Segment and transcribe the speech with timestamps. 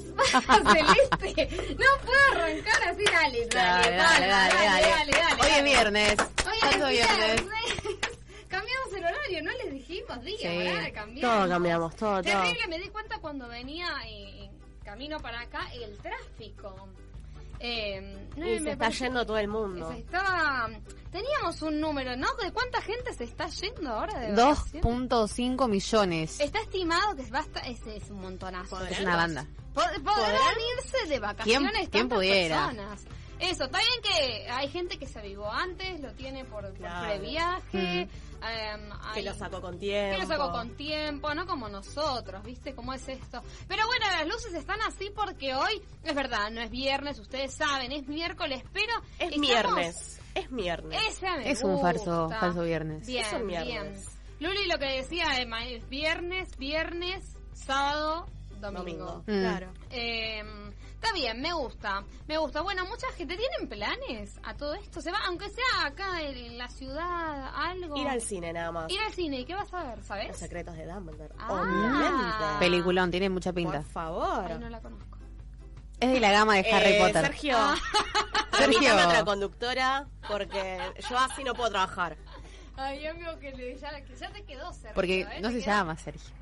[0.00, 1.76] Celeste.
[1.78, 4.56] No puedo arrancar así, dale, dale, dale, dale,
[4.88, 5.42] dale, dale.
[5.42, 6.16] Hoy es viernes.
[6.20, 7.42] Hoy ¿Cuánto es viernes?
[7.42, 7.98] viernes.
[8.48, 10.92] Cambiamos el horario, no les dijimos día.
[10.92, 11.38] Cambiamos.
[11.38, 12.42] Todo cambiamos, todo, todo.
[12.42, 14.50] Terrible, me di cuenta cuando venía en
[14.84, 16.88] camino para acá el tráfico.
[17.66, 19.90] Eh, no, Y me se está yendo todo el mundo.
[19.90, 20.68] se estaba,
[21.10, 22.26] teníamos un número, ¿no?
[22.34, 24.82] ¿De cuánta gente se está yendo ahora de vacaciones?
[24.84, 26.40] 2.5 millones.
[26.40, 28.84] Está estimado que basta, ese es un montonazo.
[28.84, 29.46] Es una banda.
[29.74, 32.66] Pod- Podrán irse de vacaciones ¿Quién- pudiera?
[32.66, 33.04] personas.
[33.40, 37.06] Eso, está bien que hay gente que se avivó antes, lo tiene por, por Claro.
[37.08, 38.00] previaje.
[38.02, 38.08] em,
[39.12, 40.16] Que hay- lo sacó con tiempo.
[40.16, 43.42] que lo sacó con tiempo, no como nosotros, ¿viste cómo es esto?
[43.68, 47.92] Pero bueno, las luces están así porque hoy, es verdad, no es viernes, ustedes saben,
[47.92, 48.92] es miércoles, pero...
[49.18, 50.20] Es estamos- viernes.
[50.34, 50.98] Es viernes.
[51.44, 51.92] Es un gusta.
[51.92, 53.06] falso- falso viernes.
[53.06, 53.64] Bien, Es un bien.
[53.64, 54.08] viernes.
[54.40, 58.26] Luli lo que decía Emma, es viernes, viernes, sábado,
[58.60, 58.78] domingo.
[58.80, 59.18] Domingo.
[59.26, 59.40] Mm.
[59.40, 59.72] Claro.
[59.90, 60.42] Eh,
[61.04, 62.62] está bien, me gusta, me gusta.
[62.62, 65.00] Bueno, mucha gente tienen planes a todo esto.
[65.00, 67.96] Se va, aunque sea acá en la ciudad, algo.
[67.96, 68.90] Ir al cine nada más.
[68.90, 69.40] Ir al cine.
[69.40, 70.36] ¿Y qué vas a ver, Los sabes?
[70.38, 71.34] secretos de Dumbledore.
[71.38, 71.52] Ah.
[71.52, 72.58] Obviamente.
[72.58, 73.80] Peliculón, tiene mucha pinta.
[73.82, 74.46] Por favor.
[74.52, 75.18] Ay, no la conozco.
[76.00, 77.22] Es de la gama de Harry Eh, Potter.
[77.26, 77.76] Sergio, Ah.
[78.52, 78.80] Sergio.
[78.82, 79.06] Sergio.
[79.06, 82.16] otra conductora porque yo así no puedo trabajar.
[82.76, 84.94] Ay, amigo, que, le, ya, que ya te quedó cerca.
[84.94, 85.40] Porque ¿eh?
[85.40, 86.34] no se queda- llama Sergio.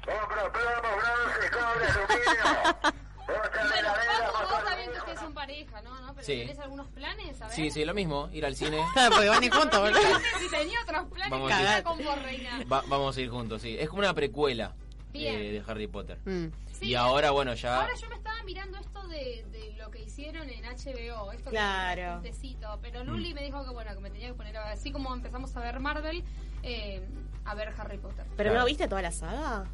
[3.27, 3.89] Bueno,
[4.33, 6.01] Paco, vos también que ustedes son pareja, ¿no?
[6.01, 6.15] ¿No?
[6.15, 6.39] ¿Pero Sí.
[6.41, 7.41] tenés algunos planes?
[7.41, 7.55] A ver.
[7.57, 8.79] Sí, sí, lo mismo, ir al cine.
[8.93, 11.85] Claro, porque van juntos, No sé si tenía otros planes Vamos que a era ir.
[11.85, 12.65] con vos, reina.
[12.71, 13.77] Va- vamos a ir juntos, sí.
[13.79, 14.75] Es como una precuela
[15.13, 15.35] Bien.
[15.37, 16.19] eh, de Harry Potter.
[16.25, 16.47] Mm.
[16.73, 17.81] Sí, y ahora, bueno, ya...
[17.83, 22.21] Ahora yo me estaba mirando esto de, de lo que hicieron en HBO, esto Claro.
[22.23, 24.91] que tecito, pero Luli me dijo que bueno, que me tenía que poner a- así
[24.91, 26.25] como empezamos a ver Marvel,
[26.65, 27.07] eh,
[27.45, 28.25] a ver Harry Potter.
[28.37, 28.61] ¿Pero Claro.
[28.61, 29.65] no viste toda la saga?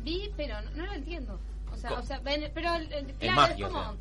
[0.00, 1.40] Vi, pero no, no lo entiendo.
[1.74, 3.96] O sea, o sea, ven- pero el- el- claro, magia, es como o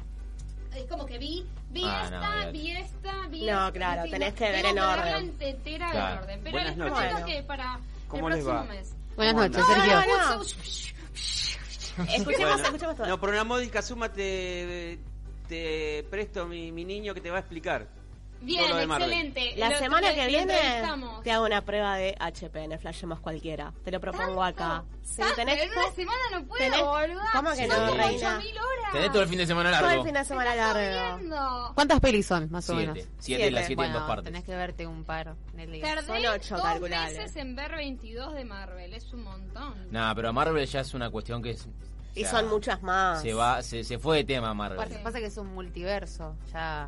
[0.76, 2.52] es como que vi, vi Ah, no, esta, olvídate.
[2.52, 5.36] vi esta, vi No, esta, claro, tenés no, que ver tengo en verla orden.
[5.40, 6.14] entera Claro.
[6.16, 6.40] en orden.
[6.44, 6.94] Pero Buenas les noches.
[6.96, 7.28] prometo Bueno.
[7.28, 8.74] que para ¿Cómo el les próximo va?
[8.74, 8.96] mes.
[9.16, 9.66] Buenas ¿Cómo noches?
[9.68, 9.94] Sergio.
[9.94, 10.42] No, no, no.
[12.06, 13.08] Escuchemos, Bueno, escuchemos todo.
[13.08, 14.98] no, por una módica suma te,
[15.48, 17.88] te presto mi, mi niño que te va a explicar.
[18.44, 19.54] Bien, excelente.
[19.58, 20.54] La Lo- semana que lo viene
[21.24, 23.74] te hago una prueba de HP en el Flashemos cualquiera.
[23.84, 24.84] Te lo propongo acá.
[25.04, 25.36] Sí, ¿Tanto?
[25.36, 27.30] tenés en una semana no puedo, tenés- boluda.
[27.34, 28.38] ¿Cómo que no, como reina?
[28.38, 28.92] 8000 horas.
[28.94, 30.04] Tenés todo el fin de semana todo el largo.
[30.06, 31.18] fin de semana largo.
[31.18, 31.72] Viendo.
[31.76, 32.92] ¿Cuántas pelis son, más o Siete.
[32.94, 33.10] menos?
[33.20, 33.68] Siete, las Siete.
[33.68, 34.26] siete en dos Bueno, partes.
[34.26, 35.84] tenés que verte un par en el día.
[35.96, 37.18] Tardé Son ocho, dos calculale.
[37.18, 38.94] meses en ver 22 de Marvel.
[38.94, 39.88] Es un montón.
[39.92, 41.66] Nada, pero a Marvel ya es una cuestión que es...
[41.66, 41.70] o
[42.16, 43.22] Y sea, son muchas más.
[43.22, 44.78] Se va, se, se fue de tema Marvel.
[44.78, 46.88] Pasa, pasa que es un multiverso, ya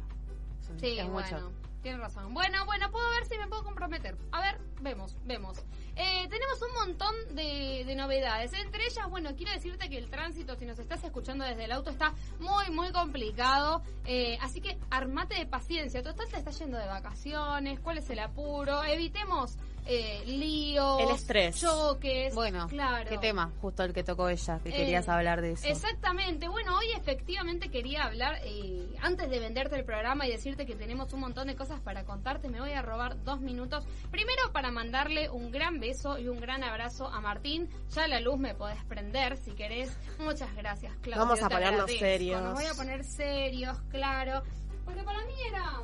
[0.79, 1.51] Sí, es bueno, mucho.
[1.81, 2.33] tienes razón.
[2.33, 4.17] Bueno, bueno, puedo ver si me puedo comprometer.
[4.31, 5.57] A ver, vemos, vemos.
[5.97, 8.51] Eh, tenemos un montón de, de novedades.
[8.53, 11.89] Entre ellas, bueno, quiero decirte que el tránsito, si nos estás escuchando desde el auto,
[11.89, 13.81] está muy, muy complicado.
[14.05, 16.03] Eh, así que armate de paciencia.
[16.03, 17.79] Total, te estás yendo de vacaciones.
[17.79, 18.83] ¿Cuál es el apuro?
[18.83, 21.59] Evitemos eh, líos, El estrés.
[21.59, 22.33] choques.
[22.33, 23.09] Bueno, claro.
[23.09, 23.51] ¿qué tema?
[23.61, 25.67] Justo el que tocó ella, que Eh, querías hablar de eso.
[25.67, 26.47] Exactamente.
[26.47, 31.13] Bueno, hoy efectivamente quería hablar, eh, antes de venderte el programa y decirte que tenemos
[31.13, 33.85] un montón de cosas para contarte, me voy a robar dos minutos.
[34.11, 37.69] Primero para mandarle un gran beso y un gran abrazo a Martín.
[37.93, 39.95] Ya la luz me podés prender si querés.
[40.19, 41.23] Muchas gracias, Claudio.
[41.25, 42.41] Vamos a ponernos serios.
[42.41, 44.41] Nos voy a poner serios, claro.
[44.83, 45.81] Porque para mí era...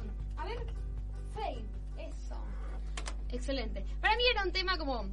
[3.31, 3.85] Excelente.
[4.01, 5.05] Para mí era un tema como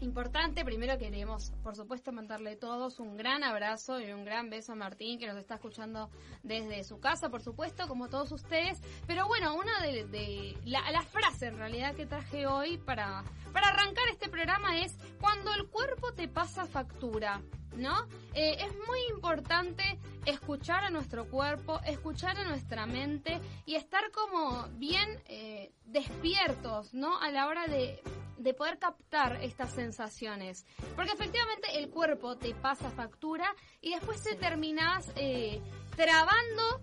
[0.00, 0.64] importante.
[0.64, 5.18] Primero queremos, por supuesto, mandarle todos un gran abrazo y un gran beso a Martín,
[5.18, 6.10] que nos está escuchando
[6.42, 8.80] desde su casa, por supuesto, como todos ustedes.
[9.06, 14.04] Pero bueno, una de, de la frase en realidad que traje hoy para, para arrancar
[14.10, 17.40] este programa es cuando el cuerpo te pasa factura.
[17.76, 18.06] ¿No?
[18.34, 24.68] Eh, es muy importante escuchar a nuestro cuerpo, escuchar a nuestra mente y estar como
[24.74, 27.18] bien eh, despiertos, ¿no?
[27.20, 28.00] A la hora de,
[28.38, 30.66] de poder captar estas sensaciones.
[30.94, 35.60] Porque efectivamente el cuerpo te pasa factura y después te terminás eh,
[35.96, 36.82] trabando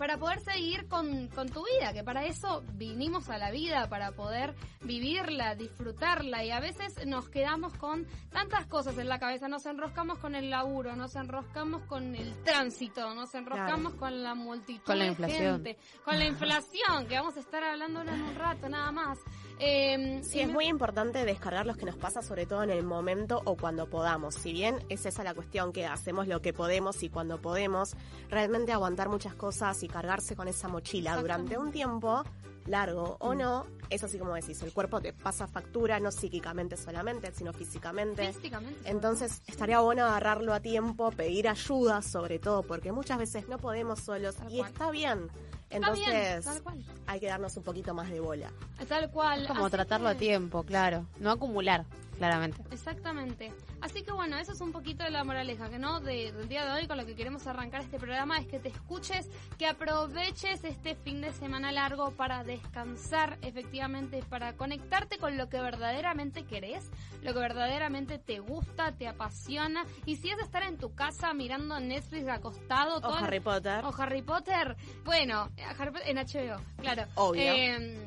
[0.00, 4.12] para poder seguir con, con tu vida, que para eso vinimos a la vida, para
[4.12, 9.66] poder vivirla, disfrutarla y a veces nos quedamos con tantas cosas en la cabeza, nos
[9.66, 15.00] enroscamos con el laburo, nos enroscamos con el tránsito, nos enroscamos con la multitud Con
[15.00, 15.62] la de inflación.
[15.64, 19.18] gente, con la inflación, que vamos a estar hablando en un rato nada más.
[19.60, 22.82] Eh, Sí, es me- muy importante descargar los que nos pasa, sobre todo en el
[22.82, 24.34] momento o cuando podamos.
[24.34, 27.94] Si bien es esa la cuestión que hacemos lo que podemos y cuando podemos,
[28.28, 32.22] realmente aguantar muchas cosas y cargarse con esa mochila durante un tiempo
[32.66, 37.32] largo o no, es así como decís, el cuerpo te pasa factura, no psíquicamente solamente,
[37.32, 38.32] sino físicamente.
[38.32, 38.88] Físicamente.
[38.88, 44.00] Entonces estaría bueno agarrarlo a tiempo, pedir ayuda sobre todo, porque muchas veces no podemos
[44.00, 45.28] solos y está bien.
[45.70, 46.84] Bien, Entonces tal cual.
[47.06, 48.50] hay que darnos un poquito más de bola.
[48.88, 49.46] Tal cual.
[49.46, 51.06] Como Así tratarlo a tiempo, claro.
[51.18, 51.84] No acumular,
[52.20, 52.62] claramente.
[52.70, 53.50] Exactamente.
[53.80, 56.66] Así que bueno, eso es un poquito de la moraleja, que no de- del día
[56.66, 59.26] de hoy con lo que queremos arrancar este programa es que te escuches,
[59.58, 65.60] que aproveches este fin de semana largo para descansar, efectivamente, para conectarte con lo que
[65.60, 66.90] verdaderamente querés,
[67.22, 69.86] lo que verdaderamente te gusta, te apasiona.
[70.04, 73.82] Y si es estar en tu casa mirando Netflix acostado, O todo Harry Potter.
[73.84, 77.04] o Harry Potter, bueno, Potter en HBO, claro.
[77.14, 77.42] Obvio.
[77.42, 77.98] Eh,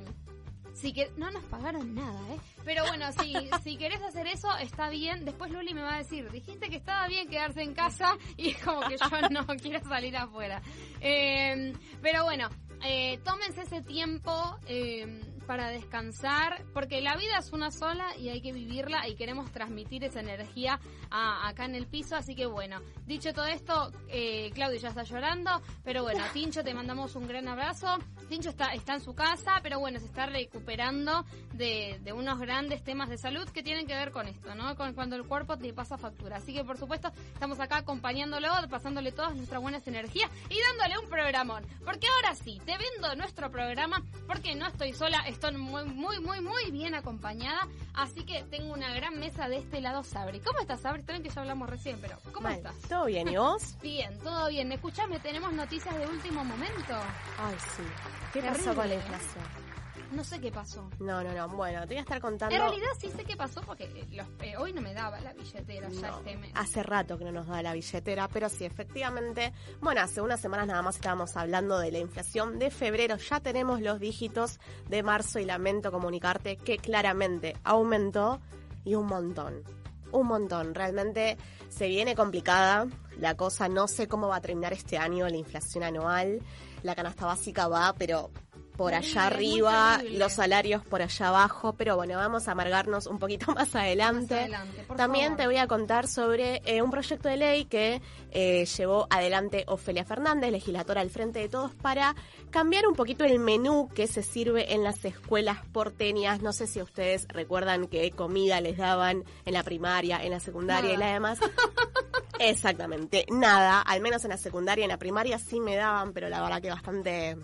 [0.73, 2.39] si que no nos pagaron nada, ¿eh?
[2.65, 3.33] Pero bueno, si,
[3.63, 5.25] si querés hacer eso, está bien.
[5.25, 8.57] Después Luli me va a decir, dijiste que estaba bien quedarse en casa y es
[8.63, 10.61] como que yo no quiero salir afuera.
[11.01, 12.49] Eh, pero bueno,
[12.83, 18.41] eh, tómense ese tiempo eh, para descansar, porque la vida es una sola y hay
[18.41, 20.79] que vivirla y queremos transmitir esa energía
[21.09, 22.15] a- acá en el piso.
[22.15, 26.73] Así que bueno, dicho todo esto, eh, Claudio ya está llorando, pero bueno, Tincho, te
[26.73, 27.97] mandamos un gran abrazo.
[28.29, 32.83] Tincho está, está en su casa, pero bueno, se está recuperando de, de unos grandes
[32.83, 34.75] temas de salud que tienen que ver con esto, ¿no?
[34.75, 36.37] Con cuando el cuerpo te pasa factura.
[36.37, 41.09] Así que por supuesto, estamos acá acompañándolo, pasándole todas nuestras buenas energías y dándole un
[41.09, 41.65] programón.
[41.85, 46.41] Porque ahora sí, te vendo nuestro programa porque no estoy sola, estoy muy, muy, muy,
[46.41, 47.68] muy bien acompañada.
[47.94, 50.39] Así que tengo una gran mesa de este lado, Sabri.
[50.39, 51.03] ¿Cómo estás, Sabri?
[51.03, 52.57] Bien que ya hablamos recién, pero ¿cómo Mal.
[52.57, 52.75] estás?
[52.88, 53.27] ¿Todo bien?
[53.27, 53.75] ¿Y vos?
[53.83, 54.71] Bien, todo bien.
[54.71, 56.95] Escuchame, tenemos noticias de último momento.
[57.38, 57.83] Ay, sí.
[58.31, 59.72] ¿Qué pasó con la inflación?
[60.13, 60.89] No sé qué pasó.
[61.00, 61.48] No, no, no.
[61.50, 62.56] Bueno, te voy a estar contando.
[62.56, 65.89] En realidad sí sé qué pasó porque los- eh, hoy no me daba la billetera
[65.89, 66.51] ya este mes.
[66.56, 70.68] hace rato que no nos da la billetera, pero sí, efectivamente, bueno, hace unas semanas
[70.68, 75.39] nada más estábamos hablando de la inflación de febrero, ya tenemos los dígitos de marzo
[75.39, 78.39] y lamento comunicarte que claramente aumentó
[78.86, 79.63] y un montón,
[80.12, 81.38] un montón, realmente
[81.69, 82.86] se viene complicada
[83.18, 86.39] la cosa, no sé cómo va a terminar este año la inflación anual,
[86.83, 88.30] la canasta básica va, pero
[88.75, 93.51] por allá arriba, los salarios por allá abajo, pero bueno, vamos a amargarnos un poquito
[93.55, 94.33] más adelante.
[94.33, 95.37] Más adelante, por También favor.
[95.37, 100.05] te voy a contar sobre eh, un proyecto de ley que eh, llevó adelante Ofelia
[100.05, 102.15] Fernández, legislatora al frente de todos, para
[102.49, 106.41] cambiar un poquito el menú que se sirve en las escuelas porteñas.
[106.41, 110.93] No sé si ustedes recuerdan qué comida les daban en la primaria, en la secundaria
[110.93, 111.39] y la demás.
[112.39, 116.29] Exactamente, nada, al menos en la secundaria y en la primaria sí me daban, pero
[116.29, 117.37] la verdad que bastante.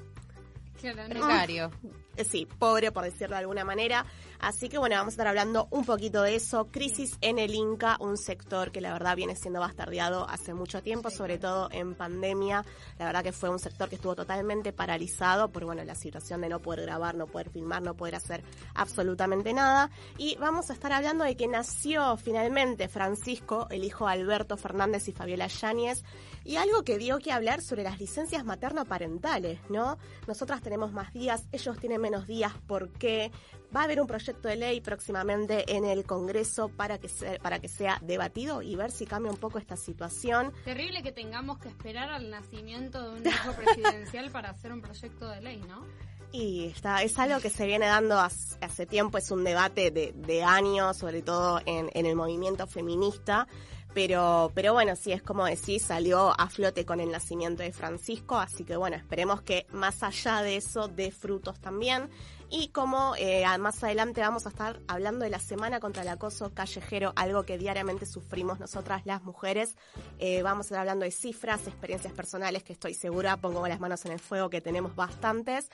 [0.80, 1.72] Precario.
[2.16, 4.06] eh, sí, pobre por decirlo de alguna manera.
[4.40, 6.68] Así que bueno, vamos a estar hablando un poquito de eso.
[6.72, 11.10] Crisis en el Inca, un sector que la verdad viene siendo bastardeado hace mucho tiempo,
[11.10, 12.64] sobre todo en pandemia.
[12.98, 16.50] La verdad que fue un sector que estuvo totalmente paralizado por bueno, la situación de
[16.50, 18.44] no poder grabar, no poder filmar, no poder hacer
[18.76, 19.90] absolutamente nada.
[20.18, 25.08] Y vamos a estar hablando de que nació finalmente Francisco, el hijo de Alberto Fernández
[25.10, 26.04] y Fabiola Yáñez,
[26.50, 29.98] y algo que dio que hablar sobre las licencias materno-parentales, ¿no?
[30.28, 33.32] Nosotras tenemos más días, ellos tienen menos días, ¿por qué?
[33.76, 37.60] Va a haber un proyecto de ley próximamente en el Congreso para que, se- para
[37.60, 40.52] que sea debatido y ver si cambia un poco esta situación.
[40.66, 45.30] Terrible que tengamos que esperar al nacimiento de un hijo presidencial para hacer un proyecto
[45.30, 45.86] de ley, ¿no?
[46.32, 50.14] Y está, es algo que se viene dando hace, hace tiempo, es un debate de,
[50.16, 53.48] de años, sobre todo en, en el movimiento feminista.
[53.94, 58.38] Pero, pero bueno, sí, es como decís, salió a flote con el nacimiento de Francisco,
[58.38, 62.10] así que bueno, esperemos que más allá de eso dé frutos también.
[62.52, 66.52] Y como eh, más adelante vamos a estar hablando de la Semana contra el Acoso
[66.52, 69.78] Callejero, algo que diariamente sufrimos nosotras las mujeres,
[70.18, 74.04] eh, vamos a estar hablando de cifras, experiencias personales que estoy segura, pongo las manos
[74.06, 75.70] en el fuego, que tenemos bastantes.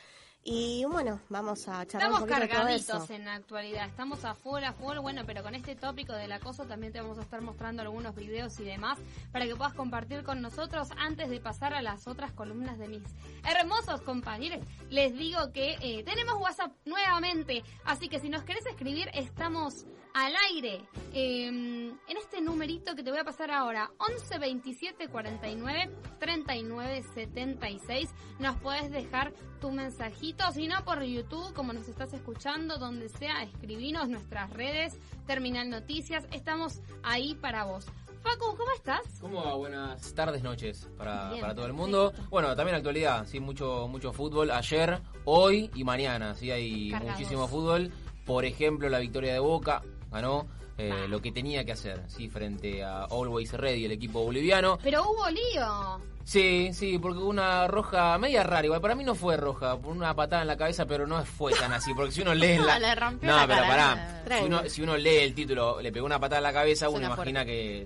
[0.48, 3.14] Y bueno, vamos a charlar Estamos un todo cargaditos eso.
[3.14, 6.66] en la actualidad, estamos a full, a full, bueno, pero con este tópico del acoso
[6.66, 9.00] también te vamos a estar mostrando algunos videos y demás
[9.32, 13.02] para que puedas compartir con nosotros antes de pasar a las otras columnas de mis
[13.44, 14.60] hermosos compañeros.
[14.92, 20.34] Les digo que eh, tenemos WhatsApp nuevamente, así que si nos querés escribir estamos al
[20.50, 20.82] aire
[21.14, 28.10] eh, en este numerito que te voy a pasar ahora, 11 27 49 39 76.
[28.40, 33.44] Nos puedes dejar tu mensajito, si no por YouTube, como nos estás escuchando, donde sea,
[33.44, 37.86] escribinos nuestras redes, Terminal Noticias, estamos ahí para vos.
[38.22, 39.02] Facu, ¿cómo estás?
[39.20, 39.54] ¿Cómo va?
[39.56, 42.14] Buenas tardes, noches para, Bien, para todo el perfecto.
[42.14, 42.14] mundo.
[42.30, 44.50] Bueno, también actualidad, sí, mucho mucho fútbol.
[44.50, 47.18] Ayer, hoy y mañana, sí, hay Cargados.
[47.20, 47.92] muchísimo fútbol.
[48.26, 49.84] Por ejemplo, la victoria de Boca
[50.16, 54.78] ganó eh, lo que tenía que hacer, sí, frente a Always Ready, el equipo boliviano.
[54.82, 56.02] Pero hubo lío.
[56.24, 60.14] Sí, sí, porque una roja media rara, igual para mí no fue roja, por una
[60.16, 62.80] patada en la cabeza, pero no fue tan así, porque si uno lee la...
[62.80, 64.24] le rompió no, la pero cara.
[64.26, 66.90] pará, si uno, si uno lee el título, le pegó una patada en la cabeza,
[66.90, 67.86] uno imagina que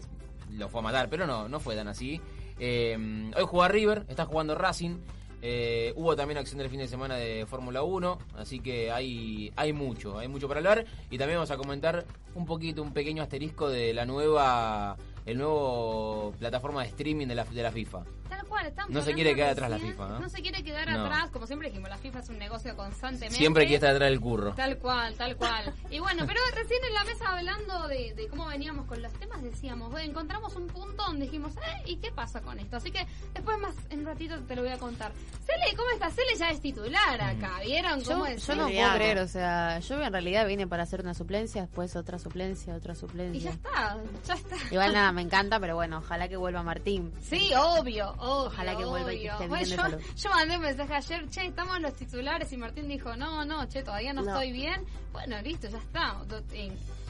[0.51, 2.21] lo fue a matar, pero no, no fue tan así.
[2.59, 4.97] Eh, hoy juega River, está jugando Racing,
[5.41, 9.73] eh, hubo también acción del fin de semana de Fórmula 1, así que hay, hay
[9.73, 12.05] mucho, hay mucho para hablar, y también vamos a comentar
[12.35, 14.97] un poquito, un pequeño asterisco de la nueva...
[15.29, 17.99] El nuevo plataforma de streaming de la, de la FIFA.
[18.29, 20.19] Tal cual, estamos No se quiere quedar atrás la FIFA, ¿no?
[20.19, 21.05] No se quiere quedar No.
[21.05, 23.37] atrás, como siempre dijimos, la FIFA es un negocio constantemente.
[23.37, 24.53] Siempre quiere estar detrás del curro.
[24.53, 25.73] Tal cual, tal cual.
[25.91, 29.41] Y bueno, pero recién en la mesa hablando de, de cómo veníamos con los temas,
[29.43, 32.77] decíamos, bueno, encontramos un punto donde dijimos, eh, ¿y qué pasa con esto?
[32.77, 35.11] Así que después más en un ratito te lo voy a contar.
[35.45, 36.09] Cele, ¿cómo está?
[36.11, 38.45] Cele ya es titular acá, ¿vieron Yo, cómo es?
[38.45, 41.95] yo no puedo creer, o sea, yo en realidad vine para hacer una suplencia, después
[41.95, 43.49] otra suplencia, otra Y ya suplencia.
[43.51, 44.55] está, ya está.
[44.71, 47.13] Igual nada, me encanta, pero bueno, ojalá que vuelva Martín.
[47.21, 48.15] Sí, obvio, obvio.
[48.47, 49.33] Ojalá que vuelva y que obvio.
[49.33, 50.15] esté Bueno, bien de yo, salud.
[50.15, 53.65] yo mandé un mensaje ayer, che, estamos en los titulares y Martín dijo, no, no,
[53.67, 54.31] che, todavía no, No.
[54.31, 54.85] estoy bien.
[55.11, 56.15] Bueno, listo, ya está.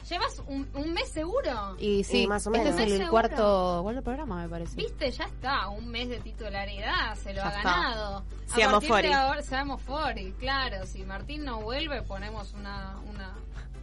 [0.08, 1.76] ¿Llevas un, un mes seguro?
[1.78, 2.80] Y sí, Y más o este menos.
[2.80, 3.10] es el, ¿Seguro?
[3.10, 4.74] cuarto, cuarto programa, me parece.
[4.74, 7.62] Viste, ya está, un mes de titularidad, se lo Ya ha está.
[7.62, 8.24] ganado.
[8.46, 9.08] Seamos a partir Fori.
[9.08, 10.84] de ahora, seamos Fori, claro.
[10.86, 13.36] Si Martín no vuelve, ponemos una, una,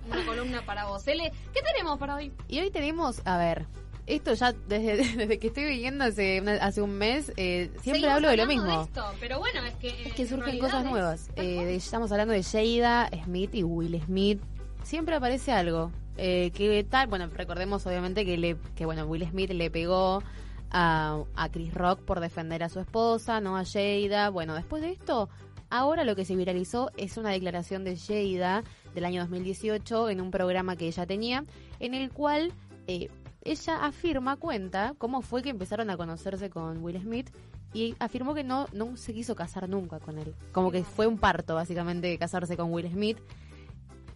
[0.05, 1.01] una columna para vos.
[1.05, 1.31] ¿Qué
[1.73, 2.33] tenemos para hoy?
[2.49, 3.65] Y hoy tenemos, a ver,
[4.07, 8.37] esto ya desde, desde que estoy viviendo hace, hace un mes, eh, siempre hablo de
[8.37, 8.81] lo mismo.
[8.83, 9.89] esto, pero bueno, es que.
[10.07, 11.29] Es que en surgen cosas es- nuevas.
[11.35, 14.41] Eh, de- estamos hablando de Jada, Smith y Will Smith.
[14.83, 15.91] Siempre aparece algo.
[16.19, 20.23] Eh, que tal, bueno, recordemos obviamente que le, que bueno, Will Smith le pegó
[20.71, 24.29] a, a Chris Rock por defender a su esposa, no a Jada.
[24.31, 25.29] Bueno, después de esto,
[25.69, 28.63] ahora lo que se viralizó es una declaración de Jada
[28.95, 31.45] del año 2018 en un programa que ella tenía,
[31.79, 32.51] en el cual
[32.87, 33.09] eh,
[33.51, 37.29] ella afirma, cuenta cómo fue que empezaron a conocerse con Will Smith
[37.73, 40.33] y afirmó que no, no se quiso casar nunca con él.
[40.51, 43.17] Como que fue un parto, básicamente, casarse con Will Smith.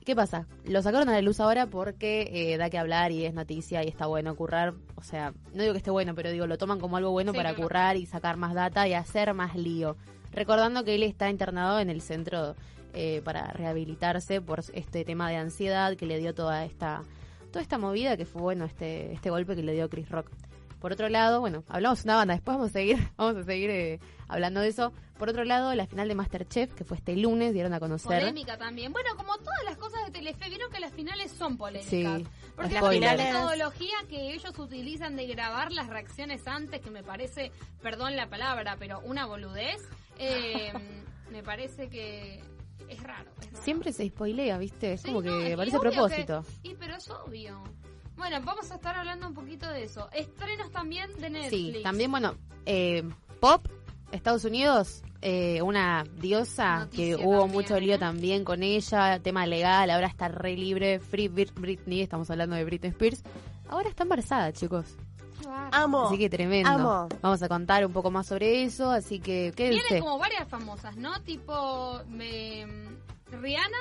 [0.04, 0.48] ¿Qué pasa?
[0.66, 3.88] Lo sacaron a la luz ahora porque eh, da que hablar y es noticia y
[3.88, 4.74] está bueno currar.
[4.96, 7.38] O sea, no digo que esté bueno, pero digo, lo toman como algo bueno Sí,
[7.38, 7.64] para claro.
[7.64, 9.96] currar y sacar más data y hacer más lío.
[10.32, 12.56] Recordando que él está internado en el centro
[12.94, 17.04] eh, para rehabilitarse por este tema de ansiedad que le dio toda esta
[17.52, 20.30] toda esta movida que fue bueno este este golpe que le dio Chris Rock.
[20.82, 23.70] Por otro lado, bueno, hablamos de una banda, después vamos a seguir, vamos a seguir
[23.70, 24.92] eh, hablando de eso.
[25.20, 28.20] Por otro lado, la final de Masterchef, que fue este lunes, dieron a conocer.
[28.20, 28.92] Polémica también.
[28.92, 31.92] Bueno, como todas las cosas de Telefe, vieron que las finales son polémicas.
[31.92, 37.52] Sí, Porque la metodología que ellos utilizan de grabar las reacciones antes, que me parece,
[37.84, 40.74] perdón la palabra, pero una boludez, eh,
[41.32, 42.42] me parece que
[42.90, 43.30] es raro.
[43.42, 43.64] es raro.
[43.64, 44.94] Siempre se spoilea, ¿viste?
[44.94, 46.46] Es Sí, como no, que es parece a propósito.
[46.64, 47.62] que- y pero es obvio.
[48.18, 50.10] Bueno, vamos a estar hablando un poquito de eso.
[50.12, 51.78] Estrenos también de Netflix.
[51.78, 52.36] Sí, también, bueno,
[52.66, 53.04] eh,
[53.40, 53.66] Pop,
[54.12, 57.98] Estados Unidos, eh, una diosa Noticia que hubo también, mucho lío ¿eh?
[57.98, 62.66] también con ella, tema legal, ahora está re libre, Free Brit- Britney, estamos hablando de
[62.66, 63.24] Britney Spears.
[63.70, 64.98] Ahora está embarazada, chicos.
[65.72, 66.08] Amo.
[66.08, 66.70] Así que tremendo.
[66.70, 67.08] Amo.
[67.22, 69.84] Vamos a contar un poco más sobre eso, así que quédense.
[69.84, 71.22] Vienen como varias famosas, ¿no?
[71.22, 72.66] Tipo me,
[73.32, 73.78] Rihanna,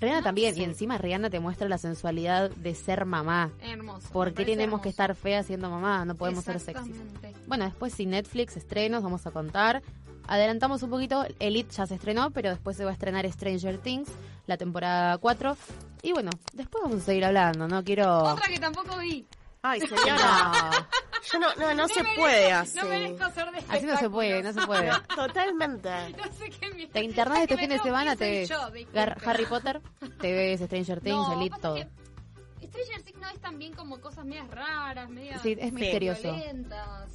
[0.00, 3.50] Rihanna No también, y encima Rihanna te muestra la sensualidad de ser mamá.
[3.60, 4.08] hermoso.
[4.10, 6.04] ¿Por qué tenemos que estar feas siendo mamá?
[6.04, 6.88] No podemos ser sexys.
[6.88, 7.34] Exactamente.
[7.46, 9.82] Bueno, después sin Netflix, estrenos, vamos a contar.
[10.28, 14.10] Adelantamos un poquito, Elite ya se estrenó, pero después se va a estrenar Stranger Things,
[14.46, 15.56] la temporada 4.
[16.02, 18.24] Y bueno, después vamos a seguir hablando, no quiero...
[18.24, 19.26] Otra que tampoco vi.
[19.70, 20.88] Ay, señora.
[21.30, 22.78] No, Yo no, no, no se merezco- puede así.
[22.78, 24.90] No merezco ser de así no se puede, no se puede.
[25.14, 25.90] Totalmente.
[26.16, 28.56] No sé qué mi- Te internas Es este fin de semana, te ves yo,
[29.26, 29.80] Harry Potter,
[30.20, 31.74] te ves Stranger Things, No, Elite, pasa todo.
[31.74, 36.22] que Stranger Things no es también como cosas medias raras, medias Sí, es misterioso.
[36.32, 37.10] violentas.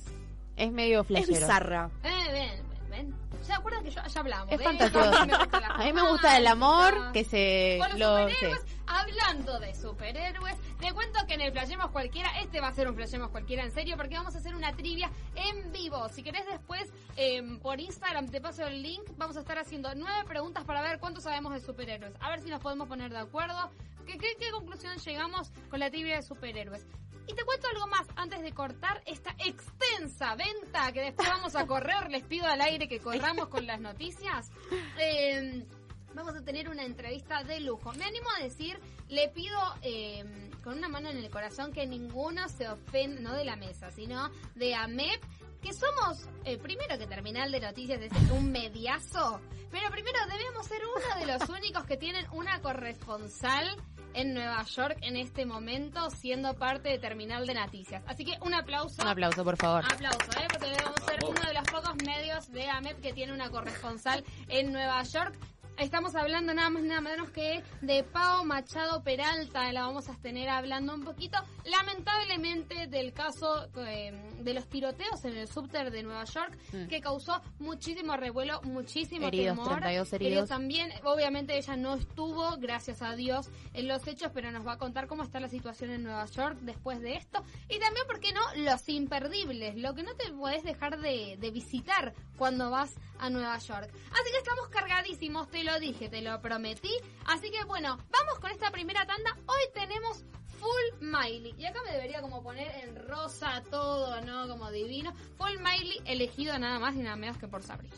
[0.57, 1.33] Es medio Es flashero.
[1.33, 1.89] bizarra.
[2.03, 3.15] Eh, ven, ven, ven.
[3.43, 4.51] ¿Se acuerdan que yo, ya hablamos?
[4.51, 5.11] Es fantasioso.
[5.11, 5.25] esto?
[5.27, 7.77] Me gusta la A mí me gusta el amor que se...
[7.79, 8.75] Con los lo- superhéroes, sí.
[8.87, 12.95] hablando de superhéroes, te cuento que en el Playemos Cualquiera, este va a ser un
[12.95, 16.07] Playemos Cualquiera en serio, porque vamos a hacer una trivia en vivo.
[16.09, 20.23] Si querés después, em, por Instagram te paso el link, vamos a estar haciendo nueve
[20.25, 22.13] preguntas para ver cuánto sabemos de superhéroes.
[22.21, 23.69] A ver si nos podemos poner de acuerdo.
[24.05, 26.85] ¿Qué, qué, qué conclusión llegamos con la trivia de superhéroes?
[27.27, 31.65] Y te cuento algo más antes de cortar esta extensa venta que después vamos a
[31.67, 32.09] correr.
[32.09, 34.51] Les pido al aire que corramos con las noticias.
[34.97, 35.65] Em,
[36.13, 37.93] vamos a tener una entrevista de lujo.
[37.93, 42.47] Me animo a decir, le pido eh, con una mano en el corazón que ninguno
[42.49, 45.21] se ofenda, no de la mesa, sino de AMEP,
[45.61, 49.39] que somos, eh, primero que Terminal de Noticias es un mediazo,
[49.71, 53.65] pero primero debemos ser uno de los únicos que tienen una corresponsal
[54.13, 58.03] en Nueva York en este momento siendo parte de Terminal de Noticias.
[58.07, 59.01] Así que un aplauso.
[59.01, 59.83] Un aplauso, por favor.
[59.85, 60.47] Aplauso, ¿eh?
[60.49, 64.71] porque debemos ser uno de los pocos medios de AMEP que tiene una corresponsal en
[64.71, 65.37] Nueva York.
[65.77, 70.47] Estamos hablando nada más nada menos que de Pao Machado Peralta, la vamos a tener
[70.47, 74.11] hablando un poquito, lamentablemente, del caso eh,
[74.43, 76.87] de los tiroteos en el subter de Nueva York, Mm.
[76.87, 79.79] que causó muchísimo revuelo, muchísimo Heridos, temor.
[79.79, 80.49] 32 heridos.
[80.49, 84.77] también, obviamente ella no estuvo, gracias a Dios, en los hechos, pero nos va a
[84.77, 87.43] contar cómo está la situación en Nueva York después de esto.
[87.69, 88.41] Y también, ¿por qué no?
[88.63, 93.57] Los imperdibles, lo que no te podés dejar de, de visitar cuando vas a Nueva
[93.59, 93.89] York.
[94.11, 96.91] Así que estamos cargadísimos, te lo dije, te lo prometí.
[97.25, 99.37] Así que bueno, vamos con esta primera tanda.
[99.45, 100.23] Hoy tenemos
[100.63, 101.53] Full Miley.
[101.57, 104.47] Y acá me debería como poner en rosa todo, ¿no?
[104.47, 105.13] Como divino.
[105.37, 107.89] Full Miley elegido nada más y nada menos que por Sabri.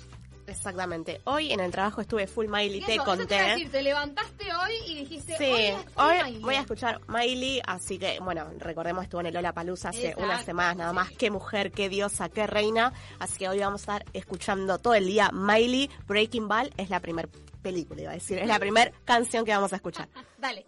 [0.47, 1.21] Exactamente.
[1.23, 3.35] Hoy en el trabajo estuve full Miley, te Eso, eso te conté.
[3.49, 6.39] decir, te levantaste hoy y dijiste, Sí, hoy, Miley.
[6.41, 10.23] voy a escuchar Miley, así que, bueno, recordemos estuvo en el Lola Palusa hace Exacto,
[10.23, 11.07] unas semanas nada más.
[11.09, 11.15] sí.
[11.15, 12.93] Qué mujer, qué diosa, qué reina.
[13.17, 15.89] Así que hoy vamos a estar escuchando todo el día Miley.
[16.05, 17.27] Breaking Ball es la primer
[17.63, 18.37] película, iba a decir.
[18.37, 20.07] Es la primer canción que vamos a escuchar.
[20.37, 20.67] Dale.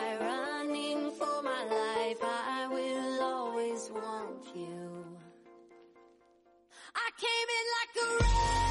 [7.21, 8.70] came in like a wrecking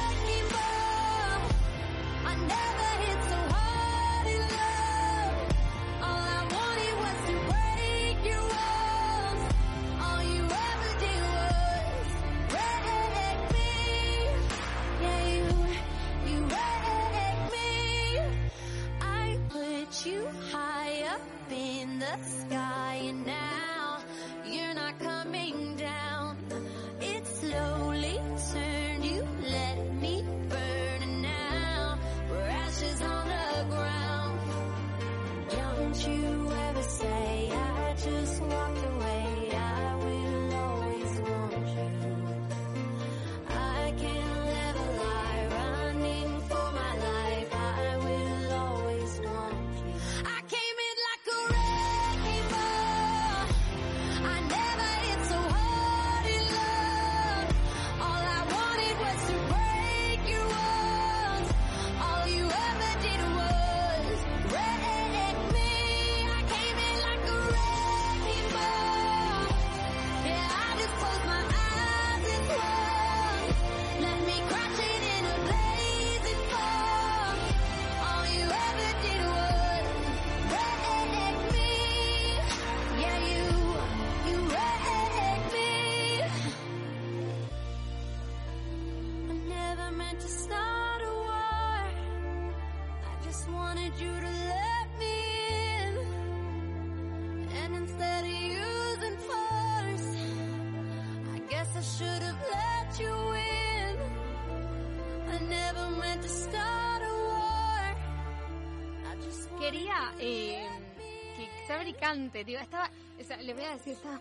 [112.15, 114.19] Estaba, o sea, le voy a decir, estaba...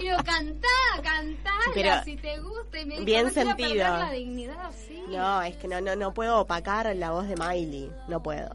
[0.00, 0.68] Pero cantá,
[1.02, 2.80] cantá, Pero si te gusta.
[2.80, 3.84] Y me dijo, bien no sentido.
[3.84, 5.02] la dignidad así.
[5.08, 7.92] No, es que no, no, no puedo opacar la voz de Miley.
[8.08, 8.54] No puedo.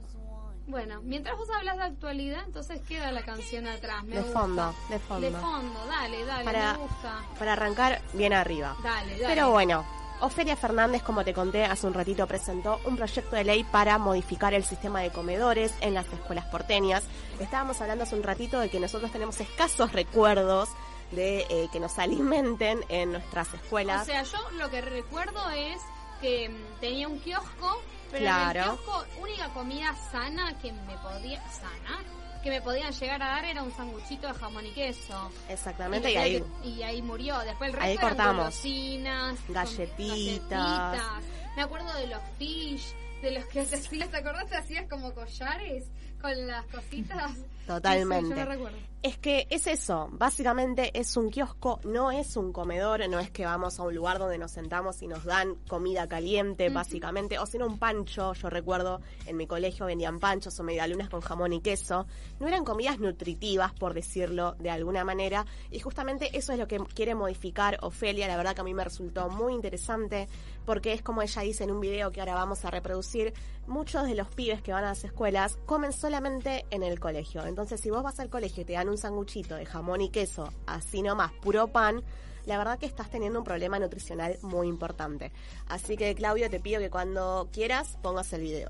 [0.66, 4.04] Bueno, mientras vos hablas de actualidad, entonces queda la canción atrás.
[4.04, 4.40] Me De gusta.
[4.40, 5.30] fondo, de fondo.
[5.32, 7.24] De fondo, dale, dale, Para- me gusta.
[7.40, 8.76] Para arrancar bien arriba.
[8.84, 9.26] Dale, dale.
[9.28, 9.86] Pero bueno,
[10.20, 14.54] Ofelia Fernández, como te conté hace un ratito, presentó un proyecto de ley para modificar
[14.54, 17.04] el sistema de comedores en las escuelas porteñas.
[17.40, 20.70] Estábamos hablando hace un ratito de que nosotros tenemos escasos recuerdos
[21.12, 24.02] de eh, que nos alimenten en nuestras escuelas.
[24.02, 25.80] O sea, yo lo que recuerdo es
[26.20, 28.50] que mm, tenía un kiosco, pero Claro.
[28.60, 32.04] en el kiosco única comida sana que me podía sana
[32.44, 35.32] que me podían llegar a dar era un sanguchito de jamón y queso.
[35.50, 37.38] Exactamente, y ahí que- y ahí murió.
[37.40, 38.44] Después el resto Ahí cortamos.
[38.46, 40.10] con Galletitas.
[40.10, 41.24] galletitas.
[41.56, 44.48] Me acuerdo de los fish, de los que desfilas, ¿te acordás?
[44.48, 45.86] Te hacías como collares
[46.22, 47.32] con las cositas.
[47.66, 48.26] Totalmente.
[48.26, 48.78] Sí, yo me recuerdo.
[49.04, 53.46] Es que es eso, básicamente es un kiosco, no es un comedor, no es que
[53.46, 57.68] vamos a un lugar donde nos sentamos y nos dan comida caliente, básicamente, o sino
[57.68, 62.08] un pancho, yo recuerdo en mi colegio vendían panchos o medialunas con jamón y queso,
[62.40, 66.80] no eran comidas nutritivas, por decirlo de alguna manera, y justamente eso es lo que
[66.80, 70.28] quiere modificar Ofelia, la verdad que a mí me resultó muy interesante,
[70.66, 73.34] porque es como ella dice en un video que ahora vamos a reproducir,
[73.68, 77.46] muchos de los pibes que van a las escuelas comen solamente en el colegio.
[77.46, 80.52] Entonces, si vos vas al colegio y te dan un sanguchito de jamón y queso,
[80.66, 82.04] así nomás, puro pan,
[82.46, 85.32] la verdad que estás teniendo un problema nutricional muy importante.
[85.68, 88.70] Así que, Claudio, te pido que cuando quieras pongas el video.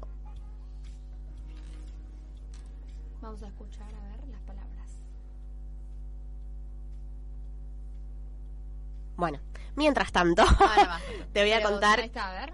[3.21, 4.89] Vamos a escuchar a ver las palabras.
[9.15, 9.39] Bueno,
[9.75, 10.99] mientras tanto, va.
[11.33, 11.99] te voy a Pero, contar.
[11.99, 12.53] Ahí está, a ver.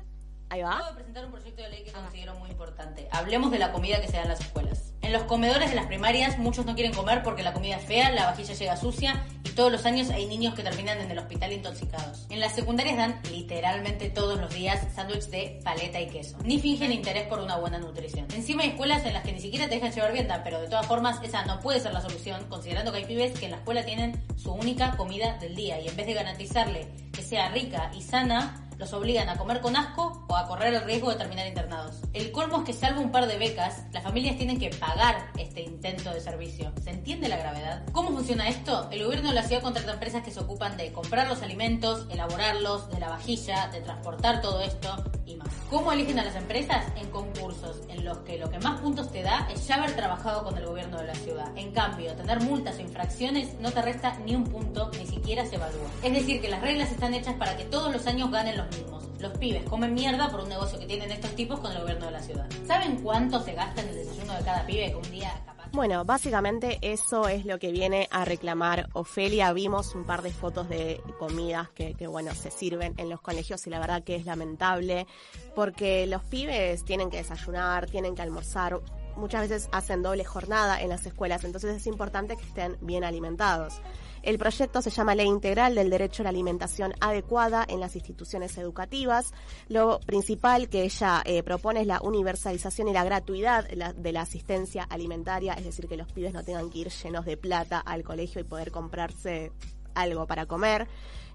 [0.49, 0.89] Ahí Acabo va.
[0.89, 3.07] de presentar un proyecto de ley que considero muy importante.
[3.11, 4.92] Hablemos de la comida que se da en las escuelas.
[5.03, 8.09] En los comedores de las primarias muchos no quieren comer porque la comida es fea,
[8.11, 11.51] la vajilla llega sucia y todos los años hay niños que terminan en el hospital
[11.51, 12.25] intoxicados.
[12.29, 16.37] En las secundarias dan literalmente todos los días sándwich de paleta y queso.
[16.45, 18.27] Ni fingen interés por una buena nutrición.
[18.33, 20.87] Encima hay escuelas en las que ni siquiera te dejan llevar vianda, pero de todas
[20.87, 23.83] formas esa no puede ser la solución considerando que hay pibes que en la escuela
[23.83, 28.01] tienen su única comida del día y en vez de garantizarle que sea rica y
[28.01, 32.01] sana, los obligan a comer con asco o a correr el riesgo de terminar internados.
[32.13, 34.92] El colmo es que salvo un par de becas, las familias tienen que pagar
[35.37, 36.71] este intento de servicio.
[36.83, 37.83] ¿Se entiende la gravedad?
[37.91, 38.87] ¿Cómo funciona esto?
[38.91, 42.89] El gobierno de la ciudad contrata empresas que se ocupan de comprar los alimentos, elaborarlos,
[42.91, 45.49] de la vajilla, de transportar todo esto y más.
[45.69, 46.85] ¿Cómo eligen a las empresas?
[46.95, 50.43] En concursos, en los que lo que más puntos te da es ya haber trabajado
[50.43, 51.51] con el gobierno de la ciudad.
[51.57, 55.55] En cambio, tener multas o infracciones no te resta ni un punto, ni siquiera se
[55.55, 55.89] evalúa.
[56.03, 59.03] Es decir, que las reglas están hechas para que todos los años ganen los mismos.
[59.23, 62.11] Los pibes comen mierda por un negocio que tienen estos tipos con el gobierno de
[62.11, 62.45] la ciudad.
[62.67, 65.69] ¿Saben cuánto se gasta en el desayuno de cada pibe que un día capaz...
[65.71, 69.53] Bueno, básicamente eso es lo que viene a reclamar Ofelia.
[69.53, 73.65] Vimos un par de fotos de comidas que, que, bueno, se sirven en los colegios
[73.65, 75.07] y la verdad que es lamentable
[75.55, 78.81] porque los pibes tienen que desayunar, tienen que almorzar,
[79.15, 83.81] muchas veces hacen doble jornada en las escuelas, entonces es importante que estén bien alimentados.
[84.23, 88.57] El proyecto se llama Ley Integral del Derecho a la Alimentación Adecuada en las instituciones
[88.57, 89.33] educativas.
[89.67, 94.83] Lo principal que ella eh, propone es la universalización y la gratuidad de la, asistencia
[94.83, 98.39] alimentaria, es decir, que los pibes no tengan que ir llenos de plata al colegio
[98.39, 99.51] y poder comprarse
[99.93, 100.87] algo para comer.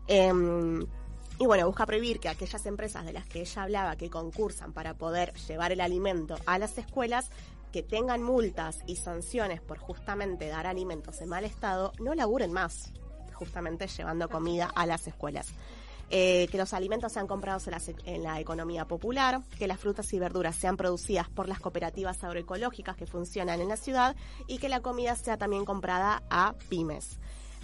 [0.06, 0.32] Eh,
[1.40, 4.94] y bueno, busca prohibir que aquellas empresas de las que ella hablaba que concursan para
[4.94, 7.30] poder llevar el alimento a las escuelas
[7.72, 12.92] que tengan multas y sanciones por justamente dar alimentos en mal estado, no laburen más,
[13.34, 15.48] justamente llevando comida a las escuelas.
[16.10, 20.10] Eh, que los alimentos sean comprados en la, en la, economía popular, que las frutas
[20.14, 24.70] y verduras sean producidas por las cooperativas agroecológicas que funcionan en la ciudad y que
[24.70, 27.18] la comida sea también comprada a pymes.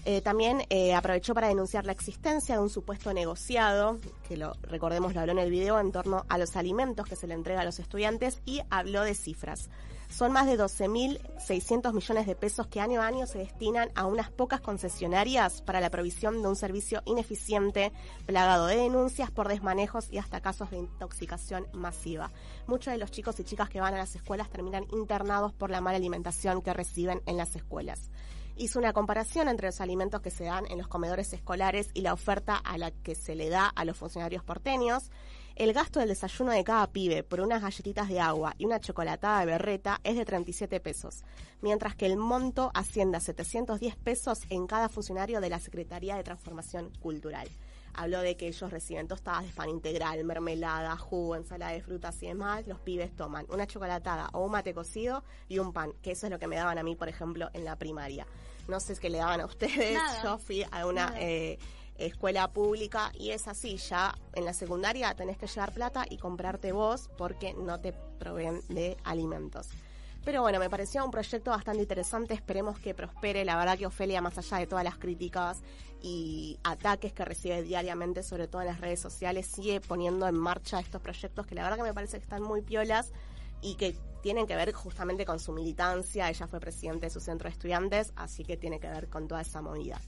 [0.07, 5.15] Eh, también eh, aprovechó para denunciar la existencia de un supuesto negociado, que lo recordemos
[5.15, 7.65] lo habló en el video, en torno a los alimentos que se le entrega a
[7.65, 9.71] los estudiantes y habló de cifras.
[10.09, 14.31] Son más de 12.600 millones de pesos que año a año se destinan a unas
[14.31, 17.93] pocas concesionarias para la provisión de un servicio ineficiente,
[18.27, 22.31] plagado de denuncias por desmanejos y hasta casos de intoxicación masiva.
[22.67, 25.81] Muchos de los chicos y chicas que van a las escuelas terminan internados por la
[25.81, 28.11] mala alimentación que reciben en las escuelas
[28.57, 32.13] hizo una comparación entre los alimentos que se dan en los comedores escolares y la
[32.13, 35.11] oferta a la que se le da a los funcionarios porteños.
[35.57, 39.39] El gasto del desayuno de cada pibe por unas galletitas de agua y una chocolatada
[39.39, 41.23] de berreta es de 37 pesos,
[41.63, 46.25] mientras que el monto asciende a 710 pesos en cada funcionario de la Secretaría de
[46.25, 47.49] Transformación Cultural.
[47.95, 52.27] Habló de que ellos reciben tostadas de pan integral, mermelada, jugo, ensalada de frutas y
[52.27, 52.67] demás.
[52.67, 56.33] Los pibes toman una chocolatada o un mate cocido y un pan, que eso es
[56.33, 58.27] lo que me daban a mí, por ejemplo, en la primaria.
[58.67, 59.95] No sé qué le daban a ustedes.
[59.95, 60.23] Nada.
[60.25, 61.61] Yo fui a una eh,
[61.97, 63.77] escuela pública y es así.
[63.77, 68.61] Ya en la secundaria tenés que llevar plata y comprarte vos porque no te proveen
[68.69, 69.69] de alimentos.
[70.25, 73.45] Pero bueno, me pareció un proyecto bastante interesante, esperemos que prospere.
[73.45, 75.63] La verdad que Ofelia, más allá de todas las críticas
[76.01, 80.81] y ataques que recibe diariamente, sobre todo en las redes sociales, sigue poniendo en marcha
[80.81, 83.13] estos proyectos que la verdad que me parece que están muy piolas
[83.61, 86.31] y que tienen que ver justamente con su militancia.
[86.31, 89.43] Ella fue presidente de su centro de estudiantes, así que tiene que ver con toda
[89.43, 90.01] esa movida.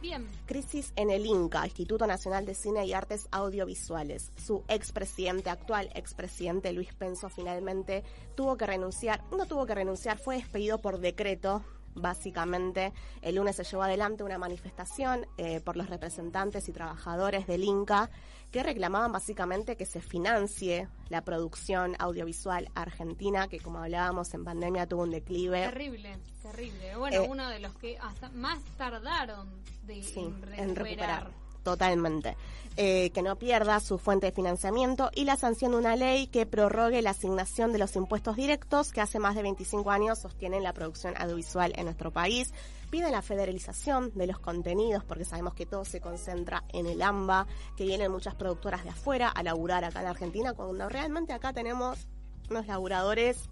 [0.00, 0.26] Bien.
[0.46, 4.30] Crisis en el INCA, Instituto Nacional de Cine y Artes Audiovisuales.
[4.36, 8.02] Su expresidente, actual expresidente Luis Penso, finalmente
[8.34, 9.22] tuvo que renunciar.
[9.36, 11.62] No tuvo que renunciar, fue despedido por decreto,
[11.94, 17.64] Básicamente, el lunes se llevó adelante una manifestación eh, por los representantes y trabajadores del
[17.64, 18.10] Inca
[18.50, 24.86] que reclamaban básicamente que se financie la producción audiovisual argentina, que como hablábamos en pandemia
[24.86, 25.62] tuvo un declive.
[25.68, 26.96] Terrible, terrible.
[26.96, 29.48] Bueno, Eh, uno de los que hasta más tardaron
[29.86, 30.58] de, Sí, en recuperar.
[30.68, 31.30] en recuperar.
[31.62, 32.36] Totalmente.
[32.76, 36.46] Eh, que no pierda su fuente de financiamiento y la sanción de una ley que
[36.46, 40.72] prorrogue la asignación de los impuestos directos que hace más de 25 años sostienen la
[40.72, 42.52] producción audiovisual en nuestro país.
[42.90, 47.46] Piden la federalización de los contenidos porque sabemos que todo se concentra en el AMBA,
[47.76, 52.08] que vienen muchas productoras de afuera a laburar acá en Argentina, cuando realmente acá tenemos
[52.50, 53.48] unos laburadores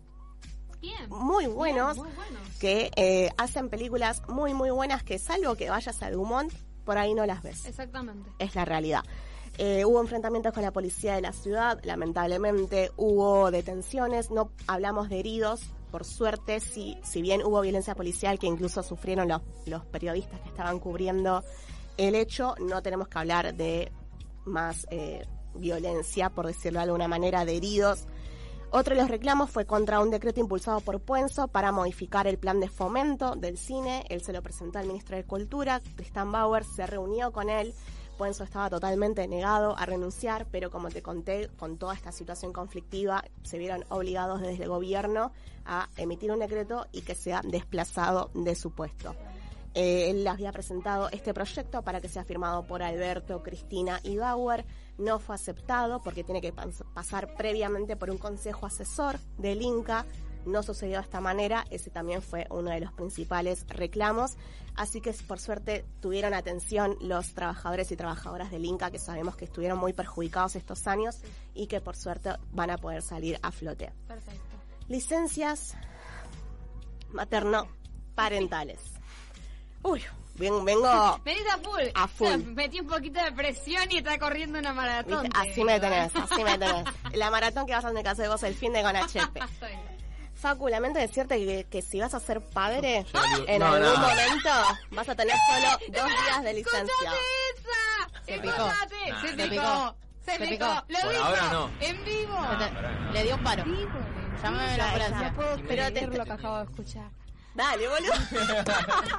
[0.80, 1.08] Bien.
[1.08, 2.56] muy buenos Bien, muy buenos.
[2.58, 6.52] que eh, hacen películas muy muy buenas que salvo que vayas a Dumont,
[6.84, 7.64] por ahí no las ves.
[7.66, 8.30] Exactamente.
[8.38, 9.02] Es la realidad.
[9.58, 15.18] Eh, hubo enfrentamientos con la policía de la ciudad, lamentablemente hubo detenciones, no hablamos de
[15.18, 20.40] heridos, por suerte, si, si bien hubo violencia policial que incluso sufrieron los, los periodistas
[20.40, 21.42] que estaban cubriendo
[21.96, 23.90] el hecho, no tenemos que hablar de
[24.44, 28.06] más eh, violencia, por decirlo de alguna manera, de heridos.
[28.70, 32.60] Otro de los reclamos fue contra un decreto impulsado por Puenzo para modificar el plan
[32.60, 34.04] de fomento del cine.
[34.10, 37.72] Él se lo presentó al ministro de Cultura, Tristan Bauer, se reunió con él.
[38.18, 43.24] Puenzo estaba totalmente negado a renunciar, pero como te conté, con toda esta situación conflictiva,
[43.44, 45.30] se vieron obligados desde el gobierno
[45.64, 49.14] a emitir un decreto y que sea desplazado de su puesto.
[49.74, 54.64] Eh, él había presentado este proyecto para que sea firmado por Alberto, Cristina y Bauer.
[54.96, 60.04] No fue aceptado porque tiene que pas- pasar previamente por un consejo asesor del Inca.
[60.46, 61.64] No sucedió de esta manera.
[61.70, 64.36] Ese también fue uno de los principales reclamos.
[64.76, 69.44] Así que por suerte tuvieron atención los trabajadores y trabajadoras del Inca que sabemos que
[69.46, 71.18] estuvieron muy perjudicados estos años
[71.54, 73.92] y que por suerte van a poder salir a flote.
[74.06, 74.40] Perfecto.
[74.88, 75.74] Licencias
[77.10, 78.78] materno-parentales.
[79.82, 80.02] Uy,
[80.36, 81.20] ven- vengo...
[81.24, 81.82] Venís a full.
[81.94, 82.26] A full.
[82.26, 85.28] O sea, metí un poquito de presión y está corriendo una maratón.
[85.34, 86.84] Así me tenés, así me tenés.
[87.14, 88.94] La maratón que vas a hacer en casa de vos el fin de con.
[90.38, 93.04] Facu, lamento decirte que, que si vas a ser padre,
[93.48, 93.96] en no, algún no.
[94.08, 94.50] momento
[94.92, 96.94] vas a tener solo dos días de licencia.
[96.94, 97.18] ¡Escuchate
[97.56, 98.24] esa!
[98.24, 98.50] Se picó.
[98.66, 99.10] ¡Escuchate!
[99.10, 99.48] Nah, Se picó.
[99.50, 99.96] picó.
[100.24, 100.50] Se Se picó.
[100.50, 100.84] picó.
[100.88, 101.24] Lo Por dijo.
[101.24, 101.70] ahora no.
[101.80, 102.38] En vivo.
[103.12, 103.64] Le dio un paro.
[104.42, 105.34] Llámame a la ambulancia.
[105.36, 107.10] Pero creer te- lo que acabo de escuchar.
[107.54, 108.12] Dale, boludo.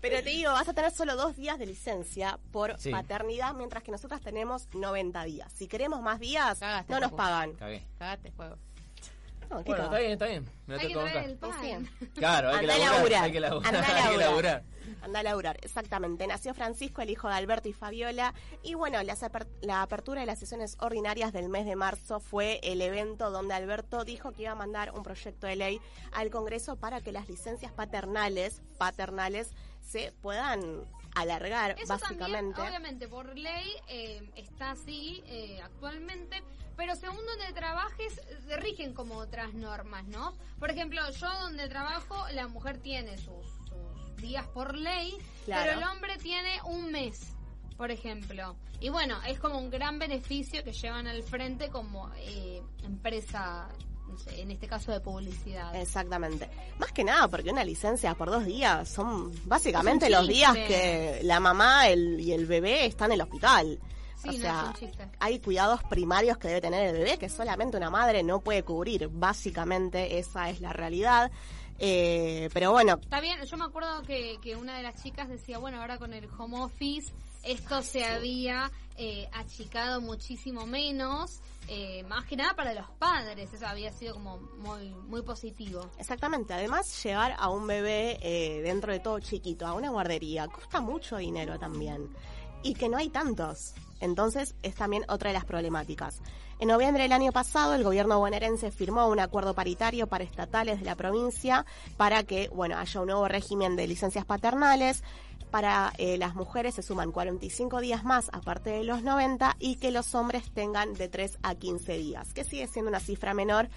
[0.00, 2.90] Pero te digo, vas a tener solo dos días de licencia por Sí.
[2.90, 5.50] paternidad, mientras que nosotras tenemos 90 días.
[5.54, 7.52] Si queremos más días, Cagaste, no nos pagan.
[7.54, 7.86] Cagué.
[7.98, 8.56] Cagate juego.
[9.50, 10.50] No, ¿qué Bueno, está bien, está bien.
[10.66, 11.52] Me Hay que que traer el pan.
[11.60, 12.08] Sí.
[12.14, 12.94] Claro, hay que Andá a laburar.
[13.00, 13.24] laburar.
[13.24, 13.74] Hay que laburar.
[13.74, 14.28] Andá a Hay que laburar.
[14.30, 14.64] laburar.
[15.02, 16.26] Anda a laburar, exactamente.
[16.26, 18.34] Nació Francisco, el hijo de Alberto y Fabiola.
[18.62, 22.60] Y bueno, las aper- la apertura de las sesiones ordinarias del mes de marzo fue
[22.62, 25.80] el evento donde Alberto dijo que iba a mandar un proyecto de ley
[26.12, 29.50] al Congreso para que las licencias paternales, paternales,
[29.82, 30.82] se puedan
[31.14, 32.54] alargar, Eso básicamente.
[32.54, 36.42] también, obviamente, por ley eh, está así eh, actualmente,
[36.76, 40.34] pero según donde trabajes, se rigen como otras normas, ¿no?
[40.58, 45.62] Por ejemplo, yo donde trabajo, la mujer tiene sus, sus días por ley, Claro.
[45.64, 47.32] pero el hombre tiene un mes,
[47.76, 48.56] por ejemplo.
[48.80, 53.68] Y bueno, es como un gran beneficio que llevan al frente como eh, empresa,
[54.08, 55.74] no sé, en este caso de publicidad.
[55.76, 56.48] Exactamente.
[56.78, 61.40] Más que nada, porque una licencia por dos días son básicamente los días que la
[61.40, 63.78] mamá el, y el bebé están en el hospital.
[64.24, 65.08] Sí, o no, sea, es un chiste.
[65.20, 69.08] hay cuidados primarios que debe tener el bebé que solamente una madre no puede cubrir.
[69.12, 71.30] Básicamente esa es la realidad.
[71.78, 75.58] Eh, pero bueno, Está bien, yo me acuerdo que, que una de las chicas decía,
[75.58, 77.12] bueno, ahora con el home office
[77.44, 83.66] esto se había eh, achicado muchísimo menos, eh, más que nada para los padres, eso
[83.66, 85.90] había sido como muy muy positivo.
[85.98, 86.54] exactamente.
[86.54, 91.16] Además, llevar a un bebé eh, dentro de todo chiquito a una guardería cuesta mucho
[91.18, 92.08] dinero también.
[92.62, 93.74] Y que no hay tantos.
[94.04, 96.20] Entonces, es también otra de las problemáticas.
[96.60, 100.84] En noviembre del año pasado, el gobierno bonaerense firmó un acuerdo paritario para estatales de
[100.84, 101.64] la provincia
[101.96, 105.02] para que, bueno, haya un nuevo régimen de licencias paternales.
[105.50, 109.90] Para eh, las mujeres se suman 45 días más aparte de los 90 y que
[109.90, 113.68] los hombres tengan de 3 a 15 días, que sigue siendo una cifra menor,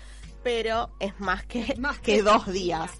[0.44, 2.92] pero es más que, Más que que dos dos días.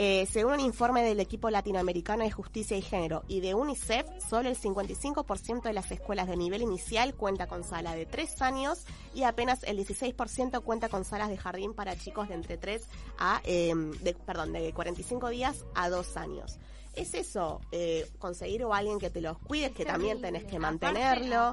[0.00, 4.48] Eh, según un informe del equipo latinoamericano de justicia y género y de UNICEF, solo
[4.48, 9.24] el 55% de las escuelas de nivel inicial cuenta con sala de 3 años y
[9.24, 12.86] apenas el 16% cuenta con salas de jardín para chicos de entre 3
[13.18, 16.60] a, eh, de, perdón, de 45 días a 2 años.
[16.94, 21.50] Es eso, eh, conseguir o alguien que te los cuide, que también tenés que mantenerlo.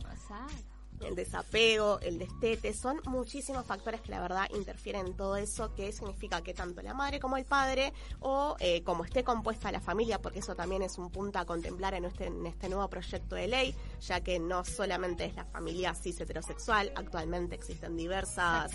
[1.02, 5.92] El desapego, el destete, son muchísimos factores que la verdad interfieren en todo eso, que
[5.92, 10.22] significa que tanto la madre como el padre, o eh, como esté compuesta la familia,
[10.22, 13.48] porque eso también es un punto a contemplar en este, en este nuevo proyecto de
[13.48, 18.72] ley, ya que no solamente es la familia cis heterosexual, actualmente existen diversas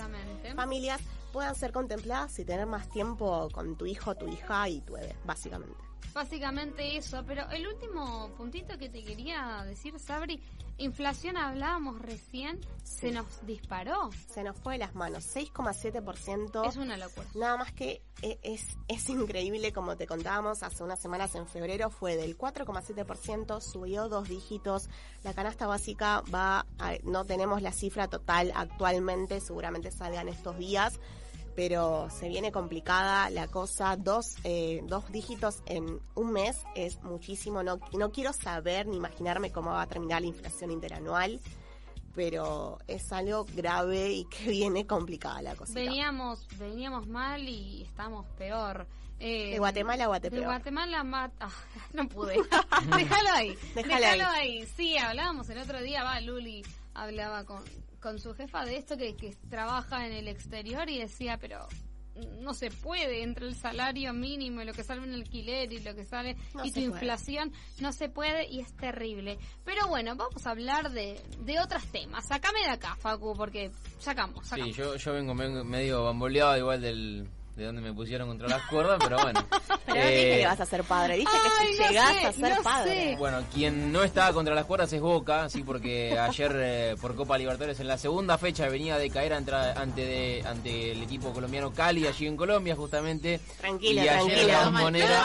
[0.54, 1.00] familias,
[1.32, 5.16] puedan ser contempladas y tener más tiempo con tu hijo, tu hija y tu bebé,
[5.24, 5.89] básicamente.
[6.12, 10.42] Básicamente eso, pero el último puntito que te quería decir, Sabri,
[10.78, 14.10] inflación hablábamos recién, se nos disparó.
[14.28, 16.66] Se nos fue de las manos, 6,7%.
[16.68, 17.26] Es una locura.
[17.34, 21.90] Nada más que e- es, es increíble, como te contábamos hace unas semanas en febrero,
[21.90, 24.88] fue del 4,7%, subió dos dígitos.
[25.22, 30.98] La canasta básica va, a- no tenemos la cifra total actualmente, seguramente salgan estos días,
[31.60, 33.94] pero se viene complicada la cosa.
[33.94, 37.62] Dos, eh, dos dígitos en un mes es muchísimo.
[37.62, 41.38] No, no quiero saber ni imaginarme cómo va a terminar la inflación interanual.
[42.14, 45.74] Pero es algo grave y que viene complicada la cosa.
[45.74, 48.86] Veníamos, veníamos mal y estamos peor.
[49.18, 50.44] Eh, De Guatemala a De Guatepeor.
[50.46, 51.50] Guatemala ma- ah,
[51.92, 52.36] no pude.
[52.96, 53.54] Déjalo ahí.
[53.74, 54.66] Déjalo Déjalo ahí.
[54.78, 57.62] Sí, hablábamos el otro día, va, Luli hablaba con,
[58.00, 61.66] con su jefa de esto que, que trabaja en el exterior y decía, pero
[62.40, 65.94] no se puede entre el salario mínimo y lo que sale en alquiler y lo
[65.94, 66.86] que sale No y tu puede.
[66.86, 69.38] inflación no se puede y es terrible.
[69.64, 72.26] Pero bueno, vamos a hablar de, de otros temas.
[72.28, 74.76] Sácame de acá, Facu, porque sacamos, Sí, sacamos.
[74.76, 77.26] yo, yo vengo me- medio bamboleado igual del,
[77.60, 79.44] de donde me pusieron contra las cuerdas, pero bueno.
[79.90, 81.88] Pero no te dije Eh, que vas a ser padre, dije Ay, que si no
[81.88, 82.90] llegás sé, a ser no padre.
[83.10, 83.16] sé.
[83.16, 87.36] Bueno, quien no estaba contra las cuerdas es Boca, sí, porque ayer eh, por Copa
[87.36, 91.72] Libertadores en la segunda fecha venía de caer ante, ante, de- ante el equipo colombiano
[91.72, 93.40] Cali, allí en Colombia justamente.
[93.58, 95.22] Tranquila, y ayer la No, bombonera,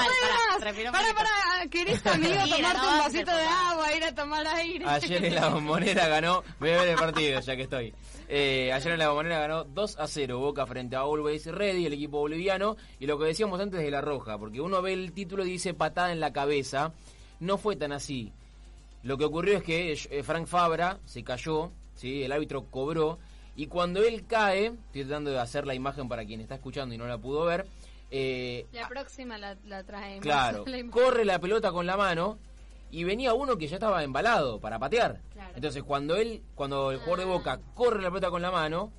[0.60, 4.86] Para, Para, para, ¿querés amigo tomarte no un vasito de agua, ir a tomar aire?
[4.88, 7.94] ayer en la bombonera ganó, voy a ver el partido ya que estoy.
[8.28, 11.94] Eh, ayer en la bombonera ganó 2 a 0 Boca frente a Always Ready, el
[11.94, 15.46] equipo boliviano, y lo que decíamos antes de la roja, porque uno ve el título
[15.46, 16.94] y dice patada en la cabeza,
[17.40, 18.32] no fue tan así.
[19.04, 22.24] Lo que ocurrió es que eh, Frank Fabra se cayó, ¿sí?
[22.24, 23.20] el árbitro cobró,
[23.56, 26.98] y cuando él cae, estoy tratando de hacer la imagen para quien está escuchando y
[26.98, 27.68] no la pudo ver,
[28.12, 30.22] eh, La próxima la, la traemos.
[30.22, 32.38] Claro, La corre la pelota con la mano
[32.98, 35.22] y venía uno que ya estaba embalado para patear.
[35.34, 35.52] Claro.
[35.56, 38.92] Entonces cuando él, cuando el jugador de Boca corre la pelota con la mano,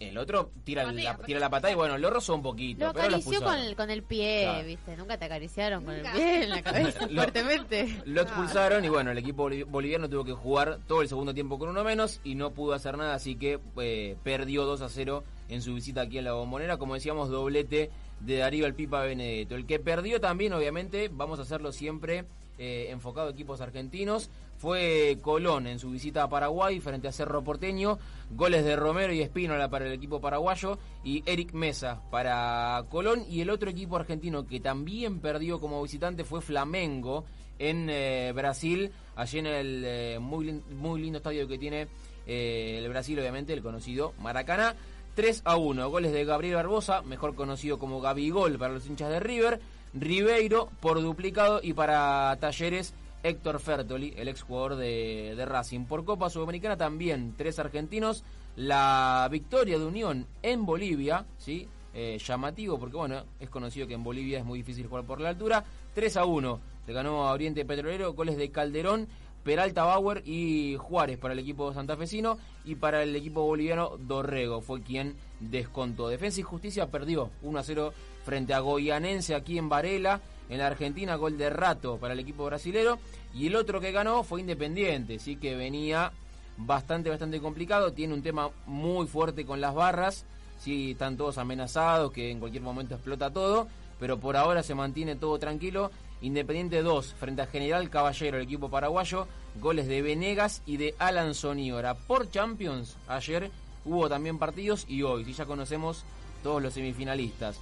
[0.00, 2.84] el otro tira, Patea, la, tira la patada y bueno, lo rozó un poquito.
[2.86, 3.66] Lo pero lo acarició con expulsaron.
[3.68, 4.66] el, con el pie, Claro.
[4.66, 4.96] ¿viste?
[4.96, 6.10] Nunca te acariciaron con Nunca.
[6.10, 8.02] el pie en la cabeza Lo- fuertemente.
[8.04, 11.58] Lo expulsaron y bueno, el equipo boliv- boliviano tuvo que jugar todo el segundo tiempo
[11.58, 15.22] con uno menos y no pudo hacer nada, así que eh, perdió 2 a 0
[15.48, 16.76] en su visita aquí en la bombonera.
[16.76, 19.54] Como decíamos, doblete de Darío al Pipa Benedetto.
[19.54, 22.24] El que perdió también, obviamente, vamos a hacerlo siempre
[22.58, 27.42] eh, enfocado a equipos argentinos, fue Colón en su visita a Paraguay frente a Cerro
[27.42, 27.98] Porteño.
[28.30, 33.24] Goles de Romero y Espínola para el equipo paraguayo y Eric Mesa para Colón.
[33.28, 37.24] Y el otro equipo argentino que también perdió como visitante fue Flamengo
[37.58, 41.88] en eh, Brasil, allí en el eh, muy, muy lindo estadio que tiene
[42.26, 44.74] el Brasil, obviamente, el conocido Maracaná.
[45.14, 49.20] 3 a 1, goles de Gabriel Barbosa, mejor conocido como Gabigol para los hinchas de
[49.20, 49.60] River,
[49.94, 55.86] Ribeiro por duplicado y para Talleres Héctor Fertoli, el exjugador de, de Racing.
[55.86, 58.24] Por Copa Sudamericana también tres argentinos,
[58.56, 61.68] la victoria de Unión en Bolivia, ¿sí?
[61.96, 65.28] Eh, llamativo porque bueno, es conocido que en Bolivia es muy difícil jugar por la
[65.28, 69.06] altura, 3 a 1, le ganó a Oriente Petrolero, goles de Calderón,
[69.44, 74.82] Peralta Bauer y Juárez para el equipo santafesino y para el equipo boliviano Dorrego fue
[74.82, 76.08] quien descontó.
[76.08, 77.92] Defensa y Justicia perdió 1 a 0
[78.24, 80.20] frente a Goyanense aquí en Varela.
[80.48, 82.98] En la Argentina gol de rato para el equipo brasilero
[83.32, 86.12] y el otro que ganó fue Independiente, sí que venía
[86.56, 90.24] bastante bastante complicado, tiene un tema muy fuerte con las barras,
[90.58, 95.16] sí están todos amenazados que en cualquier momento explota todo, pero por ahora se mantiene
[95.16, 95.90] todo tranquilo.
[96.20, 99.26] Independiente 2 frente a General Caballero, el equipo paraguayo,
[99.60, 101.94] goles de Venegas y de Alan Soniora.
[101.94, 103.50] Por Champions, ayer
[103.84, 106.04] hubo también partidos y hoy, si ya conocemos
[106.42, 107.58] todos los semifinalistas.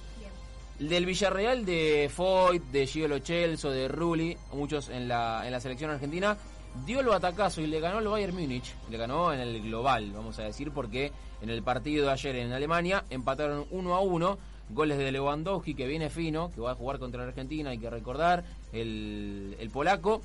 [0.89, 5.89] Del Villarreal de Foyt, de Gio Chelso, de Rulli, muchos en la, en la selección
[5.91, 6.37] argentina,
[6.85, 8.75] dio lo atacazo y le ganó el Bayern Múnich.
[8.91, 12.51] Le ganó en el global, vamos a decir, porque en el partido de ayer en
[12.51, 14.37] Alemania empataron 1 a 1.
[14.71, 17.89] Goles de Lewandowski, que viene fino, que va a jugar contra la Argentina, hay que
[17.89, 18.43] recordar,
[18.73, 20.21] el, el polaco,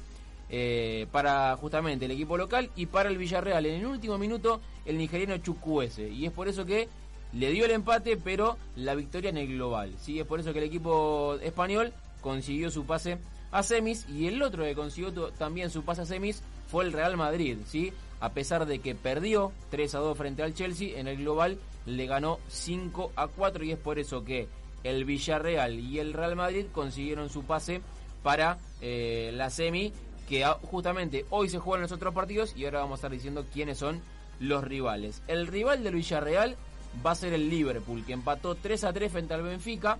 [0.50, 3.64] eh, para justamente el equipo local y para el Villarreal.
[3.64, 6.08] En el último minuto, el nigeriano Chukwueze.
[6.08, 6.88] Y es por eso que
[7.32, 9.94] le dio el empate, pero la victoria en el global.
[10.00, 10.18] ¿sí?
[10.18, 13.18] Es por eso que el equipo español consiguió su pase
[13.50, 17.16] a semis y el otro que consiguió también su pase a semis fue el Real
[17.16, 17.92] Madrid, ¿sí?
[18.20, 22.06] a pesar de que perdió 3 a 2 frente al Chelsea, en el global le
[22.06, 24.48] ganó 5 a 4 y es por eso que
[24.84, 27.80] el Villarreal y el Real Madrid consiguieron su pase
[28.22, 29.92] para eh, la semi,
[30.28, 33.46] que ah, justamente hoy se juegan los otros partidos y ahora vamos a estar diciendo
[33.52, 34.02] quiénes son
[34.40, 35.22] los rivales.
[35.26, 36.56] El rival del Villarreal
[37.04, 39.98] va a ser el Liverpool, que empató 3 a 3 frente al Benfica.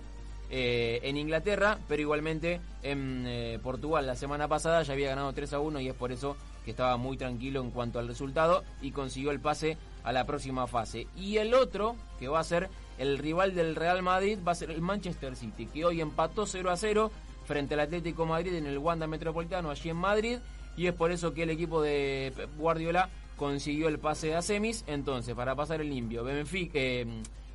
[0.49, 5.53] eh, en Inglaterra, pero igualmente en eh, Portugal la semana pasada ya había ganado 3
[5.53, 6.35] a 1 y es por eso
[6.65, 10.65] que estaba muy tranquilo en cuanto al resultado y consiguió el pase a la próxima
[10.67, 11.07] fase.
[11.15, 14.71] Y el otro, que va a ser el rival del Real Madrid, va a ser
[14.71, 17.11] el Manchester City, que hoy empató 0 a 0
[17.45, 20.39] frente al Atlético Madrid en el Wanda Metropolitano, allí en Madrid,
[20.75, 23.09] y es por eso que el equipo de Guardiola
[23.39, 24.83] consiguió el pase a semis.
[24.85, 27.07] Entonces, para pasar el limpio, Benfica, eh,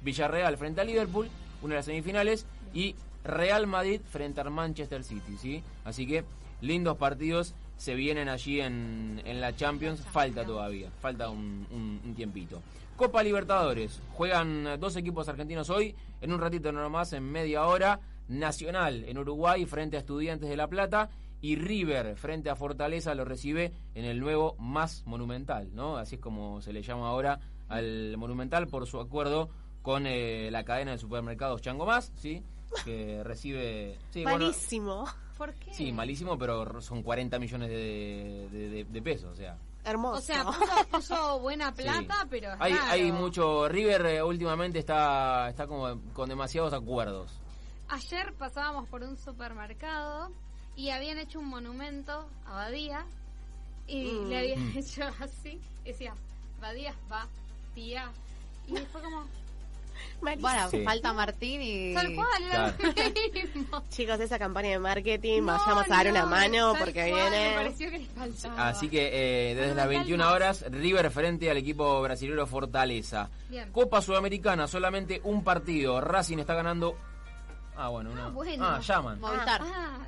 [0.02, 1.28] Villarreal frente a Liverpool,
[1.62, 5.62] una de las semifinales, y Real Madrid frente al Manchester City, ¿sí?
[5.84, 6.24] Así que
[6.60, 10.00] lindos partidos se vienen allí en, en la Champions.
[10.00, 12.60] Falta todavía, falta un, un- un tiempito.
[12.96, 14.00] Copa Libertadores.
[14.12, 15.94] Juegan eh, dos equipos argentinos hoy.
[16.20, 18.00] En un ratito nomás, en media hora.
[18.26, 21.10] Nacional en Uruguay frente a Estudiantes de La Plata.
[21.44, 25.98] Y River frente a Fortaleza lo recibe en el nuevo Más Monumental, ¿no?
[25.98, 27.38] Así es como se le llama ahora
[27.68, 29.50] al Monumental por su acuerdo
[29.82, 32.42] con eh, la cadena de supermercados Chango Más, ¿sí?
[32.86, 33.98] Que recibe...
[34.08, 35.04] Sí, bueno, Malísimo.
[35.36, 35.74] ¿Por qué?
[35.74, 39.58] Sí, malísimo, pero son 40 millones de, de- de- de pesos, o sea.
[39.84, 40.16] Hermoso.
[40.18, 42.26] O sea, puso, puso buena plata, Sí.
[42.30, 42.86] pero Hay, raro.
[42.90, 43.68] hay mucho...
[43.68, 47.38] River eh, últimamente está, está como con demasiados acuerdos.
[47.90, 50.30] Ayer pasábamos por un supermercado
[50.76, 53.04] y habían hecho un monumento a Badía
[53.86, 54.28] y Mm.
[54.28, 56.14] le habían hecho así, decía,
[56.60, 57.26] Badía va,
[57.74, 58.10] tía.
[58.66, 59.24] Y después como.
[60.20, 60.82] Bueno, Sí.
[60.82, 61.94] falta Martín y...
[61.94, 62.74] tal cual, Claro.
[63.70, 63.82] lo.
[63.90, 67.38] Chicos, esa campaña de marketing, No, vayamos a dar una no, mano porque cual, Me
[67.38, 67.54] viene.
[67.54, 68.68] pareció que les faltaba.
[68.68, 70.32] Así que eh, desde las Monumental 21 más.
[70.34, 73.28] horas, River frente al equipo brasileño Fortaleza.
[73.48, 73.70] Bien.
[73.70, 76.00] Copa Sudamericana, solamente un partido.
[76.00, 76.96] Racing está ganando...
[77.76, 78.26] Ah, bueno, una...
[78.26, 78.64] Ah, bueno.
[78.66, 79.20] Ah, llaman.
[79.20, 79.60] Movistar.
[79.62, 79.98] Ah,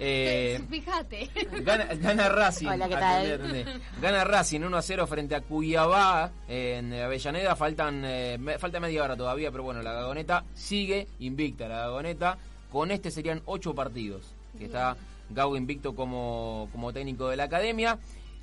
[0.00, 1.30] Eh, fíjate.
[1.62, 2.66] Gana, gana Racing.
[2.68, 3.46] Hola, ¿qué Atendé, tal?
[3.64, 3.80] atendé.
[4.00, 7.56] Gana Racing 1 a 0 frente a Cuyabá en Avellaneda.
[7.56, 11.68] Faltan eh, me- falta media hora todavía, pero bueno, la Gagoneta sigue invicta.
[11.68, 12.38] La Gagoneta
[12.70, 14.34] con este serían 8 partidos.
[14.58, 14.96] Que está
[15.30, 17.98] Gago invicto como, como técnico de la academia.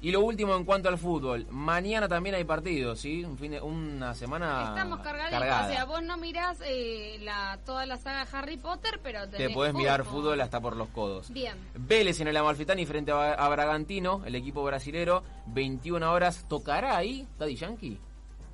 [0.05, 1.47] Y lo último en cuanto al fútbol.
[1.49, 3.23] Mañana también hay partidos, ¿sí?
[3.25, 5.39] Un fin de, una semana Estamos cargaditos.
[5.39, 5.65] cargada.
[5.65, 9.55] O sea, vos no mirás eh, la, toda la saga Harry Potter, pero Te tenés
[9.55, 11.31] podés mirar fútbol hasta por los codos.
[11.33, 11.57] Bien.
[11.73, 16.45] Vélez en el Amalfitani frente a, a Bragantino, el equipo brasilero, 21 horas.
[16.47, 17.99] ¿Tocará ahí Daddy Yankee?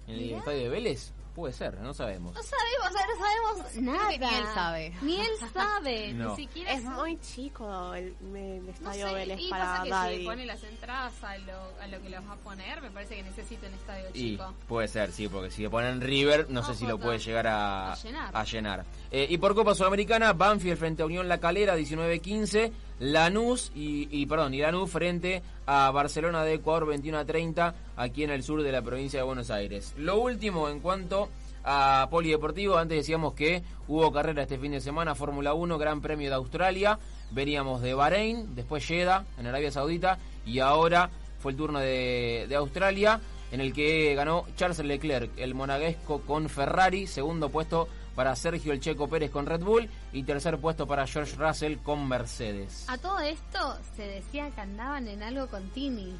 [0.08, 0.38] ¿En el Mirá.
[0.38, 1.12] estadio de Vélez?
[1.36, 2.36] Puede ser, no sabemos.
[2.36, 4.10] No sabemos, no sabemos nada.
[4.10, 4.94] que ni él sabe.
[5.02, 6.30] Ni él sabe, No.
[6.32, 6.96] ni siquiera Es sabe.
[6.98, 10.18] muy chico el, el No estadio sé, Vélez y para pasa que Daddy.
[10.20, 13.16] si pone las entradas a lo, a lo que los va a poner, me parece
[13.16, 14.54] que necesita un estadio Y chico.
[14.68, 17.48] puede ser, sí, porque si le ponen River, no sé No, si lo puede llegar
[17.48, 18.36] a, A llenar.
[18.36, 18.86] a llenar.
[19.10, 22.72] Eh, y por Copa Sudamericana, Banfield frente a Unión La Calera, 19-15.
[23.02, 28.24] Lanús y, y, perdón, y Lanús frente a Barcelona de Ecuador, 21 a 30, aquí
[28.24, 29.95] en el sur de la provincia de Buenos Aires.
[29.97, 31.28] Lo último en cuanto
[31.64, 36.30] a Polideportivo, antes decíamos que hubo carrera este fin de semana, Fórmula 1, Gran Premio
[36.30, 36.99] de Australia,
[37.32, 42.56] veníamos de Bahrein, después Jeddah, en Arabia Saudita, y ahora fue el turno de, de
[42.56, 43.20] Australia,
[43.52, 48.80] en el que ganó Charles Leclerc, el monaguesco con Ferrari, segundo puesto para Sergio El
[48.80, 52.86] Checo Pérez con Red Bull y tercer puesto para George Russell con Mercedes.
[52.89, 56.14] A todo esto se decía que andaban en algo con Tini.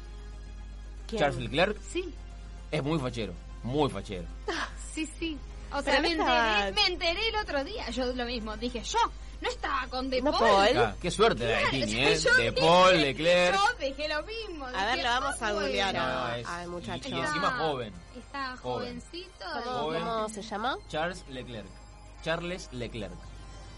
[1.06, 1.20] ¿Quién?
[1.20, 2.14] Charles Leclerc Sí,
[2.70, 4.24] es muy fachero, muy fachero.
[4.94, 5.38] sí, sí.
[5.74, 7.88] O sea, no me enteré, me enteré el otro día.
[7.90, 8.54] Yo lo mismo.
[8.58, 8.98] Dije, yo
[9.40, 10.42] no estaba con De No, Paul.
[10.66, 10.76] Paul.
[10.78, 12.08] Ah, qué suerte la de Tini, ¿eh?
[12.10, 13.54] De dije- Paul, Leclerc.
[13.56, 14.66] Yo dije lo mismo.
[14.66, 16.42] A ver, lo vamos a "Ah, googlear bueno".
[16.42, 17.08] No, al muchacho.
[17.08, 17.92] y encima joven.
[18.16, 19.00] Está Joven.
[19.00, 19.44] jovencito.
[19.64, 20.02] ¿Cómo, Joven.
[20.02, 20.76] cómo se llama?
[20.88, 21.66] Charles Leclerc.
[22.22, 23.12] Charles Leclerc.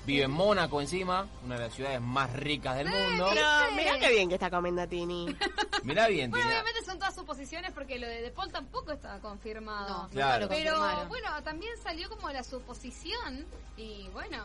[0.07, 3.26] Vive en Mónaco encima, una de las ciudades más ricas del mundo.
[3.32, 5.34] Pero mirá qué bien que está comiendo Tini.
[5.82, 9.18] Mirá bien, Bueno, tiene- obviamente son todas suposiciones porque lo de De Paul tampoco estaba
[9.20, 10.03] confirmado.
[10.05, 10.47] No, Claro.
[10.49, 10.78] Pero
[11.09, 13.47] bueno, también salió como la suposición
[13.78, 14.45] y bueno,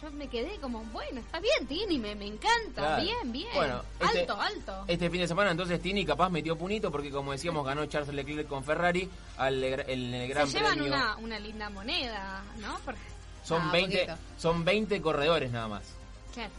[0.00, 3.02] yo me quedé como, bueno, está bien, Tini, me, me encanta, Claro.
[3.02, 3.48] bien, bien.
[3.54, 4.84] Bueno, este- alto, alto.
[4.86, 8.48] Este fin de semana entonces Tini capaz metió punito porque como decíamos ganó Charles Leclerc
[8.48, 10.92] con Ferrari al el, el Gran Se llevan Premio.
[10.92, 12.78] una, una linda moneda, ¿no?
[12.84, 13.00] Porque,
[13.44, 14.18] Son Ah, 20 poquito.
[14.38, 15.82] son 20 corredores nada más.
[16.34, 16.50] claro.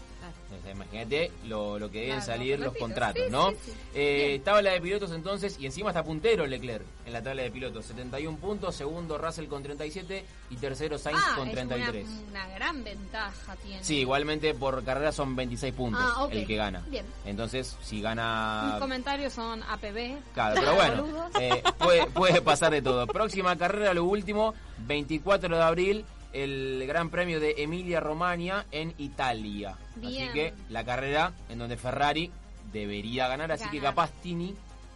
[0.63, 3.49] Sea, imagínate lo, lo que deben Claro, salir los contratos, sí, ¿no?
[3.51, 3.71] sí, sí.
[3.95, 7.85] Eh, tabla de pilotos entonces, y encima está puntero Leclerc en la tabla de pilotos,
[7.87, 12.07] 71 puntos, segundo Russell con 37 y tercero Sainz Ah, con es 33.
[12.07, 13.83] una, una gran ventaja tiene.
[13.83, 16.31] Sí, igualmente por carrera son 26 puntos Ah, ok.
[16.33, 16.81] el que gana.
[16.87, 17.05] Bien.
[17.25, 18.77] Entonces, si Mis gana...
[18.79, 20.15] comentarios son APB.
[20.33, 23.07] Claro, pero bueno, eh, puede, puede pasar de todo.
[23.07, 24.53] Próxima carrera, lo último,
[24.85, 29.77] 24 de abril, el Gran Premio de Emilia Romagna en Italia.
[29.95, 30.23] Bien.
[30.29, 32.31] Así que la carrera en donde Ferrari
[32.71, 34.55] debería ganar, así que capaz Tini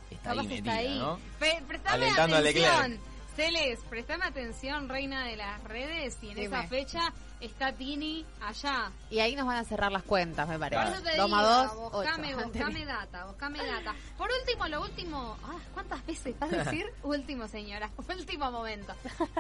[0.10, 1.00] está Capaz ahí está metida, ahí.
[1.00, 1.20] ¿no?
[1.40, 3.00] Pe- prestame Alentando a atención.
[3.36, 6.46] Celes, prestame atención, reina de las redes, y en Dime.
[6.48, 8.92] esa fecha está Tini allá.
[9.12, 10.82] Y ahí nos van a cerrar las cuentas, me parece.
[10.84, 12.48] Por eso te Dos digo, dos, buscame, ocho.
[12.48, 13.94] buscame data, buscame data.
[14.18, 17.92] Por último, lo último, ah, ¿cuántas veces vas a decir último, señora?
[18.10, 18.94] Último momento.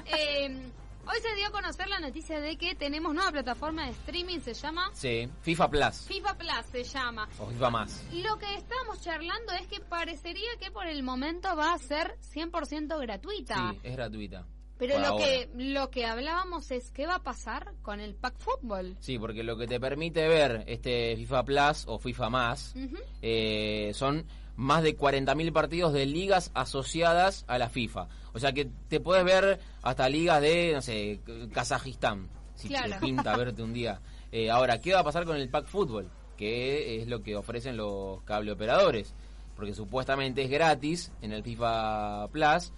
[0.06, 0.70] Eh,
[1.10, 4.53] hoy se dio a conocer la noticia de que tenemos nueva plataforma de streaming, se
[4.53, 7.28] llama Sí, FIFA Plus FIFA Plus, se llama.
[7.39, 8.03] o FIFA Más.
[8.14, 12.99] Lo que estábamos charlando es que parecería que por el momento va a ser 100%
[13.01, 13.72] gratuita.
[13.72, 14.45] Sí, es gratuita.
[14.78, 15.26] Pero por lo ahora.
[15.26, 18.95] que, lo que hablábamos es qué va a pasar con el pack fútbol.
[18.99, 22.76] Sí, porque lo que te permite ver este FIFA Plus o FIFA Más
[23.24, 24.24] eh, son
[24.58, 28.08] más de 40.000 partidos de ligas asociadas a la FIFA.
[28.34, 31.20] O sea que te puedes ver hasta ligas de, no sé,
[31.53, 32.93] Kazajistán, si Claro.
[32.93, 34.01] te pinta verte un día.
[34.32, 36.10] Eh, ahora, ¿qué va a pasar con el pack fútbol?
[36.38, 39.14] Que es lo que ofrecen los cable operadores.
[39.55, 42.72] Porque supuestamente es gratis en el FIFA Plus.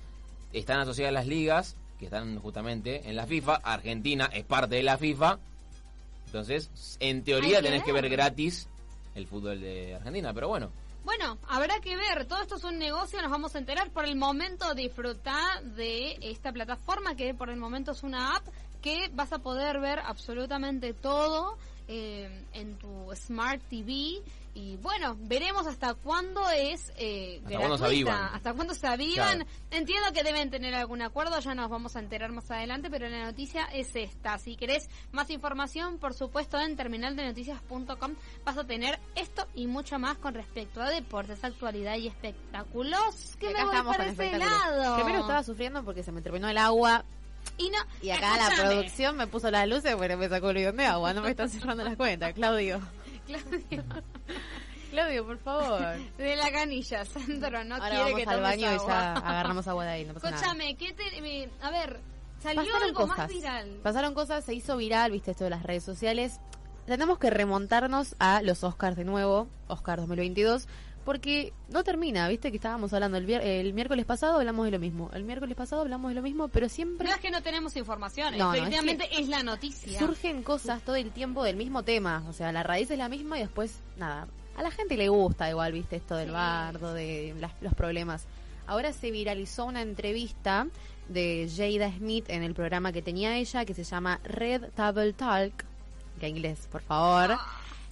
[0.53, 3.55] Están asociadas las ligas que están justamente en la FIFA.
[3.55, 5.39] Argentina es parte de la FIFA.
[6.27, 6.69] Entonces,
[6.99, 8.69] en teoría tenés que ver gratis
[9.15, 10.33] el fútbol de Argentina.
[10.33, 10.71] Pero bueno,
[11.09, 12.27] Bueno, habrá que ver.
[12.27, 13.89] Todo esto es un negocio, nos vamos a enterar.
[13.89, 18.45] Por el momento, disfrutar de esta plataforma que por el momento es una app
[18.79, 21.57] que vas a poder ver absolutamente todo
[21.91, 24.21] eh, en tu Smart TV.
[24.53, 28.35] Y bueno, veremos hasta cuándo es eh, Hasta cuándo se gratuita, avivan.
[28.35, 29.35] hasta cuándo se avivan.
[29.37, 29.51] Claro.
[29.71, 33.23] Entiendo que deben tener algún acuerdo, ya nos vamos a enterar más adelante, pero la
[33.23, 34.37] noticia es esta.
[34.37, 40.17] Si querés más información, por supuesto, en terminaldenoticias.com vas a tener esto y mucho más
[40.17, 43.35] con respecto a deportes, actualidad y espectáculos.
[43.39, 44.95] Que me voy estamos para con ese lado.
[44.95, 47.05] Primero estaba sufriendo porque se me terminó el agua
[47.59, 50.77] Y, no, y acá la producción me puso las luces pero me sacó el bidón
[50.77, 51.13] de agua.
[51.13, 52.79] No me están cerrando las cuentas, Claudio.
[53.27, 53.83] Claudio,
[54.89, 55.81] Claudio, por favor.
[56.17, 58.87] de la canilla, Sandro no Ahora quiere vamos que al tomes baño y agua.
[58.87, 60.29] ya agarramos agua de ahí, no pasa.
[60.29, 61.03] Escúchame, ¿qué te,
[61.61, 61.99] a ver,
[62.41, 63.17] salió Pasaron algo cosas.
[63.17, 63.69] más viral.
[63.83, 66.39] Pasaron cosas, se hizo viral, viste esto de las redes sociales.
[66.87, 70.67] Tenemos que remontarnos a los Oscars de nuevo, Oscar 2022,
[71.09, 75.09] porque no termina, viste que estábamos hablando el, el miércoles pasado hablamos de lo mismo,
[75.15, 78.37] el miércoles pasado hablamos de lo mismo, pero siempre No es que no tenemos información,
[78.37, 79.97] No, no, es efectivamente es, la noticia.
[79.97, 83.39] surgen cosas todo el tiempo del mismo tema, o sea, la raíz es la misma
[83.39, 86.33] y después, nada, a la gente le gusta igual, viste, esto del Sí.
[86.33, 88.25] bardo, de las- los problemas.
[88.67, 90.67] Ahora se viralizó una entrevista
[91.07, 95.65] de Jada Smith en el programa que tenía ella, que se llama Red Table Talk,
[96.19, 97.35] que inglés, por favor.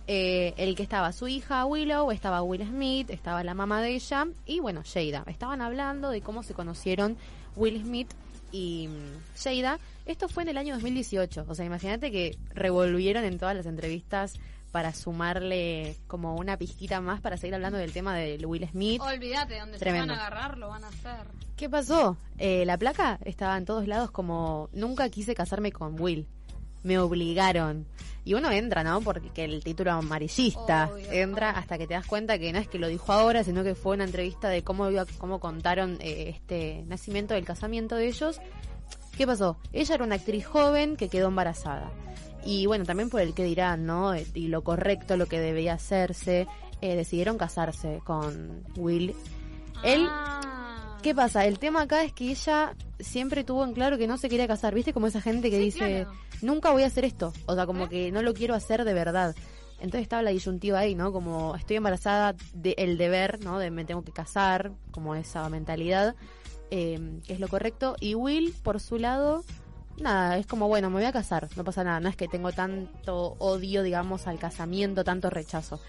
[0.09, 4.27] Eh, el que estaba su hija Willow, estaba Will Smith, estaba la mamá de ella
[4.45, 5.23] y bueno, Jada.
[5.27, 7.17] Estaban hablando de cómo se conocieron
[7.57, 8.09] Will Smith
[8.53, 9.79] y mm, Jada.
[10.05, 11.45] Esto fue en el año 2018.
[11.47, 14.35] O sea, imagínate que revolvieron en todas las entrevistas
[14.71, 19.01] para sumarle como una pizquita más para seguir hablando del tema de Will Smith.
[19.01, 20.13] Olvídate, donde Tremendo.
[20.13, 21.27] se van a agarrar lo van a hacer.
[21.57, 22.15] ¿Qué pasó?
[22.37, 26.27] Eh, la placa estaba en todos lados como nunca quise casarme con Will.
[26.87, 27.85] Me obligaron.
[28.23, 29.01] Y uno entra, ¿no?
[29.01, 32.69] Porque que el título amarillista Obvio, entra hasta que te das cuenta que no es
[32.69, 36.85] que lo dijo ahora, sino que fue una entrevista de cómo cómo contaron eh, este
[36.87, 38.39] nacimiento del casamiento de ellos.
[39.17, 39.57] ¿Qué pasó?
[39.73, 41.91] Ella era una actriz joven que quedó embarazada.
[42.45, 44.13] Y bueno, también por el que dirán, ¿no?
[44.15, 46.47] Y lo correcto, lo que debía hacerse,
[46.79, 49.13] eh, decidieron casarse con Will.
[49.83, 50.56] Él Ah.
[51.01, 51.45] ¿Qué pasa?
[51.45, 54.73] El tema acá es que ella siempre tuvo en claro que no se quería casar.
[54.73, 54.93] ¿Viste?
[54.93, 56.11] Como esa gente que Sí, dice, claro.
[56.41, 57.33] nunca voy a hacer esto.
[57.45, 57.89] O sea, como ¿Eh?
[57.89, 59.35] que no lo quiero hacer de verdad.
[59.79, 61.11] Entonces estaba la disyuntiva ahí, ¿no?
[61.13, 63.59] Como estoy embarazada, de, el deber, ¿no?
[63.59, 66.15] De me tengo que casar, como esa mentalidad,
[66.71, 67.95] eh, que es lo correcto.
[67.99, 69.43] Y Will, por su lado,
[70.01, 71.99] nada, es como, bueno, me voy a casar, no pasa nada.
[71.99, 75.79] No es que tengo tanto odio, digamos, al casamiento, tanto rechazo.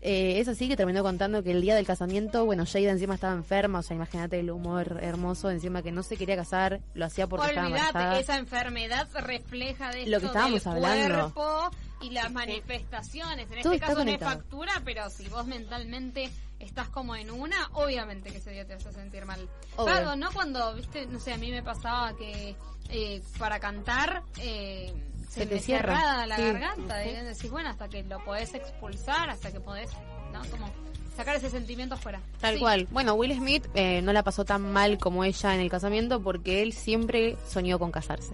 [0.00, 3.34] Eh, es así que terminó contando que el día del casamiento, bueno, Jada encima estaba
[3.34, 7.26] enferma, o sea, imagínate el humor hermoso, encima que no se quería casar, lo hacía
[7.26, 8.20] porque estaba Olvídate, embarazada.
[8.20, 11.34] esa enfermedad refleja de Lo que estábamos del hablando.
[11.34, 11.70] cuerpo
[12.00, 13.50] y las manifestaciones.
[13.50, 16.30] En Todo este caso no es factura, pero si vos mentalmente
[16.60, 19.48] estás como en una, obviamente que ese día te vas a sentir mal.
[19.76, 20.30] Pago, ¿no?
[20.32, 22.54] Cuando, viste, no sé, a mí me pasaba que
[22.88, 24.22] eh, para cantar...
[24.40, 24.92] Eh,
[25.28, 25.94] Se te cierra.
[25.96, 26.42] cerrada la Sí.
[26.42, 27.06] garganta.
[27.06, 29.90] Y decís, bueno, hasta que lo podés expulsar, hasta que podés,
[30.32, 30.40] ¿no?
[30.50, 30.70] Como
[31.16, 32.20] sacar ese sentimiento afuera.
[32.40, 32.60] Tal Sí.
[32.60, 32.86] cual.
[32.90, 36.62] Bueno, Will Smith eh, no la pasó tan mal como ella en el casamiento porque
[36.62, 38.32] él siempre soñó con casarse.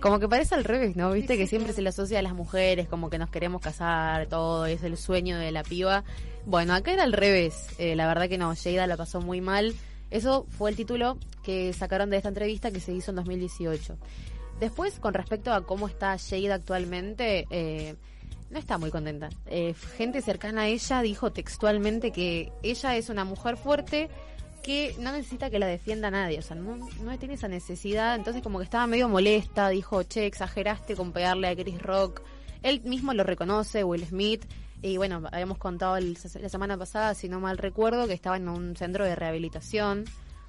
[0.00, 1.12] Como que parece al revés, ¿no?
[1.12, 4.66] Viste que siempre se le asocia a las mujeres, como que nos queremos casar, todo,
[4.66, 6.04] es el sueño de la piba.
[6.44, 7.68] Bueno, acá era al revés.
[7.78, 9.74] Eh, la verdad que no, Jada la pasó muy mal.
[10.10, 13.96] Eso fue el título que sacaron de esta entrevista que se hizo en 2018.
[14.64, 17.96] Después, con respecto a cómo está Jada actualmente, eh,
[18.48, 19.28] no está muy contenta.
[19.44, 24.08] Eh, gente cercana a ella dijo textualmente que ella es una mujer fuerte
[24.62, 28.42] que no necesita que la defienda nadie, o sea, no, no tiene esa necesidad, entonces
[28.42, 32.22] como que estaba medio molesta, dijo, che, exageraste con pegarle a Chris Rock,
[32.62, 34.46] él mismo lo reconoce, Will Smith,
[34.80, 38.48] y bueno, habíamos contado el- la semana pasada, si no mal recuerdo, que estaba en
[38.48, 40.06] un centro de rehabilitación.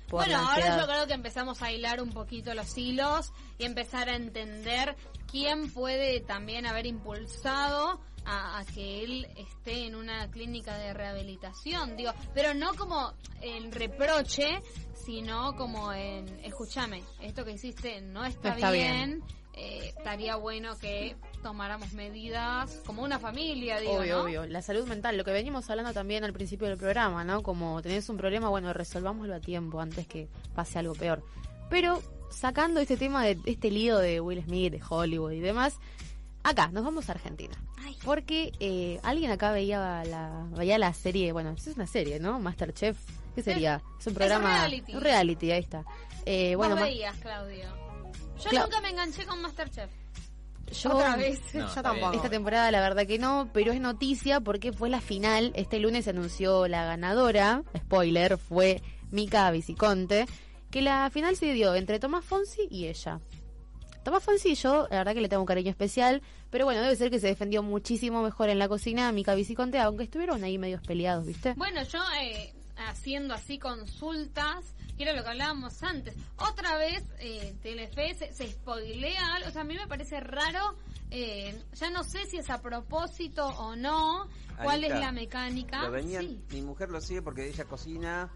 [0.08, 4.10] Por Bueno, ahora yo creo que empezamos a hilar un poquito los hilos y empezar
[4.10, 4.96] a entender
[5.30, 11.96] quién puede también haber impulsado a, a que él esté en una clínica de rehabilitación,
[11.96, 14.62] digo, pero no como en reproche,
[15.06, 19.24] sino como en, escúchame, esto que hiciste no está, No está bien,
[19.58, 24.24] eh, estaría bueno que tomáramos medidas como una familia, digo, Obvio, ¿no?
[24.24, 24.46] obvio.
[24.46, 27.42] La salud mental, lo que venimos hablando también al principio del programa, ¿no?
[27.42, 31.24] Como tenés un problema, bueno, resolvámoslo a tiempo antes que pase algo peor.
[31.70, 35.80] Pero sacando este tema de este lío de Will Smith, de Hollywood y demás,
[36.44, 37.56] acá nos vamos a Argentina.
[38.04, 42.40] Porque eh, alguien acá veía la, veía la serie, bueno, es una serie, ¿no?
[42.40, 42.98] Masterchef.
[43.36, 43.82] ¿Qué sería?
[44.00, 44.60] Es un programa.
[44.60, 44.96] reality.
[44.96, 45.86] Un reality, ahí está.
[46.26, 47.85] Eh, bueno, veías, Claudio.
[48.44, 49.90] Yo nunca me enganché con Masterchef.
[50.72, 51.40] yo Otra vez.
[51.54, 52.14] No, Yo tampoco.
[52.14, 55.52] Esta temporada la verdad que no, pero es noticia porque fue la final.
[55.56, 58.82] Este lunes se anunció la ganadora, spoiler, fue
[59.12, 60.26] Mica Viciconte,
[60.72, 63.20] que la final se dio entre Tomás Fonsi y ella.
[64.04, 66.22] Tomás Fonsi yo, la verdad que le tengo un cariño especial,
[66.52, 70.04] pero bueno, debe ser que se defendió muchísimo mejor en la cocina Mica Viciconte, aunque
[70.04, 71.54] estuvieron ahí medios peleados, ¿viste?
[71.58, 74.66] Bueno, yo eh, haciendo así consultas,
[74.98, 79.62] que era lo que hablábamos antes, otra vez eh, Telefe se, se spoilea o sea,
[79.62, 80.76] a mí me parece raro,
[81.12, 85.88] eh, ya no sé si es a propósito o no, cuál Anita, es la mecánica.
[85.88, 86.42] Lo Sí.
[86.52, 88.30] Mi mujer lo sigue porque ella cocina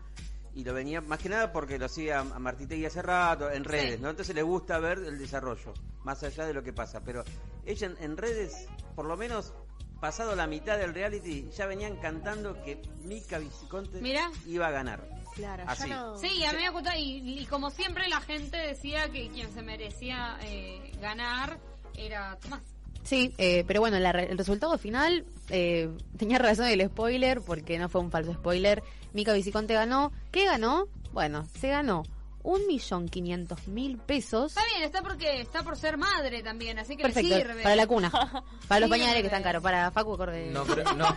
[0.54, 3.64] y lo venía, más que nada porque lo sigue a, a Martitegui hace rato, en
[3.64, 4.02] redes, Sí.
[4.02, 4.10] ¿no?
[4.10, 5.74] Entonces le gusta ver el desarrollo,
[6.04, 7.02] más allá de lo que pasa.
[7.02, 7.24] Pero
[7.66, 9.54] ella en, en redes, por lo menos
[10.00, 14.32] pasado la mitad del reality, ya venían cantando que Mica Viciconte Mira.
[14.48, 15.08] iba a ganar.
[15.36, 15.88] Claro, Así.
[15.90, 16.18] ya no...
[16.18, 19.62] Sí, a mí me gustó, y, y como siempre la gente decía que quien se
[19.62, 21.60] merecía eh, ganar
[21.96, 22.62] era Tomás.
[23.04, 27.78] Sí, eh, pero bueno, la re- el resultado final eh, tenía razón el spoiler porque
[27.80, 28.84] no fue un falso spoiler.
[29.14, 30.12] Mica Viciconte ganó.
[30.32, 30.88] ¿Qué ganó?
[31.14, 32.04] Bueno, se ganó
[32.44, 34.52] un millón quinientos mil pesos.
[34.56, 37.64] Está bien, está porque está por ser madre también, así que Perfecto, le sirve.
[37.64, 38.12] para la cuna.
[38.68, 39.64] Para los pañales que están caros.
[39.64, 40.50] Para Facu acorde.
[40.52, 41.16] No, creo- no,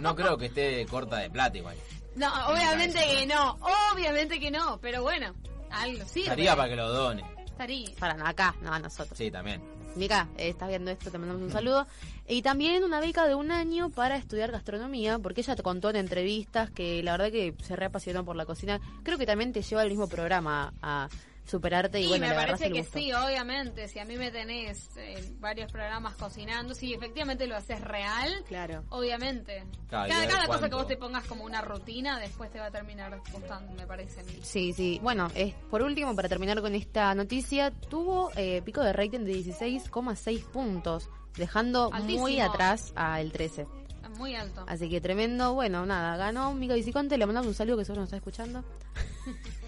[0.00, 1.76] no creo que esté corta de plata igual.
[2.16, 3.56] No, obviamente que no,
[3.92, 5.34] obviamente que no, pero bueno,
[5.70, 6.22] algo sirve.
[6.24, 7.24] Estaría para que lo done.
[7.46, 7.88] Estaría.
[7.98, 9.16] Para no, acá, no a nosotros.
[9.16, 9.62] Sí, también.
[9.96, 11.86] Mica, eh, estás viendo esto, te mandamos un saludo.
[12.30, 15.96] Y también una beca de un año para estudiar gastronomía, porque ella te contó en
[15.96, 18.80] entrevistas que la verdad que se reapasionó por la cocina.
[19.02, 21.08] Creo que también te lleva al mismo programa a
[21.44, 22.98] superarte y Sí, bueno, me parece el que gusto.
[23.00, 23.88] sí, obviamente.
[23.88, 28.84] Si a mí me tenés en varios programas cocinando, si efectivamente lo haces real, Claro.
[28.90, 29.64] obviamente.
[29.86, 33.20] Y cada cosa que vos te pongas como una rutina, después te va a terminar
[33.32, 34.38] gustando, me parece a mí.
[34.42, 35.00] Sí, sí.
[35.02, 39.32] Bueno, es, por último, para terminar con esta noticia, tuvo eh, pico de rating de
[39.32, 43.62] 16,6 puntos, dejando muy atrás al 13.
[44.02, 44.64] Es Muy alto.
[44.66, 45.54] Así que tremendo.
[45.54, 47.16] Bueno, nada, ganó Mica Viciconte.
[47.16, 48.64] Le mandamos un saludo que seguro nos está escuchando.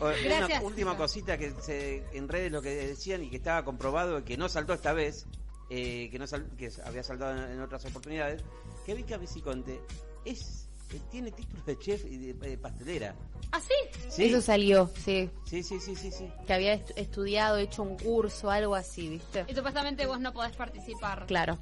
[0.00, 0.58] O- Gracias.
[0.60, 4.36] Una última cosita que se, en redes lo que decían y que estaba comprobado que
[4.36, 5.26] no saltó esta vez,
[5.70, 8.42] eh, que no sal- que había saltado en, en otras oportunidades,
[8.84, 9.80] que Vika Viciconte
[10.24, 10.68] es
[11.10, 13.14] tiene título de chef y de eh, pastelera.
[13.52, 13.74] ¿Ah, sí?
[14.08, 15.28] Sí, Eso salió, sí.
[15.44, 16.26] sí, sí, sí, sí, sí.
[16.46, 19.44] Que había estu- estudiado, hecho un curso, algo así, ¿viste?
[19.48, 21.26] Y supuestamente vos no podés participar.
[21.26, 21.58] Claro.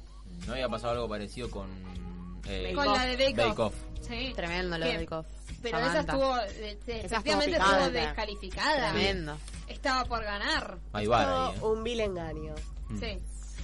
[0.47, 1.67] ¿No había pasado algo parecido con...
[2.47, 3.73] eh, Con la de Bake, Bake Off.
[3.73, 4.07] Off?
[4.07, 4.31] Sí.
[4.35, 4.97] Tremendo lo ¿Qué?
[4.97, 5.27] de Bake
[5.61, 7.99] Pero esa estuvo, eh, Esa efectivamente estuvo picante.
[7.99, 8.91] descalificada.
[8.93, 9.37] Tremendo.
[9.67, 10.77] Estaba por ganar.
[10.93, 11.63] Hay bar ahí, eh.
[11.65, 12.55] un vil engaño.
[12.89, 12.99] Mm.
[12.99, 13.19] Sí.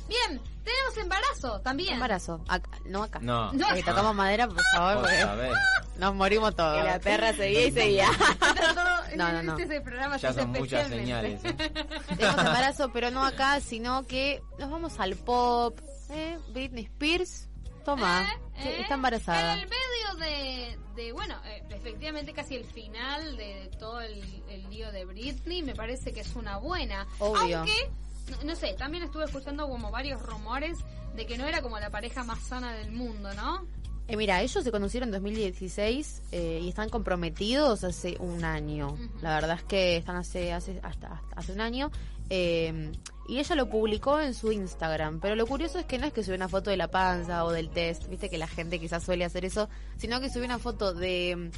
[0.07, 1.93] Bien, tenemos embarazo también.
[1.95, 2.43] Embarazo.
[2.47, 3.19] Acá- no acá.
[3.21, 3.51] No.
[3.53, 3.75] No.
[3.75, 5.53] Eh, tocamos madera, por favor, Vos porque sabés.
[5.97, 6.79] nos morimos todos.
[6.81, 8.07] Y la perra seguía y seguía.
[9.15, 9.51] No, no, no.
[9.53, 11.39] Este es el programa Ya se son muchas especialmente.
[11.41, 11.45] señales.
[11.45, 11.85] ¿eh?
[12.17, 15.79] Tenemos embarazo, pero no acá, sino que nos vamos al pop.
[16.09, 16.37] ¿eh?
[16.49, 17.47] Britney Spears,
[17.83, 18.27] toma,
[18.57, 19.53] Eh, que eh, está embarazada.
[19.53, 24.43] En el medio de, de bueno, eh, efectivamente casi el final de, de todo el,
[24.49, 27.07] el lío de Britney, me parece que es una buena.
[27.19, 27.59] Obvio.
[27.59, 27.89] Aunque
[28.29, 30.79] no, no sé, también estuve escuchando como varios rumores
[31.15, 33.65] de que no era como la pareja más sana del mundo, ¿no?
[34.07, 38.97] Eh, mira, ellos se conocieron en 2016 eh, y están comprometidos hace un año.
[39.21, 41.91] La verdad es que están hace hace hasta, hasta hace un año.
[42.29, 42.91] eh,
[43.27, 45.19] y ella lo publicó en su Instagram.
[45.19, 47.51] Pero lo curioso es que no es que subió una foto de la panza o
[47.51, 50.93] del test, viste que la gente quizás suele hacer eso, sino que subió una foto
[50.93, 51.51] de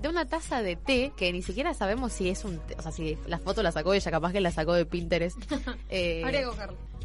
[0.00, 2.92] de una taza de té que ni siquiera sabemos si es un té, o sea,
[2.92, 5.38] si la foto la sacó ella, capaz que la sacó de Pinterest.
[5.88, 6.48] Eh, Habría que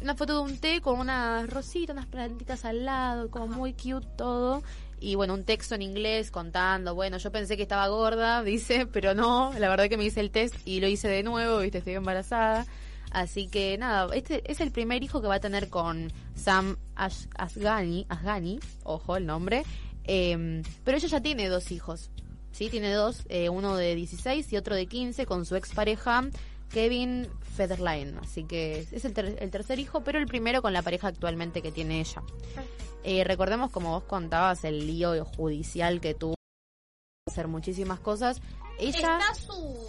[0.02, 4.06] una foto de un té con unas rositas, unas plantitas al lado, como muy cute
[4.16, 4.62] todo.
[4.98, 9.14] Y bueno, un texto en inglés contando, bueno, yo pensé que estaba gorda, dice, pero
[9.14, 11.94] no, la verdad que me hice el test y lo hice de nuevo, viste, estoy
[11.94, 12.66] embarazada.
[13.10, 18.06] Así que nada, este es el primer hijo que va a tener con Sam Asghani,
[18.08, 19.64] Asghani, ojo el nombre,
[20.04, 22.10] eh, pero ella ya tiene dos hijos,
[22.52, 22.68] ¿sí?
[22.70, 26.24] Tiene dos, eh, uno de 16 y otro de 15 con su expareja
[26.70, 28.16] Kevin Federline.
[28.18, 31.60] Así que es el, ter- el tercer hijo, pero el primero con la pareja actualmente
[31.62, 32.22] que tiene ella.
[33.04, 36.34] Eh, recordemos, como vos contabas, el lío judicial que tuvo
[37.28, 38.40] hacer muchísimas cosas.
[38.78, 39.18] Ella...
[39.18, 39.86] Está su,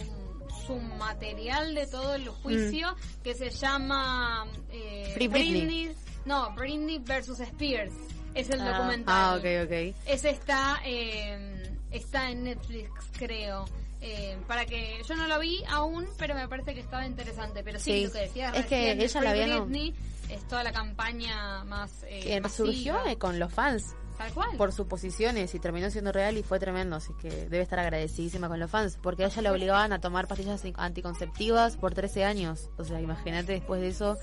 [0.66, 5.92] su material de todo el juicio que se llama eh, Free Britney.
[6.26, 7.92] No, Britney versus Spears.
[8.34, 8.78] Es el Ah.
[8.78, 9.14] documental.
[9.16, 9.96] Ah, ok, ok.
[10.06, 13.64] Ese está, eh, está en Netflix, creo.
[14.00, 17.62] Eh, para que yo no lo vi aún, pero me parece que estaba interesante.
[17.64, 18.04] Pero sí, Sí.
[18.06, 19.94] lo que decías Es que ella la había no- Britney
[20.28, 23.12] es toda la campaña más eh, Que surgió masiva.
[23.12, 24.56] eh, con los fans Tal cual.
[24.58, 28.60] por suposiciones y terminó siendo real y fue tremendo, así que debe estar agradecidísima con
[28.60, 32.84] los fans, porque a ella la obligaban a tomar pastillas anticonceptivas por 13 años, o
[32.84, 34.18] sea, imagínate después de eso,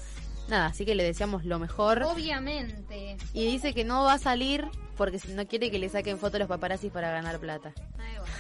[0.48, 3.18] nada, así que le deseamos lo mejor Obviamente.
[3.34, 4.66] y dice que no va a salir
[4.98, 7.74] porque no quiere que le saquen fotos los paparazzis para ganar plata.
[7.98, 8.34] Ay, bueno.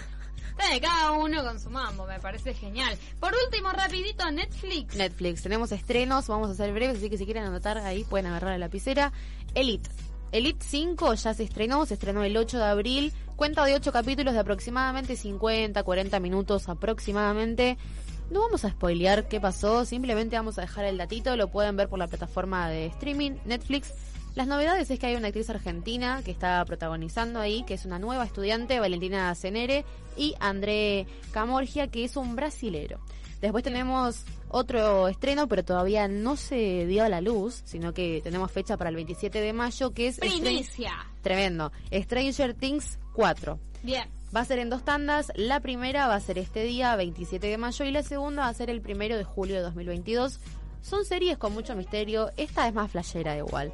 [0.52, 2.96] Está de cada uno con su mambo, me parece genial.
[3.20, 4.96] Por último, rapidito, Netflix.
[4.96, 8.52] Netflix, tenemos estrenos, vamos a ser breves, así que si quieren anotar ahí pueden agarrar
[8.52, 9.12] la lapicera.
[9.56, 9.90] Elite.
[10.32, 14.34] Elite 5 ya se estrenó, se estrenó el 8 de abril, cuenta de 8 capítulos
[14.34, 17.78] de aproximadamente 50, 40 minutos aproximadamente.
[18.32, 21.90] No vamos a spoilear qué pasó, simplemente vamos a dejar el datito, lo pueden ver
[21.90, 23.94] por la plataforma de streaming Netflix.
[24.36, 28.00] Las novedades es que hay una actriz argentina que está protagonizando ahí, que es una
[28.00, 29.84] nueva estudiante, Valentina Cenere,
[30.16, 33.02] y André Camorgia, que es un brasilero.
[33.42, 38.50] Después tenemos otro estreno, pero todavía no se dio a la luz, sino que tenemos
[38.50, 40.20] fecha para el 27 de mayo, que es...
[40.20, 40.94] Primicia.
[41.22, 41.74] Tremendo.
[41.92, 43.60] Stranger Things 4.
[43.84, 44.21] Bien.
[44.36, 45.32] Va a ser en dos tandas.
[45.36, 48.54] La primera va a ser este día, 27 de mayo, y la segunda va a
[48.54, 50.40] ser el primero de julio de 2022.
[50.82, 52.32] Son series con mucho misterio.
[52.38, 53.74] Esta es más flashera igual.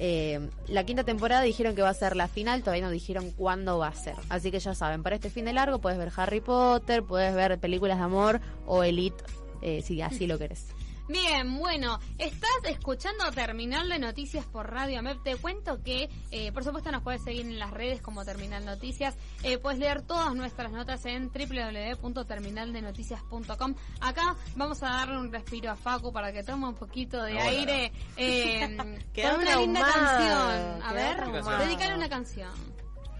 [0.00, 3.78] Eh, la quinta temporada dijeron que va a ser la final, todavía no dijeron cuándo
[3.78, 4.14] va a ser.
[4.28, 7.58] Así que ya saben, para este fin de largo puedes ver Harry Potter, puedes ver
[7.58, 9.24] películas de amor o Elite,
[9.60, 10.68] eh, si así lo querés.
[11.08, 15.22] Bien, bueno, estás escuchando Terminal de Noticias por Radio MEP.
[15.22, 19.16] Te cuento que, eh, por supuesto, nos puedes seguir en las redes como Terminal Noticias.
[19.42, 23.74] Eh, puedes leer todas nuestras notas en www.terminaldenoticias.com.
[24.02, 27.44] Acá vamos a darle un respiro a Facu para que tome un poquito de Hola.
[27.44, 28.76] aire eh,
[29.14, 30.82] Quedó con una linda canción.
[30.82, 31.58] A ver, traumado.
[31.64, 32.52] dedícale una canción.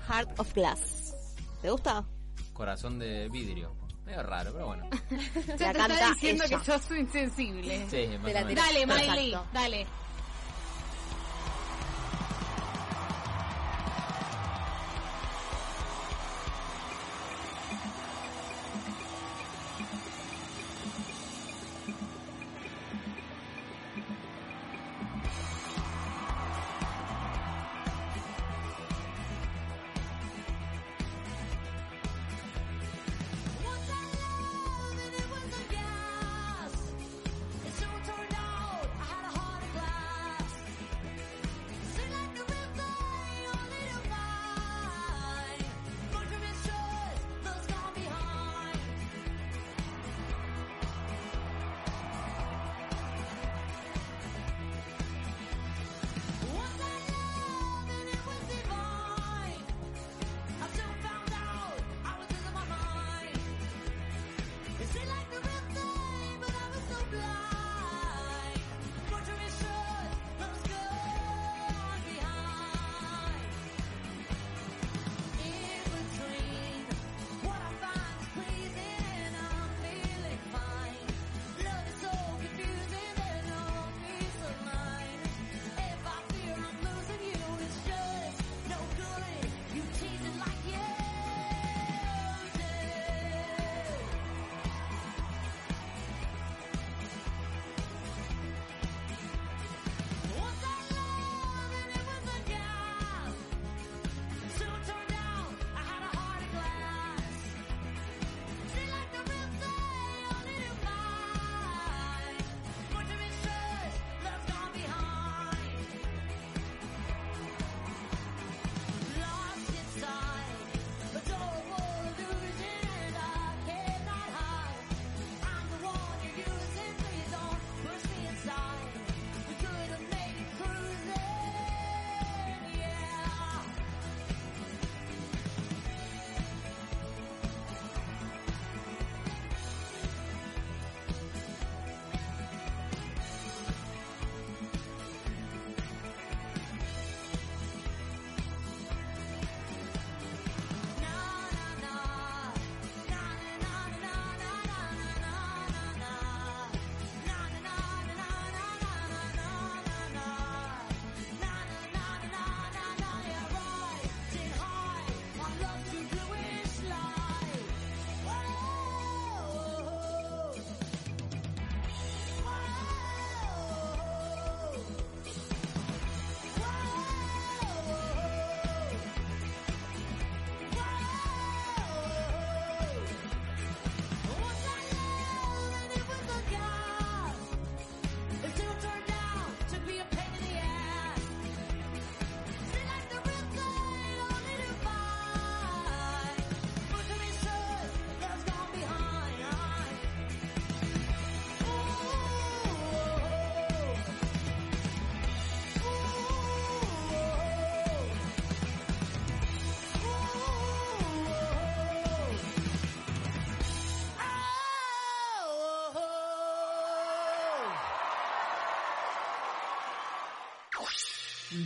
[0.08, 1.14] Heart of Glass.
[1.62, 2.04] ¿Te gusta?
[2.52, 3.74] Corazón de vidrio.
[4.08, 4.88] Medio raro, pero bueno.
[5.58, 6.58] Se La te está diciendo ella.
[6.58, 7.86] que sos insensible.
[7.90, 8.32] Sí, más.
[8.32, 9.86] Dale, Miley, dale.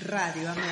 [0.00, 0.64] Radio Amén.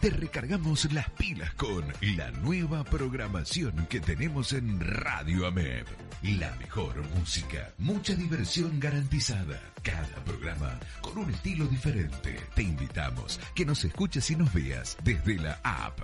[0.00, 5.86] Te recargamos las pilas con la nueva programación que tenemos en Radio AMEB.
[6.22, 9.58] La mejor música, mucha diversión garantizada.
[9.82, 12.38] Cada programa con un estilo diferente.
[12.54, 15.98] Te invitamos que nos escuches y nos veas desde la app,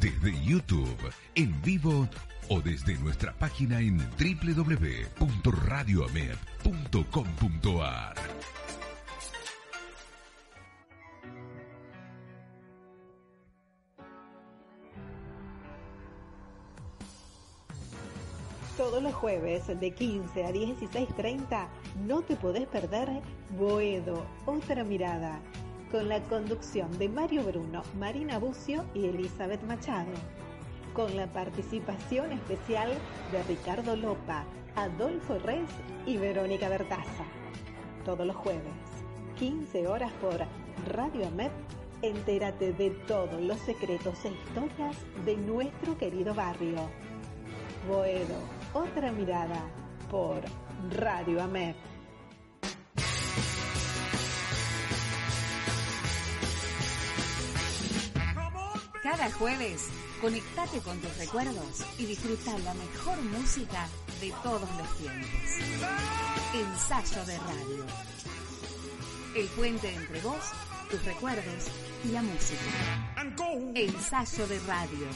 [0.00, 2.08] desde YouTube, en vivo
[2.48, 3.98] o desde nuestra página en
[18.76, 21.66] Todos los jueves de 15 a 16.30
[22.06, 23.08] no te podés perder
[23.58, 25.40] Boedo, otra mirada,
[25.90, 30.12] con la conducción de Mario Bruno, Marina Bucio y Elizabeth Machado,
[30.92, 32.92] con la participación especial
[33.32, 34.44] de Ricardo Lopa,
[34.76, 35.70] Adolfo Res
[36.04, 37.24] y Verónica Bertaza.
[38.04, 38.74] Todos los jueves,
[39.38, 40.38] 15 horas por
[40.86, 41.50] Radio Amet,
[42.02, 46.90] entérate de todos los secretos e historias de nuestro querido barrio.
[47.88, 48.36] Boedo,
[48.74, 49.64] otra mirada
[50.10, 50.42] por
[50.94, 51.76] Radio AMEP.
[59.02, 59.88] Cada jueves,
[60.20, 63.86] conectate con tus recuerdos y disfruta la mejor música
[64.20, 65.30] de todos los tiempos.
[66.54, 67.84] Ensayo de radio.
[69.34, 70.42] El puente entre vos,
[70.90, 71.66] tus recuerdos
[72.04, 73.12] y la música.
[73.74, 75.06] Ensayo de radio.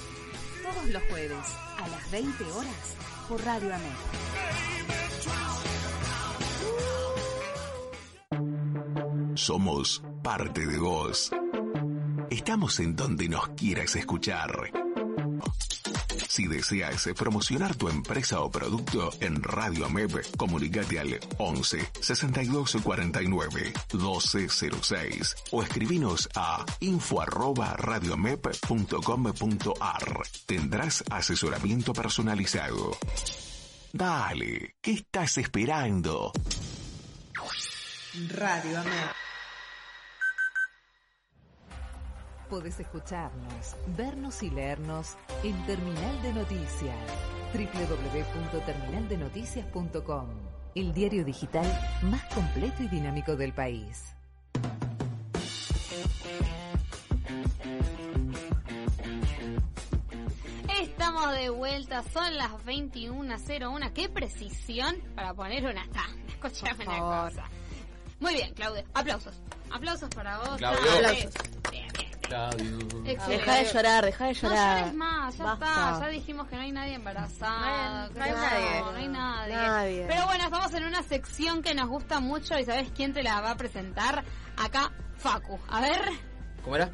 [0.63, 1.47] Todos los jueves
[1.79, 2.97] a las 20 horas
[3.29, 3.97] por Radio América.
[9.35, 11.31] Somos parte de vos.
[12.29, 14.80] Estamos en donde nos quieras escuchar.
[16.41, 23.75] Si deseas promocionar tu empresa o producto en Radio AMEB, comunícate al 11 62 49
[23.93, 27.23] 1206 o escribinos a info.
[30.47, 32.97] Tendrás asesoramiento personalizado.
[33.93, 36.33] Dale, ¿qué estás esperando?
[38.31, 39.30] Radio AMEP.
[42.51, 46.97] Podés escucharnos, vernos y leernos en Terminal de Noticias.
[47.55, 50.27] www.terminaldenoticias.com
[50.75, 51.67] El diario digital
[52.03, 54.17] más completo y dinámico del país.
[60.81, 63.93] Estamos de vuelta, son las 21.01.
[63.93, 66.23] Qué precisión para poner una tanda.
[66.29, 67.29] Escúchame una favor.
[67.31, 67.45] cosa.
[68.21, 68.85] Muy bien, Claudio.
[68.95, 69.35] Aplausos.
[69.71, 70.57] Aplausos para vos.
[70.59, 70.91] Claudio.
[70.93, 71.33] Aplausos.
[71.71, 72.10] Bien, bien.
[73.05, 74.79] Deja de llorar, deja de No llorar.
[74.79, 75.67] llores más, ya Basta.
[75.67, 76.01] está.
[76.01, 78.09] Ya dijimos que no hay nadie embarazada.
[78.15, 78.81] No hay que nadie.
[78.81, 79.55] No hay nadie.
[79.55, 80.05] Nadie.
[80.09, 83.41] Pero bueno, estamos en una sección que nos gusta mucho y ¿sabes quién te la
[83.41, 84.25] va a presentar?
[84.57, 85.59] Acá, Facu.
[85.69, 86.01] A ver,
[86.63, 86.91] ¿Cómo era?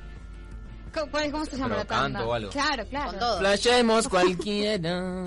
[0.94, 2.18] ¿cómo, cuál- cómo se llama Pero la tanda?
[2.20, 2.50] canto o algo.
[2.50, 3.10] Claro, claro.
[3.10, 3.38] Con todo.
[3.38, 5.24] Flashemos cualquiera.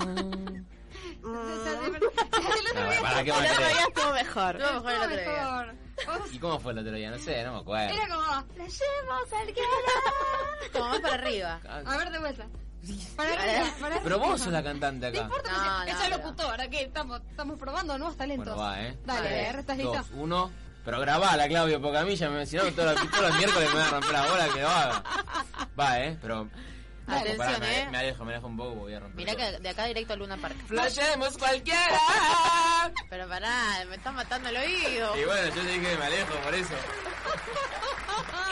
[1.22, 4.56] El otro No, día estuvo mejor.
[4.56, 5.74] Estuvo mejor el otro día.
[6.32, 7.10] ¿Y cómo fue el otro día?
[7.10, 7.94] No sé, no me acuerdo.
[7.94, 9.60] Era como, la llevamos al que
[10.72, 11.60] Como más para arriba.
[11.86, 12.46] A ver, de vuelta.
[13.16, 15.22] Para arriba, para Pero vos sos la cantante No acá.
[15.24, 16.16] importa, No, porque no, ella es no.
[16.16, 18.54] locutora, que estamos, estamos probando nuevos talentos.
[18.56, 18.98] Bueno, va, ¿eh?
[19.04, 19.92] Dale, Tres, a ver, ¿estás listo?
[19.92, 20.50] Dos, uno.
[20.84, 23.74] Pero grabala, Claudio, porque a mí ya me no, todos los, todos los miércoles me
[23.80, 25.02] va a romper la bola que lo haga.
[25.78, 26.18] Va, ¿eh?
[26.22, 26.48] Pero...
[27.18, 27.88] Atención, Pará, me, ¿eh?
[27.90, 29.16] me alejo, me alejo un poco, voy a romper.
[29.16, 30.56] Mirá que de acá directo a Luna Park.
[30.66, 32.00] ¡Flashemos cualquiera!
[33.08, 35.16] Pero pará, me estás matando el oído.
[35.16, 36.74] Y bueno, yo te dije que me alejo por eso.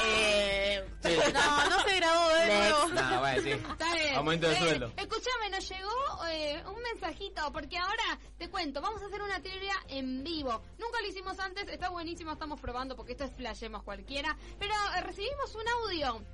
[0.05, 1.17] Eh, Sí.
[1.33, 2.89] no, no se grabó de nuevo.
[2.89, 3.51] No, bueno, sí.
[3.51, 4.15] Está bien.
[4.17, 4.93] Aumento de Eh, sueldo.
[4.97, 9.75] Escúchame, nos llegó eh, un mensajito, porque ahora te cuento, vamos a hacer una trivia
[9.89, 10.61] en vivo.
[10.79, 14.37] Nunca lo hicimos antes, está buenísimo, estamos probando porque esto es flashemos cualquiera.
[14.59, 16.25] Pero eh, recibimos un audio.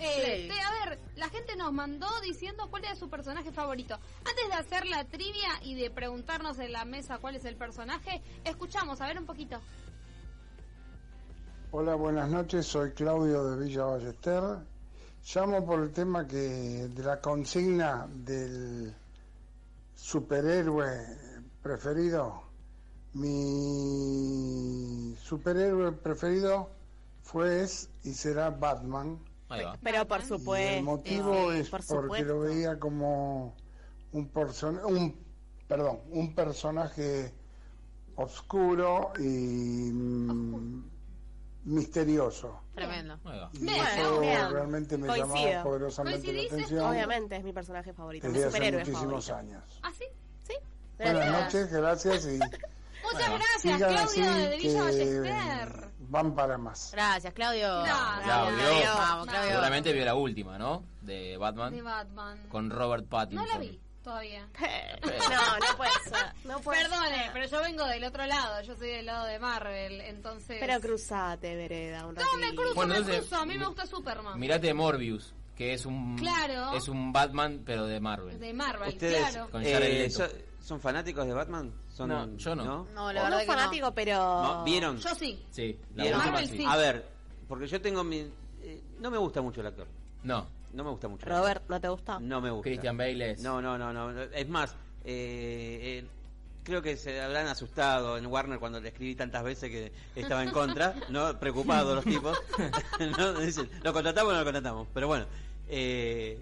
[0.00, 0.58] Eh, Sí.
[0.58, 3.94] a ver, la gente nos mandó diciendo cuál era su personaje favorito.
[4.18, 8.22] Antes de hacer la trivia y de preguntarnos en la mesa cuál es el personaje,
[8.44, 9.60] escuchamos, a ver un poquito.
[11.72, 12.66] Hola, buenas noches.
[12.66, 14.42] Soy Claudio de Villa Ballester.
[15.34, 16.38] Llamo por el tema que
[16.88, 18.94] de la consigna del
[19.94, 21.06] superhéroe
[21.62, 22.42] preferido.
[23.12, 26.70] Mi superhéroe preferido
[27.22, 29.18] fue es y será Batman.
[29.50, 29.76] Ahí va.
[29.82, 30.82] Pero por Y el supuesto.
[30.84, 32.26] motivo sí, es por porque supuesto.
[32.28, 33.54] lo veía como
[34.12, 35.16] un personaje, un,
[35.68, 37.34] perdón, un personaje
[38.16, 39.22] oscuro y
[39.92, 40.84] mm,
[41.64, 42.60] misterioso.
[42.74, 43.18] Tremendo.
[43.54, 44.50] Y Bien, eso bien.
[44.52, 45.36] realmente me Coincido.
[45.36, 49.54] llamaba poderosamente la atención Obviamente es mi personaje favorito, mi desde hace superhéroe muchísimos favorito.
[49.56, 49.80] años.
[49.82, 50.04] ¿Ah, sí?
[50.42, 50.54] ¿Sí?
[50.98, 52.38] Buenas noches, gracias y
[53.02, 53.34] Muchas Bueno.
[53.36, 55.88] gracias, Sigan Claudio así de Villa que Ballester.
[56.10, 56.90] Van para más.
[56.92, 57.82] Gracias, Claudio.
[57.82, 58.24] Gracias.
[58.24, 58.94] Claudio.
[58.94, 59.50] Vamos, Claudio.
[59.50, 60.84] Seguramente vio la última, ¿no?
[61.00, 61.72] De Batman.
[61.74, 62.38] De Batman.
[62.48, 63.46] Con Robert Pattinson.
[63.46, 64.48] No la vi todavía.
[65.02, 66.32] No, no puede ser.
[66.44, 67.32] No puede Perdone, ser.
[67.32, 68.60] pero yo vengo del otro lado.
[68.62, 70.56] Yo soy del lado de Marvel, entonces.
[70.58, 73.36] Pero cruzate, vereda, un No, me cruzo, Bueno, me entonces, cruzo.
[73.42, 74.38] A mí me gusta Superman.
[74.38, 76.74] Mirate Morbius, que es un Claro.
[76.74, 78.38] es un Batman pero de Marvel.
[78.40, 79.50] De Marvel, ¿Ustedes claro.
[79.50, 80.08] Con eh,
[80.70, 81.72] son fanáticos de Batman?
[81.92, 82.64] Son, No, yo no.
[82.64, 83.52] No, No, la no verdad que no.
[83.54, 84.14] fanático, pero...
[84.16, 84.64] ¿No?
[84.64, 84.96] ¿Vieron?
[84.98, 85.44] Yo sí.
[85.50, 86.18] Sí, la ¿Vieron?
[86.20, 86.56] Marvel sí.
[86.58, 86.64] sí.
[86.66, 87.04] A ver,
[87.48, 88.18] porque yo tengo mi...
[88.62, 89.88] eh, no me gusta mucho el actor.
[90.22, 91.26] No, No me gusta mucho.
[91.26, 92.20] Robert, ¿no te gusta?
[92.20, 92.62] No me gusta.
[92.70, 93.42] Christian Bale es.
[93.42, 94.20] No, no, no, no.
[94.22, 94.70] Es más,
[95.04, 96.06] eh, eh,
[96.62, 100.50] creo que se habrán asustado en Warner cuando le escribí tantas veces que estaba en
[100.52, 101.36] contra, ¿no?
[101.40, 102.38] Preocupados los tipos.
[103.18, 103.32] ¿no?
[103.40, 104.86] Dicen, ¿lo contratamos o no lo contratamos?
[104.94, 105.26] Pero bueno,
[105.68, 106.40] eh,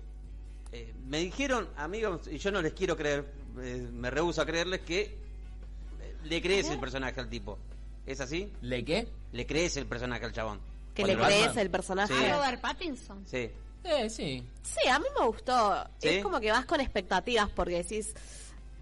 [0.73, 3.25] eh, me dijeron, amigos, y yo no les quiero creer,
[3.63, 5.17] eh, me rehuso a creerles que
[6.25, 7.59] le crees el personaje al tipo.
[8.07, 8.53] ¿Es así?
[8.63, 9.09] ¿Le qué?
[9.33, 10.61] Le crees el personaje al chabón.
[10.95, 11.59] Que ¿Cuál le crees Batman?
[11.59, 12.15] el personaje.
[12.15, 12.25] Sí.
[12.25, 13.27] A Robert Pattinson.
[13.27, 13.51] Sí.
[13.85, 14.45] Eh, sí.
[14.63, 15.85] Sí, a mí me gustó.
[15.99, 16.09] ¿Sí?
[16.09, 18.15] Es como que vas con expectativas porque decís,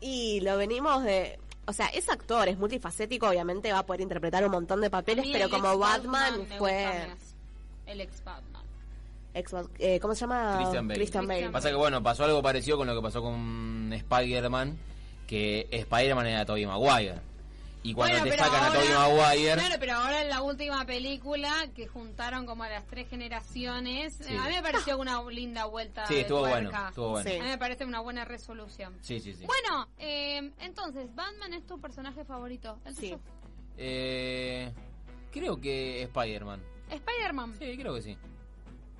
[0.00, 1.38] y lo venimos de...
[1.66, 5.26] O sea, es actor, es multifacético, obviamente va a poder interpretar un montón de papeles,
[5.32, 7.08] pero como Batman me fue...
[7.86, 8.55] El ex Batman.
[9.38, 10.56] Ex- eh, ¿Cómo se llama?
[10.58, 10.98] Christian Bale.
[10.98, 11.34] Christian Bale.
[11.40, 14.78] Christian Pasa que bueno, pasó algo parecido con lo que pasó con Spider-Man,
[15.26, 17.20] que Spider-Man era Tobey Maguire.
[17.82, 20.84] Y cuando Bueno, te sacan a ahora- Tobey Maguire, Claro, pero ahora en la última
[20.86, 24.34] película que juntaron como a las tres generaciones, Sí.
[24.34, 26.04] eh, a mí me pareció una linda vuelta.
[26.06, 26.88] sí, de estuvo bueno, tuerca.
[26.88, 27.30] estuvo bueno.
[27.30, 27.36] Sí.
[27.36, 28.92] A mí me parece una buena resolución.
[29.02, 29.46] Sí, sí, sí.
[29.46, 32.76] Bueno, eh, entonces, Batman es tu personaje favorito.
[32.84, 33.00] ¿El Sí.
[33.10, 33.20] tuyo?
[33.78, 34.72] Eh,
[35.30, 36.60] creo que Spider-Man.
[36.90, 37.54] Spider-Man.
[37.58, 38.16] Sí, creo que sí.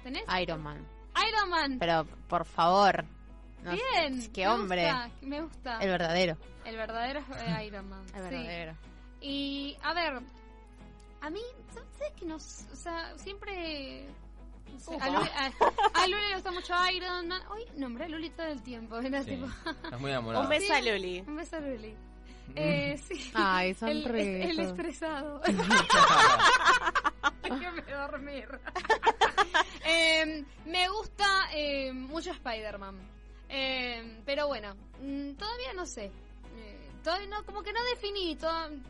[0.07, 0.23] ¿Tenés?
[0.41, 0.87] Iron Man.
[1.29, 1.79] Iron Man.
[1.81, 3.05] Pero, por favor.
[3.65, 4.33] no sé, Bien.
[4.33, 4.83] Qué me hombre.
[4.85, 5.79] gusta, me gusta.
[5.81, 6.37] El verdadero.
[6.65, 8.05] El verdadero eh, Iron Man.
[8.15, 8.29] El sí.
[8.31, 8.75] verdadero.
[9.21, 10.21] Y, a ver,
[11.23, 11.41] a mí,
[11.75, 12.37] ¿sabes que no?
[12.37, 14.07] s- O sea, siempre...
[14.73, 15.09] no sé, a.
[15.09, 15.53] Luli, a,
[16.03, 17.43] a Luli le gusta mucho Iron Man.
[17.51, 18.99] Hoy nombré a Luli todo el tiempo.
[19.01, 19.31] Era Sí.
[19.31, 19.47] tipo...
[19.83, 20.45] Estás muy enamorado.
[20.45, 21.25] Un beso a Luli.
[21.27, 21.97] Un beso a Luli.
[22.55, 23.31] Eh, sí.
[23.35, 25.41] Ay, son el, re el estresado.
[27.43, 28.49] Déjame dormir.
[29.85, 32.97] Eh, me gusta eh, mucho Spider-Man.
[33.49, 36.07] Eh, pero bueno, mm, todavía no sé.
[36.07, 38.37] Eh, todavía no, como que no definí,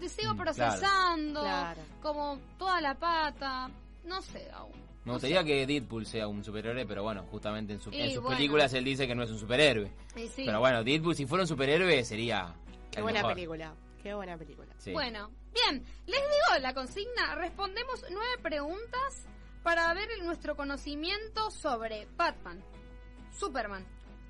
[0.09, 1.83] sigo Mm, procesando, Claro.
[2.03, 3.69] como toda la pata,
[4.05, 4.73] no sé aún.
[5.05, 8.23] Me gustaría que Deadpool sea un superhéroe, pero bueno, justamente en, su- en Y sus
[8.23, 8.37] bueno.
[8.37, 9.89] películas él dice que no es un superhéroe.
[10.17, 10.43] Sí.
[10.45, 12.53] Pero bueno, Deadpool si fuera un superhéroe sería...
[12.97, 13.35] Qué buena mejor.
[13.35, 13.75] película.
[14.03, 14.75] Qué buena película.
[14.79, 14.93] Sí.
[14.93, 19.27] Bueno, bien, les digo la consigna, respondemos nueve preguntas
[19.63, 22.63] para ver nuestro conocimiento sobre Batman,
[23.33, 23.85] Superman,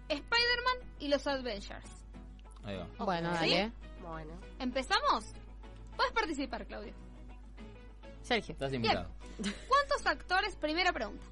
[0.09, 2.05] Spider-Man y los Avengers.
[2.65, 2.89] Ahí va.
[3.05, 3.51] Bueno, ¿Sí?
[3.51, 3.73] dale.
[4.01, 4.33] Bueno.
[4.59, 5.33] ¿Empezamos?
[5.97, 6.95] Puedes participar, Claudio.
[8.23, 8.53] Sergio.
[8.53, 9.11] Estás invitado.
[9.69, 10.57] ¿Cuántos actores?
[10.57, 11.25] Primera pregunta.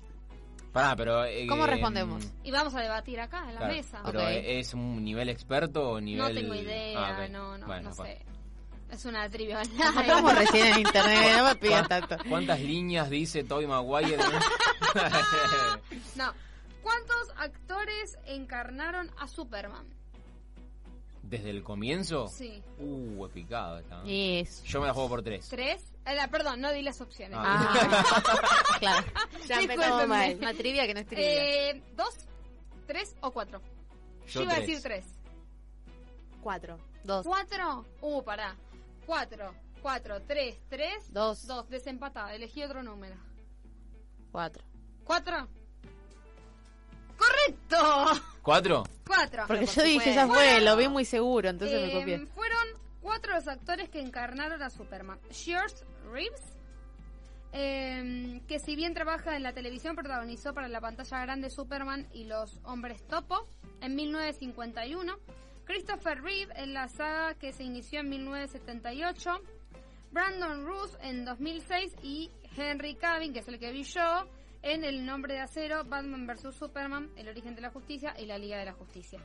[0.74, 1.24] Pará, pero...
[1.24, 2.24] eh, ¿Cómo respondemos?
[2.42, 4.02] Y vamos a debatir acá en la claro, mesa.
[4.04, 6.34] Pero ¿es un nivel experto o nivel...?
[6.34, 8.20] No tengo idea, Ah, no, no, Bueno, no sé.
[8.90, 9.62] Es una trivia
[10.00, 12.16] Estamos recién en internet, no me pidas tanto.
[12.28, 14.18] ¿Cuántas líneas dice Tobey Maguire?
[16.16, 16.32] No.
[16.82, 19.86] ¿Cuántos actores encarnaron a Superman?
[21.22, 22.26] ¿Desde el comienzo?
[22.26, 22.60] Sí.
[22.80, 23.98] Uh, he picado esta.
[23.98, 24.04] ¿no?
[24.06, 24.64] Yes.
[24.64, 25.48] Yo me la juego por tres.
[25.48, 25.93] ¿Tres?
[26.06, 27.38] Eh, perdón, no di las opciones.
[27.40, 28.04] Ah,
[28.78, 29.06] claro.
[29.46, 30.06] Ya Discúlpenme.
[30.06, 30.36] mal.
[30.38, 31.70] Una trivia que no es trivia.
[31.70, 32.14] Eh, ¿Dos,
[32.86, 33.60] tres o cuatro?
[34.26, 35.06] Yo Yo iba a decir tres.
[36.42, 36.78] Cuatro.
[37.04, 37.24] Dos.
[37.26, 37.86] ¿Cuatro?
[38.02, 38.54] Uh, pará.
[39.06, 41.12] Cuatro, cuatro, tres, tres.
[41.12, 41.46] Dos.
[41.46, 42.34] Dos, desempatada.
[42.34, 43.16] Elegí otro número.
[44.30, 44.62] Cuatro.
[45.04, 45.48] ¿Cuatro?
[47.16, 48.22] ¡Correcto!
[48.42, 48.84] ¿Cuatro?
[49.06, 49.44] Cuatro.
[49.46, 52.26] Porque por yo dije, ya fue, lo vi muy seguro, entonces me copié.
[52.34, 52.66] Fueron
[53.00, 55.18] cuatro los actores que encarnaron a Superman.
[55.30, 55.84] Shears
[56.14, 56.56] Reeves,
[57.52, 62.24] eh, que si bien trabaja en la televisión, protagonizó para la pantalla grande Superman y
[62.24, 63.46] los Hombres Topo
[63.80, 65.14] en 1951.
[65.64, 69.30] Christopher Reeve en la saga que se inició en 1978.
[70.12, 74.28] Brandon Roos en 2006 y Henry Cavill, que es el que vi yo,
[74.62, 76.54] en El Nombre de Acero, Batman vs.
[76.54, 79.20] Superman, El Origen de la Justicia y La Liga de la Justicia.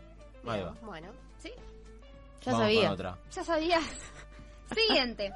[0.48, 0.72] Ahí va.
[0.82, 1.12] Bueno.
[1.38, 1.52] ¿Sí?
[2.42, 2.84] Ya Vamos sabía.
[2.84, 3.18] con otra.
[3.32, 4.12] Ya sabías.
[4.76, 5.32] Siguiente.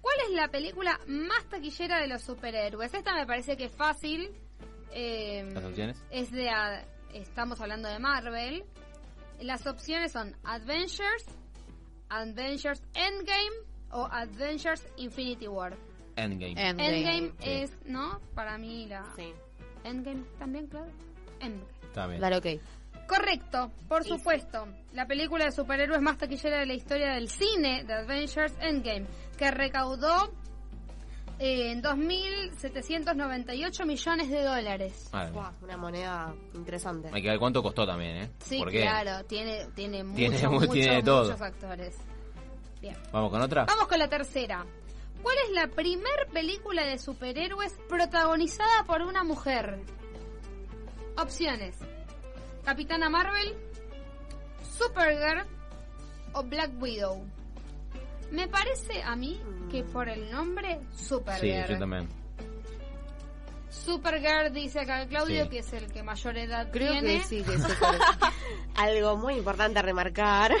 [0.00, 2.92] ¿Cuál es la película más taquillera de los superhéroes?
[2.94, 4.30] Esta me parece que es fácil.
[4.92, 6.02] Eh, ¿Las opciones?
[6.10, 6.48] Es de...
[6.50, 8.64] a- estamos hablando de Marvel.
[9.40, 11.24] Las opciones son Adventures,
[12.08, 13.56] Adventures Endgame
[13.92, 15.76] o Adventures Infinity War.
[16.16, 16.52] Endgame.
[16.56, 16.98] Endgame.
[16.98, 17.50] Endgame Sí.
[17.50, 18.20] es, ¿no?
[18.34, 19.04] Para mí la...
[19.16, 19.32] Sí.
[19.84, 20.90] Endgame también, claro.
[21.40, 21.70] Endgame.
[21.84, 22.20] Está bien.
[22.20, 22.46] Dale, ok.
[23.10, 24.68] Correcto, por supuesto.
[24.92, 29.06] La película de superhéroes más taquillera de la historia del cine, The Avengers Endgame,
[29.36, 30.32] que recaudó
[31.40, 35.10] eh, en 2.798 millones de dólares.
[35.32, 37.10] Buah, una moneda interesante.
[37.12, 38.30] Hay que ver cuánto costó también, ¿eh?
[38.44, 41.24] Sí, Porque- claro, tiene, tiene, Tiene mucho, mu- mucho, tiene de todo.
[41.24, 41.96] muchos actores.
[42.80, 42.96] Bien.
[43.12, 43.64] Vamos con otra.
[43.64, 44.64] Vamos con la tercera.
[45.22, 49.80] ¿Cuál es la primer película de superhéroes protagonizada por una mujer?
[51.18, 51.76] Opciones.
[52.70, 53.56] Capitana Marvel,
[54.78, 55.42] Supergirl
[56.34, 57.26] o Black Widow.
[58.30, 61.68] Me parece a mí que por el nombre Sí, Supergirl.
[61.68, 62.08] yo también.
[63.70, 65.48] Supergirl dice acá Claudio Sí.
[65.50, 67.18] que es el que mayor edad Creo tiene.
[67.18, 67.62] que sí, que es
[68.76, 70.52] Algo muy importante a remarcar.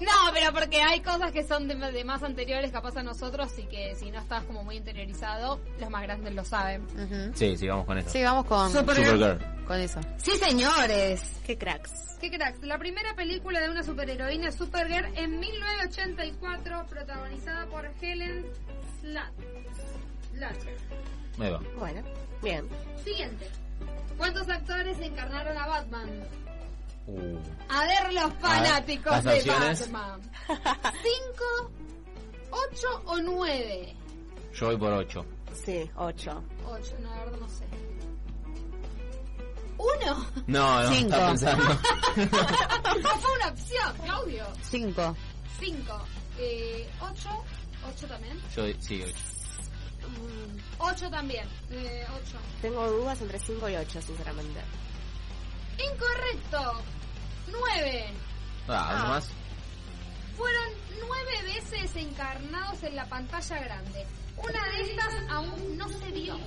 [0.00, 3.64] No, pero porque hay cosas que son de, de más anteriores capaz a nosotros y
[3.66, 6.86] que si no estás como muy interiorizado, los más grandes lo saben.
[7.34, 8.10] Sí, sí, vamos con eso.
[8.10, 9.18] Sí, vamos con, Supergirl.
[9.18, 9.64] Supergirl.
[9.66, 10.00] con eso.
[10.18, 11.22] Sí, señores.
[11.46, 12.16] Qué cracks.
[12.20, 12.62] Qué cracks.
[12.62, 18.44] La primera película de una superheroína Supergirl en 1984, protagonizada por Helen
[19.02, 19.30] Sla-
[20.34, 20.76] Slater.
[21.40, 21.60] Ahí va.
[21.78, 22.02] Bueno,
[22.42, 22.68] bien.
[23.04, 23.48] Siguiente.
[24.16, 26.10] ¿Cuántos actores encarnaron a Batman?
[27.06, 27.38] Uh.
[27.68, 29.92] A ver los fanáticos las de opciones.
[29.92, 30.20] Batman.
[31.02, 31.70] ¿Cinco,
[32.50, 33.94] ocho o nueve?
[34.54, 35.24] Yo voy por 8.
[35.64, 36.42] Sí, ocho.
[36.66, 37.64] Ocho, no, la verdad no sé.
[39.78, 40.26] ¿Uno?
[40.48, 41.14] No, no, Cinco.
[41.14, 41.64] está pensando.
[43.02, 44.44] No fue una opción, Claudio.
[44.62, 45.16] Cinco.
[45.60, 46.00] Cinco.
[46.38, 47.44] Eh, ocho.
[47.88, 48.36] Ocho también.
[48.56, 49.04] Yo, sí,
[50.16, 50.90] 8.
[50.94, 51.46] Ocho también.
[51.70, 52.36] Eh, ocho.
[52.62, 54.60] Tengo dudas entre cinco y ocho, sinceramente.
[55.78, 56.80] Incorrecto.
[57.50, 58.06] Nueve.
[58.68, 59.08] Ah, ¿algo Ah.
[59.08, 59.28] más?
[60.36, 60.68] Fueron
[61.00, 64.06] nueve veces encarnados en la pantalla grande.
[64.36, 66.38] Una de estas aún no se vio.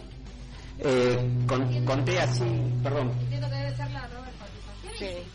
[0.79, 2.43] Eh, con- conté así,
[2.83, 3.11] perdón.
[3.21, 4.75] Entiendo que debe ser la Robert Pattinson.
[4.81, 5.27] ¿Qué me Sí.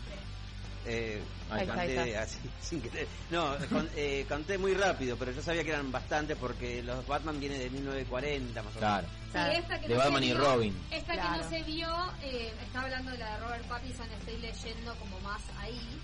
[0.89, 1.21] Eh,
[1.51, 2.21] Ahí está, ahí conté está.
[2.23, 3.07] así, sin querer.
[3.29, 7.39] No, con- eh, conté muy rápido, pero yo sabía que eran bastantes porque los Batman
[7.39, 8.79] vienen de 1940 más o menos.
[8.79, 9.07] Claro.
[9.51, 10.77] Sí, esta que De no se Batman y vio- Robin.
[10.91, 11.43] Esta que Claro.
[11.43, 15.41] no se vio, eh, está hablando de la de Robert Pattinson, estoy leyendo como más
[15.59, 15.99] ahí.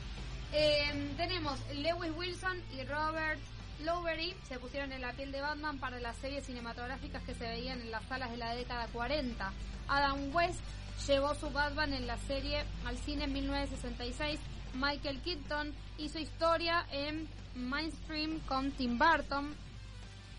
[0.51, 3.39] Eh, tenemos Lewis Wilson y Robert
[3.83, 7.81] Lowery se pusieron en la piel de Batman para las series cinematográficas que se veían
[7.81, 9.51] en las salas de la década 40.
[9.87, 10.59] Adam West
[11.07, 14.39] llevó su Batman en la serie al cine en 1966.
[14.73, 19.55] Michael Keaton hizo historia en Mainstream con Tim Burton.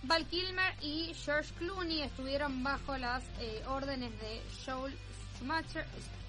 [0.02, 4.94] Val Kilmer y George Clooney estuvieron bajo las eh, órdenes de Joel
[5.36, 5.86] Schumacher,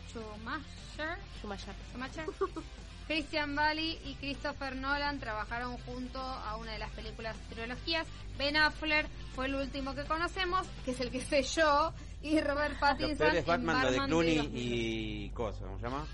[0.10, 1.76] Schumacher, Schumacher.
[1.92, 2.26] Schumacher.
[3.08, 8.08] Christian Bale y Christopher Nolan trabajaron junto a una de las películas trilogías.
[8.38, 12.80] Ben Affleck fue el último que conocemos, que es el que selló, y Robert Los
[12.80, 14.52] Pattinson en Batman, lo de Clooney 2000.
[14.56, 16.08] y cosa, ¿cómo se llama?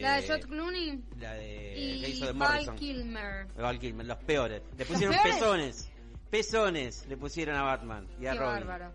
[0.00, 2.74] La de Eh, George Clooney La de y hizo de Val.
[2.76, 3.46] Kilmer.
[3.56, 4.62] Val Kilmer, los peores.
[4.76, 5.34] Le pusieron peores?
[5.34, 5.90] pezones.
[6.30, 8.66] Pezones le pusieron a Batman y a Qué Robin.
[8.66, 8.92] bárbaro.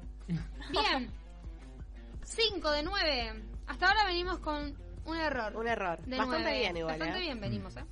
[0.71, 1.11] Bien.
[2.23, 3.43] 5 de 9.
[3.67, 4.75] Hasta ahora venimos con
[5.05, 5.55] un error.
[5.55, 5.99] Un error.
[6.05, 6.59] De Bastante nueve.
[6.59, 7.23] bien igual, Bastante ¿eh?
[7.23, 7.84] bien venimos, ¿eh?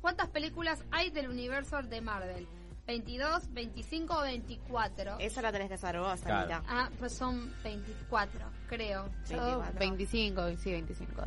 [0.00, 2.48] ¿Cuántas películas hay del universo de Marvel?
[2.88, 5.18] ¿22, 25 o 24?
[5.20, 6.52] Esa la tenés que saber vos, Claro.
[6.54, 6.62] Anita.
[6.68, 9.06] Ah, pues son 24, creo.
[9.30, 9.78] Yo 24.
[9.78, 11.22] 25, sí, 25.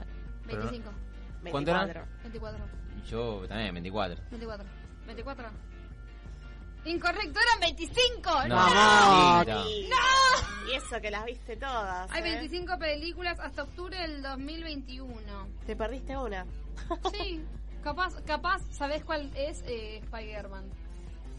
[0.48, 0.60] Dale.
[0.60, 0.92] 25,
[1.52, 1.86] ¿Cuánto era?
[1.86, 2.06] 24.
[2.24, 2.66] 24,
[3.10, 4.22] Yo también, 24.
[4.32, 4.66] 24,
[5.08, 5.50] 24.
[6.86, 8.48] Incorrecto, eran 25.
[8.48, 9.46] No, Vamos.
[9.46, 9.96] chiquita.
[10.68, 12.12] Y eso que las viste todas.
[12.12, 12.32] Hay ¿eh?
[12.38, 15.48] 25 películas hasta octubre del 2021.
[15.66, 16.46] Te perdiste una.
[17.12, 17.44] Sí,
[17.84, 20.70] capaz, capaz, ¿sabés cuál es eh, Spider-Man?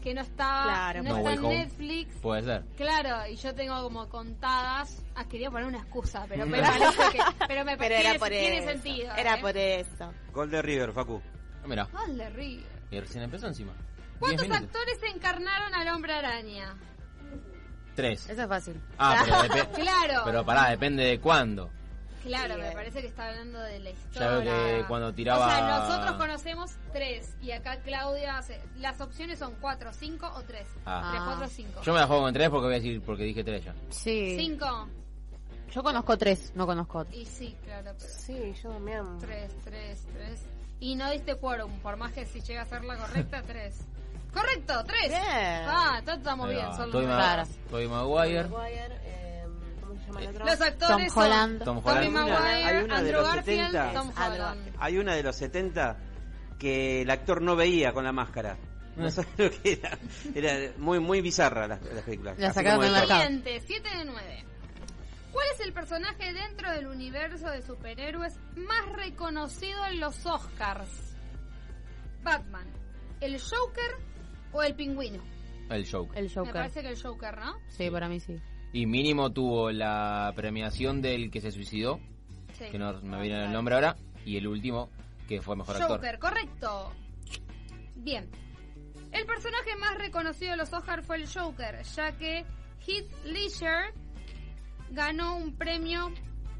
[0.01, 1.57] Que no está, Claro, no No está en Home.
[1.57, 2.15] Netflix.
[2.21, 2.63] Puede ser.
[2.77, 5.03] Claro, y yo tengo como contadas.
[5.15, 7.19] Ah, quería poner una excusa, pero me parece que.
[7.47, 8.69] Pero me Pero tiene, era por tiene eso.
[8.69, 9.13] sentido.
[9.15, 9.41] Era ¿eh?
[9.41, 10.13] por eso.
[10.31, 11.21] Gol de River, Facu.
[11.63, 12.63] Ah, Mira, Dale, ríe.
[12.91, 13.73] y recién empezó encima.
[13.73, 16.75] 10 ¿Cuántos actores encarnaron al hombre araña?
[17.95, 18.29] 3.
[18.29, 18.81] Eso es fácil.
[18.97, 20.21] Ah, pero, Claro.
[20.25, 21.69] pero pará, depende de cuándo.
[22.27, 22.73] Claro, Sí, me eh.
[22.73, 24.39] parece que está hablando de la Ya historia.
[24.39, 25.45] veo que cuando tiraba...
[25.47, 28.61] O sea, nosotros conocemos tres y acá Claudia hace.
[28.77, 30.67] Las opciones son cuatro, cinco o tres.
[30.85, 31.09] Ah.
[31.11, 31.81] Tres, cuatro, cinco.
[31.81, 33.73] Yo me la juego con 3 porque voy a decir, porque dije 3 ya.
[33.89, 34.35] Sí.
[34.37, 34.87] Cinco.
[35.73, 37.15] Yo conozco tres, no conozco otro.
[37.15, 38.11] Y sí, claro, pero.
[38.11, 39.03] Sí, yo también.
[39.19, 40.45] Tres, tres, tres.
[40.79, 43.81] Y no diste quórum, por más que si llega a ser la correcta, tres.
[44.33, 45.09] Correcto, tres.
[45.09, 45.21] Bien.
[45.67, 46.65] Ah, todo estamos bien.
[46.91, 47.43] Claro.
[47.69, 48.43] Tobey Maguire.
[48.47, 49.26] Maguire, eh, ¿cómo se
[50.07, 50.45] llama el otro?
[50.45, 51.63] Los actores Tom son Holland.
[51.63, 52.11] Tom Tommy Holland.
[52.11, 53.93] Maguire, Hay una de Andrew los Garfield, 70.
[53.93, 54.75] Tom Es Andrew Holland.
[54.79, 55.97] Hay una de los 70
[56.59, 58.57] que el actor no veía con la máscara.
[58.95, 59.97] No sabes lo que era.
[60.33, 62.39] Era muy muy bizarra las, las películas.
[62.39, 63.21] La sacaron del mercado.
[63.21, 64.43] Siguiente, 7 de 9.
[65.31, 70.89] ¿Cuál es el personaje dentro del universo de superhéroes más reconocido en los Oscars?
[72.23, 72.67] ¿Batman,
[73.21, 73.91] el Joker
[74.51, 75.21] o el pingüino?
[75.69, 76.17] El Joker.
[76.17, 76.53] El Me Joker.
[76.53, 77.59] parece que el Joker, ¿no?
[77.67, 78.35] Sí, para mí sí.
[78.73, 81.99] Y mínimo tuvo la premiación del que se suicidó,
[82.53, 82.65] Sí.
[82.71, 83.95] que no me viene el nombre ahora,
[84.25, 84.89] y el último,
[85.27, 85.97] que fue mejor actor.
[85.97, 86.91] Joker, correcto.
[87.95, 88.29] Bien.
[89.11, 92.45] El personaje más reconocido de los Oscars fue el Joker, ya que
[92.85, 93.93] Heath Ledger
[94.91, 96.11] ganó un premio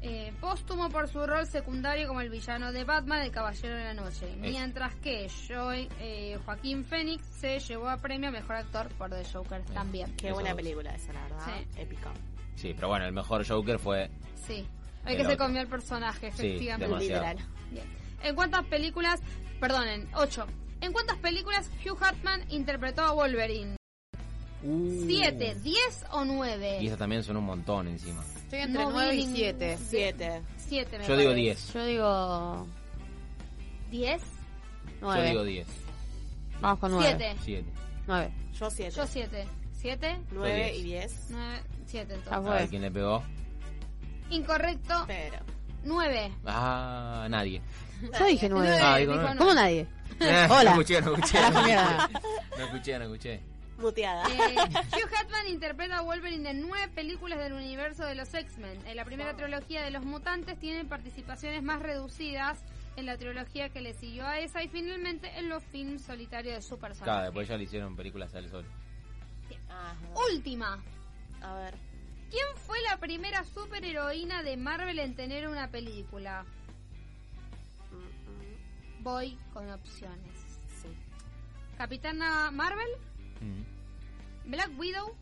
[0.02, 3.94] eh, póstumo por su rol secundario como el villano de Batman, el Caballero de la
[3.94, 4.34] Noche.
[4.36, 9.24] Mientras que Joy, eh, Joaquín Phoenix se llevó a premio a Mejor Actor por The
[9.24, 10.14] Joker también.
[10.16, 10.56] Qué Eso buena dos.
[10.56, 11.46] película esa, la verdad.
[11.46, 11.80] Sí.
[11.80, 12.10] Épica.
[12.56, 14.10] Sí, pero bueno, el mejor Joker fue...
[14.46, 14.66] Sí.
[15.04, 16.98] El El que se comió el personaje, Sí, efectivamente.
[16.98, 17.36] Literal.
[17.70, 17.86] Bien.
[18.22, 19.20] ¿En cuántas películas,
[19.60, 20.46] perdonen, ocho,
[20.80, 23.77] ¿en cuántas películas Hugh Hartman interpretó a Wolverine?
[24.62, 25.04] Uh.
[25.06, 26.78] ¿Siete, diez o nueve?
[26.80, 28.24] Y esa también son un montón encima.
[28.36, 29.78] Estoy entre No vi 9 y ningún- 7.
[29.88, 30.42] Siete.
[30.56, 31.42] Siete, me Yo digo parece.
[31.42, 31.72] 10.
[31.74, 32.66] Yo digo
[33.90, 34.22] ¿Diez?
[35.00, 35.20] 9.
[35.22, 35.66] Yo digo 10.
[36.60, 37.06] Vamos con 9.
[37.18, 37.36] Siete.
[37.44, 37.68] 7.
[38.06, 38.30] 9.
[38.58, 38.96] Yo siete.
[38.96, 39.46] Yo siete.
[39.80, 40.18] ¿Siete?
[40.32, 41.26] Nueve Yo y diez.
[41.30, 42.50] Nueve, siete Ah, entonces.
[42.50, 43.22] A ver quién le pegó.
[44.30, 45.04] Incorrecto.
[45.06, 45.36] Pero.
[45.84, 46.32] Nueve.
[46.44, 47.62] Ah, nadie.
[48.18, 48.66] Yo dije 9.
[48.68, 49.38] Nueve, Ah, digo dijo nueve.
[49.38, 49.86] ¿Cómo nadie?
[50.20, 50.64] Eh, Hola.
[50.74, 51.40] No escuché, no escuché.
[51.50, 52.08] No mierda.
[52.10, 52.98] escuché, no escuché.
[52.98, 53.40] No escuché.
[53.78, 54.24] Muteada.
[54.28, 58.84] Eh, Hugh Hatman interpreta a Wolverine en nueve películas del universo de los X-Men.
[58.86, 62.58] En la primera trilogía de los mutantes tienen participaciones más reducidas
[62.96, 66.62] en la trilogía que le siguió a esa y finalmente en los films solitarios de
[66.62, 67.24] su Claro, personaje.
[67.26, 68.66] después ya le hicieron películas al sol.
[69.68, 69.94] Ajá.
[70.32, 70.82] Última.
[71.40, 71.74] A ver.
[72.30, 76.44] ¿Quién fue la primera superheroína de Marvel en tener una película?
[77.92, 77.96] Mm,
[79.00, 80.60] mm, Voy con opciones.
[80.82, 80.88] Sí.
[81.78, 82.88] Capitana Marvel,
[83.40, 84.50] Mm.
[84.50, 85.14] Black Widow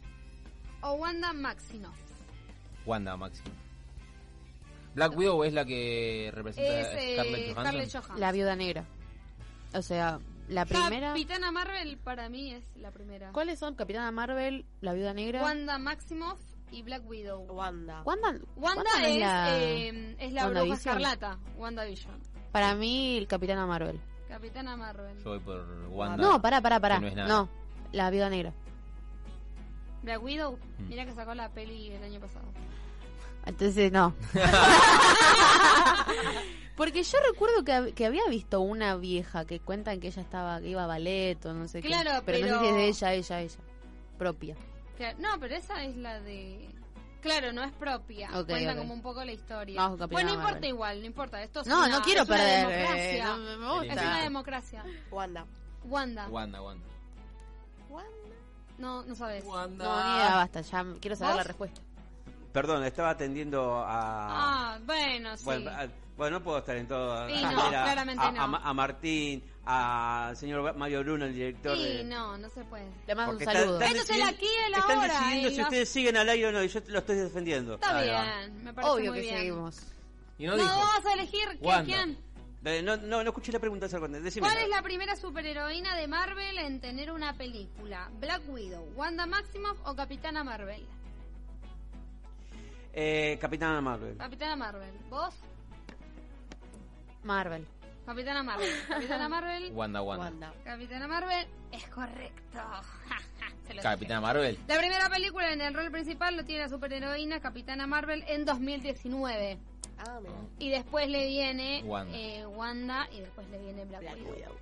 [0.82, 1.96] o Wanda Maximoff.
[2.84, 3.50] Wanda Máximo.
[4.94, 7.64] Black Widow es la que representa Es a eh, Scarlett Johansson.
[7.64, 8.20] Scarlett Johansson.
[8.20, 8.84] La viuda negra.
[9.74, 11.08] O sea, la primera.
[11.08, 13.32] Capitana Marvel para mí es la primera.
[13.32, 13.74] ¿Cuáles son?
[13.74, 15.42] Capitana Marvel, la viuda negra.
[15.42, 16.40] Wanda Maximoff
[16.70, 17.42] y Black Widow.
[17.52, 18.02] Wanda.
[18.04, 20.72] Wanda, Wanda, Wanda es, la- eh, es la bruja WandaVision.
[20.78, 21.38] escarlata.
[21.58, 22.14] WandaVision.
[22.52, 24.00] Para mí, el Capitana Marvel.
[24.28, 25.18] Capitana Marvel.
[25.18, 26.16] Yo voy por Wanda.
[26.16, 26.94] No, pará, pará, pará.
[26.96, 27.28] que no es nada.
[27.28, 27.50] No,
[27.92, 28.52] la viuda negra.
[30.02, 30.58] Black Widow.
[30.78, 30.88] Mm.
[30.88, 32.46] Mira que sacó la peli el año pasado.
[33.44, 34.14] Entonces, no.
[36.76, 40.68] Porque yo recuerdo que, que había visto una vieja que cuentan que ella estaba, que
[40.68, 42.26] iba a ballet o no sé Claro, qué.
[42.26, 43.56] Pero, no sé pero- si es de ella, ella, ella.
[44.18, 44.56] Propia.
[44.96, 46.68] Claro, No, pero esa es la de...
[47.22, 48.28] Claro, no es propia.
[48.38, 48.78] Ok, Cuenta ok.
[48.78, 49.76] como un poco la historia.
[49.80, 50.68] Capitana bueno, no importa Marvel.
[50.70, 51.42] igual, no importa.
[51.42, 52.68] Esto es No, una- no quiero es una perder.
[52.68, 53.16] democracia.
[53.18, 54.02] eh, no me- me Es gusta.
[54.02, 54.84] una democracia.
[55.10, 55.46] Wanda.
[55.84, 56.28] Wanda.
[56.28, 56.86] Wanda, Wanda.
[57.96, 58.36] Wanda.
[58.78, 59.44] No, no sabes.
[59.44, 60.60] No, ni idea, basta.
[60.60, 61.36] Ya quiero saber ¿Vos?
[61.38, 61.80] la respuesta.
[62.52, 64.74] Perdón, estaba atendiendo a.
[64.74, 65.44] Ah, bueno, sí.
[65.44, 67.28] Bueno, a- bueno, no puedo estar en todo.
[67.28, 68.56] Sí, a- no, a- claramente a, no.
[68.56, 72.04] a a Martín, al señor Mario Bruno, el director Sí, de.
[72.04, 72.86] no, no se puede.
[73.06, 73.78] Le mando un Porque saludo.
[73.80, 76.28] están Esto es el decidiendo- aquí y el Están ahora, decidiendo si ustedes siguen al
[76.30, 77.74] aire o no, y yo lo estoy defendiendo.
[77.74, 79.36] Está bien, me parece Obvio muy que bien.
[79.38, 79.78] seguimos.
[80.38, 80.74] Y no, No, dijo.
[80.76, 81.84] vamos a elegir ¿qué- Wanda.
[81.84, 82.18] quién.
[82.82, 83.86] No, no, no escuché la pregunta.
[83.86, 84.44] Decime.
[84.44, 88.10] ¿Cuál es la primera superheroína de Marvel en tener una película?
[88.18, 90.84] ¿Black Widow, Wanda Maximoff o Capitana Marvel?
[92.92, 94.16] Eh, Capitana Marvel.
[94.16, 94.98] Capitana Marvel.
[95.08, 95.34] ¿Vos?
[97.22, 97.64] Marvel.
[98.04, 98.70] Capitana Marvel.
[98.88, 99.70] Capitana Marvel.
[99.74, 100.24] Wanda, Wanda.
[100.24, 100.52] Wanda.
[100.64, 101.46] Capitana Marvel.
[101.70, 102.58] Es correcto.
[103.80, 104.20] Capitana dije.
[104.20, 104.58] Marvel.
[104.66, 109.58] La primera película en el rol principal lo tiene la superheroína Capitana Marvel en 2019.
[109.98, 110.34] Ah, mira.
[110.58, 112.16] Y después le viene Wanda.
[112.16, 114.32] eh, Wanda y después le viene Black, Black Widow.
[114.34, 114.52] Widow.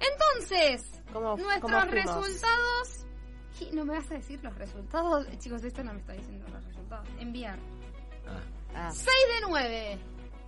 [0.00, 3.06] Entonces, ¿Cómo, nuestros cómo resultados.
[3.72, 5.26] ¿No me vas a decir los resultados?
[5.28, 7.08] Eh, Chicos, esto no me está diciendo los resultados.
[7.18, 7.58] Enviar.
[8.74, 9.98] Ah, 6 de 9.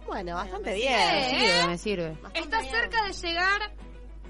[0.06, 0.98] bueno, bastante me bien.
[0.98, 1.32] sirve.
[1.32, 2.10] Me sirve, me sirve.
[2.22, 2.72] Bastante Está bien.
[2.72, 3.60] cerca de llegar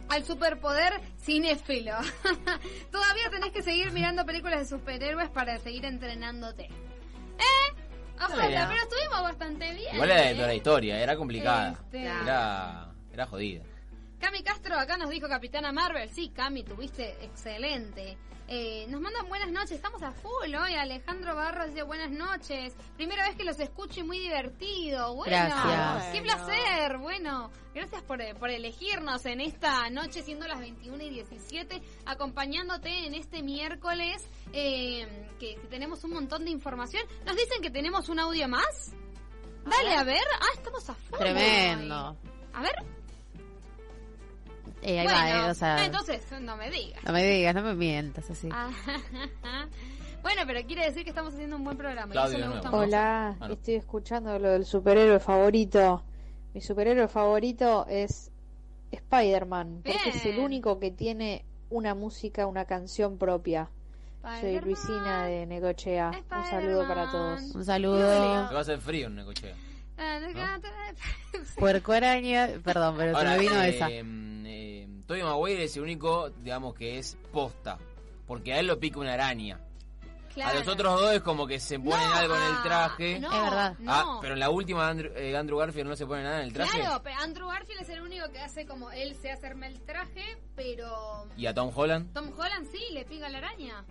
[0.09, 1.95] al superpoder cinéfilo.
[2.93, 6.67] Todavía tenés que seguir mirando películas de superhéroes para seguir entrenándote.
[6.67, 7.78] ¿Eh?
[8.21, 9.95] Ojalá, pero estuvimos bastante bien.
[9.95, 10.35] Igual era de ¿eh?
[10.35, 11.71] toda la historia, era complicada.
[11.71, 13.63] Este, Era, era jodida.
[14.19, 16.11] Cami Castro acá nos dijo Capitana Marvel.
[16.11, 18.19] Sí, Cami, tuviste excelente.
[18.51, 20.75] Eh, nos mandan buenas noches, estamos a full hoy.
[20.75, 22.75] Alejandro Barros dice buenas noches.
[22.97, 25.15] Primera vez que los escucho y muy divertido.
[25.15, 26.15] Bueno, Gracias.
[26.15, 26.97] qué placer.
[26.97, 33.07] Bueno, gracias por, eh, por elegirnos en esta noche, siendo las 21 y 17, acompañándote
[33.07, 35.07] en este miércoles eh,
[35.39, 37.03] que, que tenemos un montón de información.
[37.27, 38.93] Nos dicen que tenemos un audio más.
[39.67, 40.25] Dale, a ver.
[40.41, 41.19] Ah, estamos a full.
[41.19, 42.11] Tremendo.
[42.11, 42.17] hoy.
[42.55, 42.98] A ver.
[44.83, 47.03] Eh, ahí bueno, va, eh, o sea, entonces no me digas.
[47.05, 48.49] no me digas, no me mientas así.
[48.53, 48.71] Ah,
[50.23, 52.09] bueno, pero quiere decir que estamos haciendo un buen programa.
[52.09, 52.85] y Claudio, eso me de gusta nuevo.
[52.87, 52.97] mucho.
[52.97, 53.55] Hola, Ah, no.
[53.55, 56.03] estoy escuchando lo del superhéroe favorito.
[56.55, 58.31] Mi superhéroe favorito es
[58.91, 63.69] Spider-Man, porque es el único que tiene una música, una canción propia.
[64.41, 64.61] Soy.
[64.61, 66.11] Luisina de Negochea.
[66.11, 67.41] Un saludo para todos.
[67.55, 67.99] Un Se saludo.
[68.09, 69.55] va a hacer frío en Necochea.
[69.97, 70.19] Ah,
[71.59, 72.49] Puerco araña.
[72.65, 73.89] Perdón, pero se Ahora, me vino eh, esa.
[75.09, 77.79] Tobey Maguire es el único, digamos, que es posta.
[78.27, 79.59] Porque a él lo pica una araña.
[80.45, 83.19] A los otros dos es como que se ponen No, algo en el ah, traje.
[83.19, 83.77] no, Es verdad.
[83.87, 84.21] Ah, no.
[84.21, 86.79] pero en la última Andrew, eh, Andrew Garfield no se pone nada en el traje.
[86.79, 90.37] Claro, pero Andrew Garfield es el único que hace como él se hacerme el traje,
[90.55, 92.13] pero ¿Y a Tom Holland?
[92.13, 93.85] Tom Holland sí le pica la araña.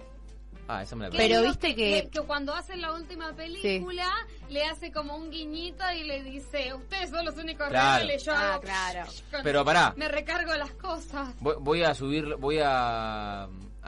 [0.70, 4.06] Ah, esa me la Pero viste que- que cuando hace la última película
[4.50, 7.98] le hace como un guiñito y le dice, ustedes son los únicos Claro.
[7.98, 9.10] reales, yo Ah, claro.
[9.32, 9.94] con- Pero pará.
[9.96, 11.34] me recargo las cosas.
[11.40, 13.48] Voy, voy a subir, voy a, a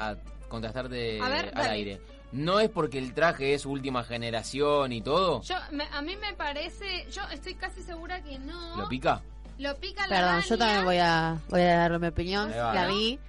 [0.09, 1.69] ver, al dale.
[1.69, 2.01] aire.
[2.31, 5.41] No es porque el traje es última generación y todo.
[5.41, 8.77] Yo, me- a mí me parece, yo estoy casi segura que no.
[8.77, 9.21] ¿Lo pica?
[9.57, 12.51] Lo pica la Perdón, yo también voy a, voy a dar mi opinión.
[12.51, 13.19] La vi.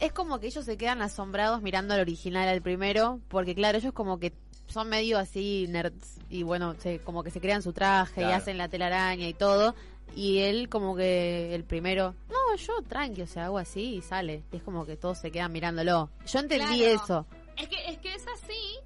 [0.00, 3.92] Es como que ellos se quedan asombrados mirando al original, al primero, porque claro, ellos
[3.92, 4.32] como que
[4.68, 8.58] son medio así nerds y bueno, se, como que se crean su traje y hacen
[8.58, 9.74] la telaraña y todo.
[10.14, 14.42] Y él como que el primero, no, yo tranqui, o sea, hago así y sale.
[14.52, 16.10] Y es como que todos se quedan mirándolo.
[16.26, 17.02] Yo entendí Claro.
[17.04, 17.26] eso.
[17.56, 18.78] Es que, es que es así.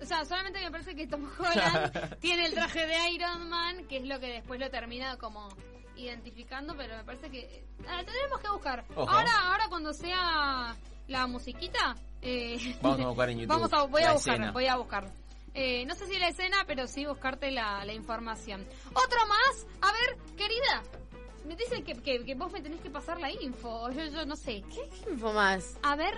[0.00, 3.98] O sea, solamente me parece que Tom Holland tiene el traje de Iron Man, que
[3.98, 5.48] es lo que después lo termina como
[5.98, 8.84] identificando, pero me parece que ah, tendremos que buscar.
[8.94, 9.10] Ojo.
[9.10, 10.76] Ahora, ahora cuando sea
[11.08, 13.48] la musiquita, eh, Vamos a buscar en YouTube.
[13.54, 14.52] vamos a, voy a buscar, escena.
[14.52, 15.12] voy a buscar.
[15.54, 18.64] Eh, no sé si la escena, pero sí buscarte la, la información.
[18.90, 20.82] Otro más, a ver, querida.
[21.46, 23.90] Me dicen que, que, que vos me tenés que pasar la info.
[23.90, 24.62] Yo, yo no sé.
[24.72, 25.78] ¿Qué info más?
[25.82, 26.14] A ver,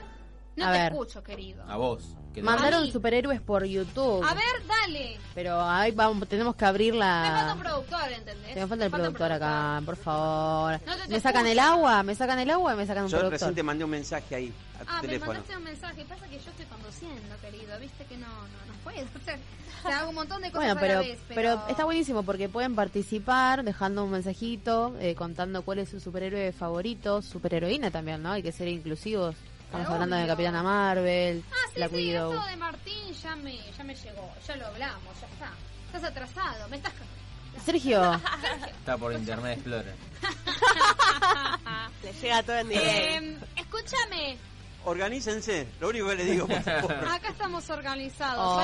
[0.57, 0.93] no A te ver.
[0.93, 1.63] escucho, querido.
[1.69, 2.05] A vos.
[2.43, 2.93] Mandaron Ahí.
[2.93, 4.23] superhéroes por YouTube.
[4.25, 5.19] A ver, dale.
[5.35, 7.23] Pero ahí vamos, tenemos que abrir la...
[7.23, 8.55] Me falta un productor, ¿entendés?
[8.55, 10.81] Me falta el productor acá, por favor.
[10.87, 12.03] No te- te ¿Me sacan el agua?
[12.05, 12.77] ¿Me sacan el agua?
[12.77, 13.33] ¿Me sacan un Yo productor?
[13.41, 15.33] recién te mandé un mensaje ahí a tu Ah, me teléfono.
[15.33, 16.05] mandaste un mensaje.
[16.05, 17.79] Pasa que yo estoy conduciendo, querido.
[17.81, 19.39] Viste que no, no, no puedo hacer.
[19.85, 21.19] O sea, hago un montón de cosas Bueno, a pero, la vez.
[21.35, 26.53] pero está buenísimo porque pueden participar dejando un mensajito, eh, contando cuál es su superhéroe
[26.53, 28.31] favorito, superheroína también, ¿no?
[28.33, 29.35] Hay que ser inclusivos.
[29.71, 30.27] Estamos hablando de.
[30.27, 32.33] Capitana Marvel, Ah, sí, Black sí, Widow.
[32.33, 34.33] esto de Martín ya me, ya me llegó.
[34.47, 35.51] Ya lo hablamos, ya está.
[35.87, 36.69] Estás atrasado.
[36.69, 36.93] Me estás...
[37.65, 38.21] Sergio,
[38.69, 39.95] Está por Internet Explorer.
[42.03, 42.91] Le llega todo en directo.
[42.91, 44.37] Eh, escúchame.
[44.85, 46.93] Organícense, lo único que le digo, por favor.
[47.09, 48.59] Acá estamos organizados.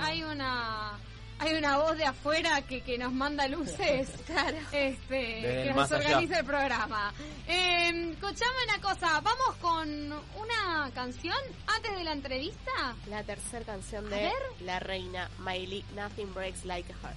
[0.00, 0.92] Hay una
[1.38, 4.08] hay una voz de afuera que, que nos manda luces.
[4.72, 6.06] Este, que nos allá.
[6.06, 7.12] organiza el programa.
[7.46, 9.20] Eh, escuchame una cosa.
[9.20, 11.36] Vamos con una canción
[11.66, 12.94] antes de la entrevista.
[13.08, 14.32] La tercera canción de ver.
[14.60, 17.16] La Reina, Miley, Nothing Breaks Like a Heart.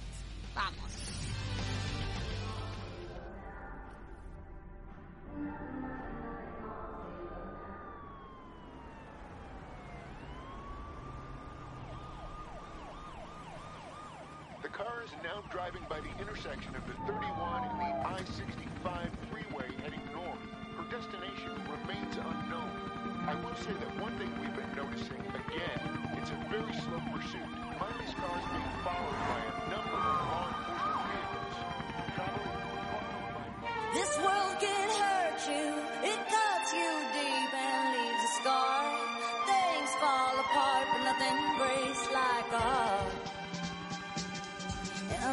[0.54, 0.90] Vamos.
[14.62, 19.72] The car is now driving by the intersection of the 31 and the I-65 freeway
[19.82, 20.36] heading north.
[20.76, 22.68] Her destination remains unknown.
[23.24, 25.80] I will say that one thing we've been noticing again,
[26.20, 27.50] it's a very slow pursuit.
[27.80, 31.56] Miley's car is being followed by a number of law enforcement vehicles.
[33.96, 34.39] This world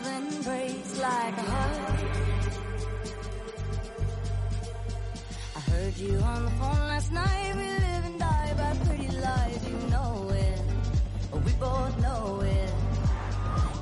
[0.08, 2.00] Nothing breaks like a heart.
[5.56, 7.56] I heard you on the phone last night.
[7.56, 10.62] We live and die by pretty lies, you know it.
[11.46, 12.72] We both know it.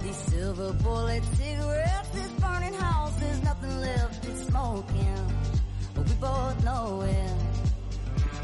[0.02, 5.18] These silver bullet cigarettes, this burning house, there's nothing left, it's smoking.
[5.96, 7.34] We both know it.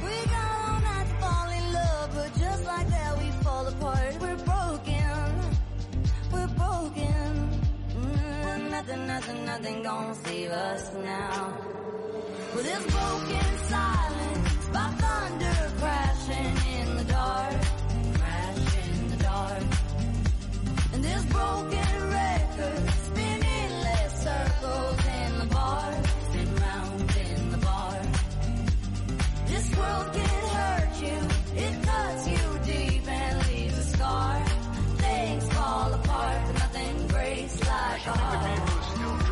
[0.06, 4.22] We got all night to fall in love, but just like that we fall apart.
[4.22, 4.41] We're
[8.92, 11.58] nothing, nothing, nothing gonna save us now.
[12.56, 17.62] With this broken silence, by thunder crashing in the dark,
[18.16, 19.64] crash in the dark.
[20.94, 25.94] And this broken record spin endless circles in the bar,
[26.30, 28.02] spin round in the bar.
[29.48, 31.20] This world can hurt you,
[31.64, 34.46] it cuts you deep and leaves a scar.
[34.98, 38.61] Things fall apart, but nothing breaks like a heart.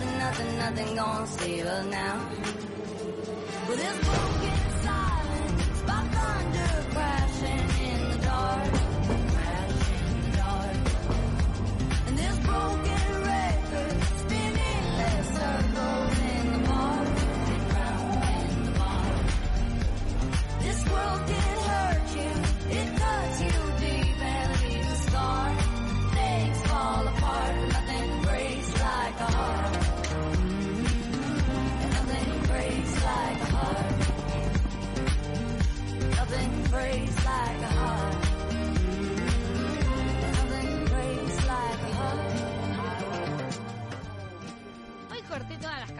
[0.00, 2.26] Nothing, nothing, nothing gonna save her now.
[3.68, 7.69] Well, this broken silence by thunder crashing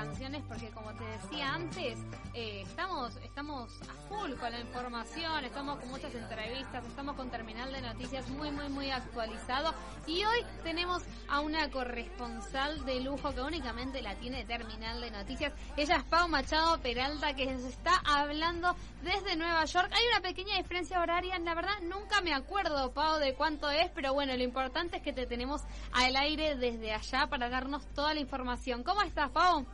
[0.00, 1.98] canciones porque como te decía antes,
[2.32, 7.70] eh, estamos, estamos a full con la información, estamos con muchas entrevistas, estamos con Terminal
[7.70, 9.74] de Noticias muy, muy, muy actualizado.
[10.06, 15.52] Y hoy tenemos a una corresponsal de lujo que únicamente la tiene Terminal de Noticias.
[15.76, 19.92] Ella es Pau Machado Peralta que nos está hablando desde Nueva York.
[19.92, 24.14] Hay una pequeña diferencia horaria, la verdad nunca me acuerdo, Pau, de cuánto es, pero
[24.14, 25.60] bueno, lo importante es que te tenemos
[25.92, 28.82] al aire desde allá para darnos toda la información.
[28.82, 29.66] ¿Cómo estás, Pau?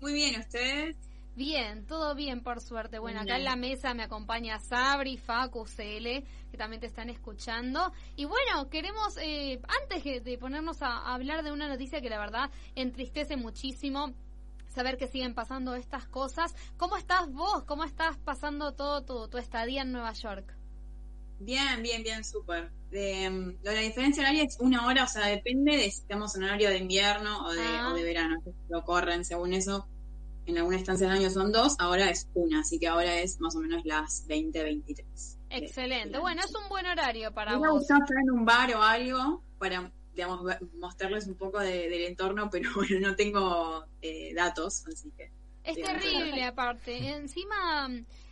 [0.00, 0.96] Muy bien, ¿ustedes?
[1.34, 2.98] Bien, todo bien, por suerte.
[2.98, 7.92] Bueno, acá en la mesa me acompaña Sabri, Facu, CL, que también te están escuchando.
[8.16, 12.18] Y bueno, queremos, eh, antes de ponernos a, a hablar de una noticia que la
[12.18, 14.14] verdad entristece muchísimo,
[14.68, 16.54] saber que siguen pasando estas cosas.
[16.76, 17.62] ¿Cómo estás vos?
[17.64, 20.57] ¿Cómo estás pasando todo tu, tu estadía en Nueva York?
[21.40, 22.70] Bien, bien, bien, súper.
[22.90, 26.70] De la diferencia horaria es una hora, o sea, depende de si estamos en horario
[26.70, 27.90] de invierno o de, Ah.
[27.90, 28.36] o de verano.
[28.68, 29.86] Lo corren según eso.
[30.46, 33.54] En alguna estancia del año son dos, ahora es una, así que ahora es más
[33.54, 35.36] o menos las 20, 23.
[35.50, 36.18] Excelente.
[36.18, 37.82] Bueno, es un buen horario para Me vos.
[37.82, 40.40] estar en un bar o algo para, digamos,
[40.78, 45.30] mostrarles un poco de- del entorno, pero bueno, no tengo eh, datos, así que...
[45.64, 46.96] Es terrible, aparte.
[47.10, 47.90] Encima,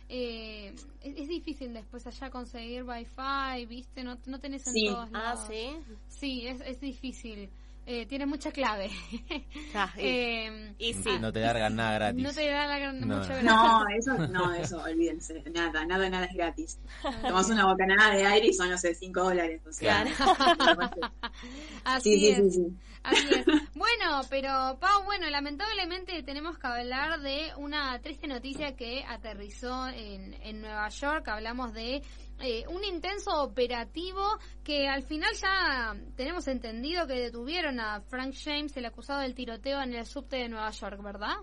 [0.09, 4.03] eh, es, es difícil después allá conseguir wifi, ¿viste?
[4.03, 4.85] No, no tenés en Sí.
[4.87, 5.47] todos Ah, lados.
[5.49, 5.69] ¿sí?
[6.07, 7.49] Sí, es, es difícil.
[7.89, 8.89] Eh, tiene mucha clave.
[9.73, 11.09] Ah, y- Eh, y sí.
[11.21, 12.21] No te largan nada gratis.
[12.23, 13.17] no te da la gran, No.
[13.17, 15.41] mucho No, eso, no, eso, olvídense.
[15.53, 16.79] Nada, nada, nada es gratis.
[17.25, 19.61] Tomás una bocanada de aire y son, no sé, 5 dólares.
[19.67, 20.03] O sea,
[21.85, 22.37] Así Sí, sí, es.
[22.37, 22.73] sí, sí.
[23.07, 23.45] Así es.
[23.73, 30.33] Bueno, pero Pau, bueno, lamentablemente tenemos que hablar de una triste noticia que aterrizó en,
[30.41, 31.27] en Nueva York.
[31.29, 32.01] Hablamos de
[32.39, 34.21] eh, un intenso operativo
[34.63, 39.81] que al final ya tenemos entendido que detuvieron a Frank James, el acusado del tiroteo
[39.81, 41.37] en el subte de Nueva York, ¿verdad?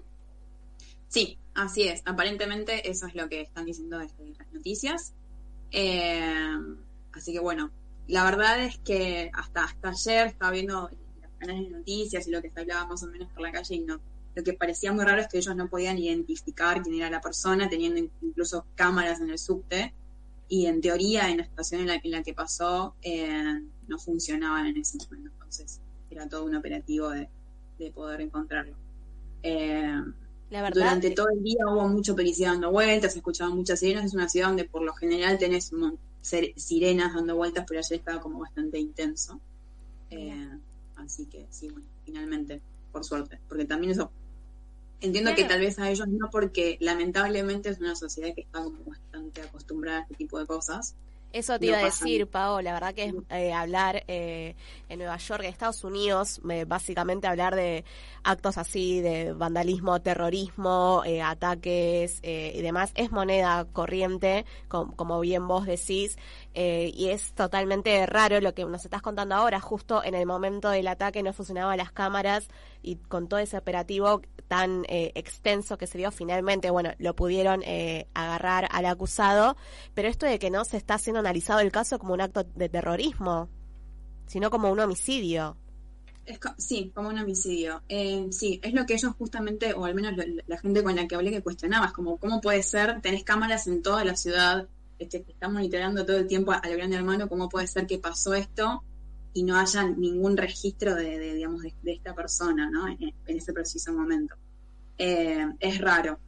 [1.09, 2.03] Sí, así es.
[2.05, 4.15] Aparentemente eso es lo que están diciendo las
[4.53, 5.15] noticias.
[5.71, 6.59] Eh,
[7.13, 7.71] así que bueno,
[8.07, 10.91] la verdad es que hasta, hasta ayer estaba viendo
[11.47, 13.81] canales de noticias y lo que se hablaba más o menos por la calle y
[13.81, 14.01] no.
[14.35, 17.69] Lo que parecía muy raro es que ellos no podían identificar quién era la persona,
[17.69, 19.95] teniendo incluso cámaras en el subte.
[20.49, 24.67] Y en teoría, en la estación en la, en la que pasó, eh, no funcionaban
[24.67, 25.31] en ese momento.
[25.35, 25.81] Entonces,
[26.11, 27.29] era todo un operativo de,
[27.79, 28.75] de poder encontrarlo.
[29.43, 30.03] Eh,
[30.51, 34.07] La verdad, durante todo el día hubo mucho policía dando vueltas, se escuchaban muchas sirenas.
[34.07, 35.73] Es una ciudad donde por lo general tenés
[36.57, 39.41] sirenas dando vueltas, pero ayer estaba como bastante intenso.
[40.11, 40.59] Eh,
[41.05, 42.61] así que sí, bueno, finalmente,
[42.93, 43.39] por suerte.
[43.49, 44.11] Porque también eso.
[45.01, 48.83] Entiendo que tal vez a ellos no, porque lamentablemente es una sociedad que está como
[48.85, 50.95] bastante acostumbrada a este tipo de cosas.
[51.35, 54.55] Eso te No iba a decir, Pao, la verdad que es eh, hablar eh,
[54.89, 57.85] en Nueva York, en Estados Unidos, eh, básicamente hablar de
[58.23, 65.47] actos así, de vandalismo, terrorismo, eh, ataques y demás, es moneda corriente, com- como bien
[65.49, 66.17] vos decís,
[66.55, 70.87] y es totalmente raro lo que nos estás contando ahora, justo en el momento del
[70.89, 72.49] ataque no funcionaban las cámaras
[72.83, 74.23] y con todo ese operativo
[74.55, 79.57] tan eh, extenso que se dio finalmente, bueno, lo pudieron eh, agarrar al acusado,
[79.95, 82.69] pero esto de que no se está siendo analizado el caso como un acto de
[82.69, 83.49] terrorismo,
[84.27, 85.57] sino como un homicidio.
[86.25, 87.83] Es sí, como un homicidio.
[87.89, 90.15] Eh, sí, es lo que ellos justamente, o al menos
[90.47, 93.01] la gente con la que hablé que cuestionaba, es como, ¿cómo puede ser?
[93.01, 94.69] Tenés cámaras en toda la ciudad,
[95.01, 98.85] este, están monitoreando todo el tiempo al gran hermano, ¿cómo puede ser que pasó esto
[99.35, 102.89] y no haya ningún registro de, de, digamos, de, de esta persona, ¿no?
[102.89, 104.35] En, en ese preciso momento.
[104.97, 106.19] Eh, es raro.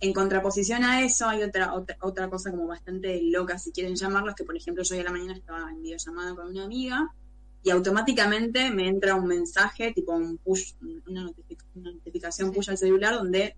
[0.00, 4.30] En contraposición a eso hay otra, otra otra cosa como bastante loca, si quieren llamarlo,
[4.30, 7.12] es que por ejemplo yo hoy a la mañana estaba en videollamada con una amiga
[7.64, 10.74] y automáticamente me entra un mensaje, tipo un push,
[11.06, 13.56] una, notific- una notificación push al celular donde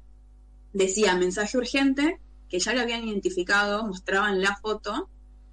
[0.72, 2.18] decía mensaje urgente,
[2.48, 5.10] que ya lo habían identificado, mostraban la foto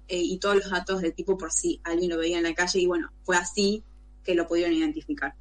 [0.08, 2.80] eh, y todos los datos del tipo por si alguien lo veía en la calle
[2.80, 3.82] y bueno, fue así
[4.24, 5.34] que lo pudieron identificar.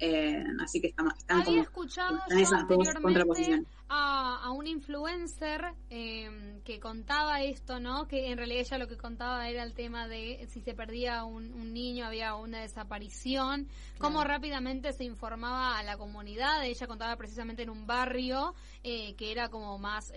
[0.00, 3.66] Eh, así que están, están Había como escuchado están esas dos contraposiciones.
[3.88, 8.06] a, a un influencer eh, que contaba esto, ¿no?
[8.06, 11.52] Que en realidad ella lo que contaba era el tema de si se perdía un,
[11.52, 13.66] un niño, había una desaparición,
[13.98, 16.64] cómo rápidamente se informaba a la comunidad.
[16.64, 18.54] Ella contaba precisamente en un barrio
[18.84, 20.12] eh, que era como más...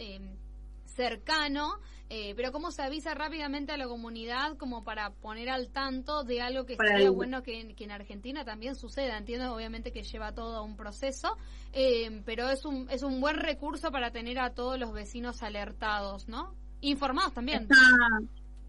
[0.95, 6.23] cercano, eh, pero cómo se avisa rápidamente a la comunidad como para poner al tanto
[6.23, 9.17] de algo que sería bueno que, que en Argentina también suceda.
[9.17, 11.37] Entiendo obviamente que lleva todo un proceso,
[11.71, 16.27] eh, pero es un, es un buen recurso para tener a todos los vecinos alertados,
[16.27, 16.55] ¿no?
[16.81, 17.63] Informados también.
[17.63, 17.75] Está,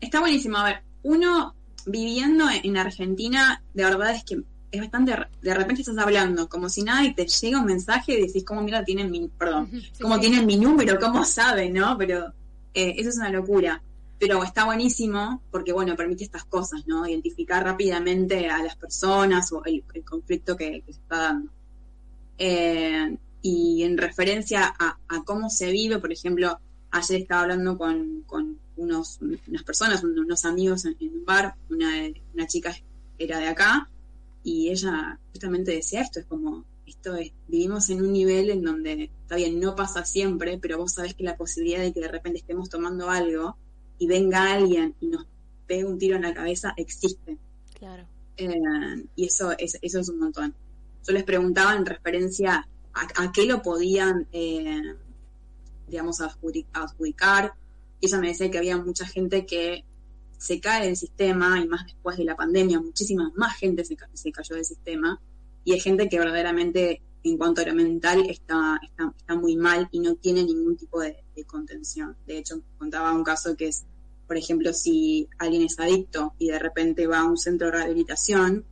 [0.00, 0.58] está buenísimo.
[0.58, 1.54] A ver, uno
[1.86, 4.42] viviendo en Argentina, de verdad es que
[4.72, 5.14] es bastante.
[5.40, 8.62] De repente estás hablando como si nada y te llega un mensaje y decís, ¿cómo
[8.62, 9.28] mira tienen mi.
[9.28, 9.70] Perdón,
[10.00, 10.98] cómo tienen mi número?
[10.98, 11.96] ¿Cómo saben, no?
[11.98, 12.32] Pero
[12.74, 13.80] eh, eso es una locura.
[14.18, 17.06] Pero está buenísimo porque, bueno, permite estas cosas, ¿no?
[17.06, 21.50] Identificar rápidamente a las personas o el, el conflicto que, que se está dando.
[22.38, 26.58] Eh, y en referencia a, a cómo se vive, por ejemplo,
[26.92, 31.54] ayer estaba hablando con, con unos, unas personas, un- unos amigos en, en un bar,
[31.68, 31.90] una,
[32.34, 32.74] una chica
[33.18, 33.88] era de acá,
[34.44, 39.10] y ella justamente decía esto, es como, esto es, vivimos en un nivel en donde,
[39.22, 42.38] está bien, no pasa siempre, pero vos sabés que la posibilidad de que de repente
[42.40, 43.56] estemos tomando algo
[43.98, 45.26] y venga alguien y nos
[45.66, 47.38] pegue un tiro en la cabeza existe.
[47.78, 48.06] Claro.
[48.36, 50.54] Eh, y eso es, eso es un montón.
[51.06, 54.94] Yo les preguntaba en referencia a, a qué lo podían, eh,
[55.88, 57.54] digamos, adjudi- adjudicar.
[58.00, 59.84] Y ella me decía que había mucha gente que
[60.42, 64.10] se cae del sistema, y más después de la pandemia, muchísima más gente se, ca-
[64.12, 65.20] se cayó del sistema.
[65.64, 69.88] Y hay gente que verdaderamente, en cuanto a lo mental, está, está, está muy mal
[69.92, 72.16] y no tiene ningún tipo de, de contención.
[72.26, 73.84] De hecho, contaba un caso que es,
[74.26, 78.64] por ejemplo, si alguien es adicto y de repente va a un centro de rehabilitación,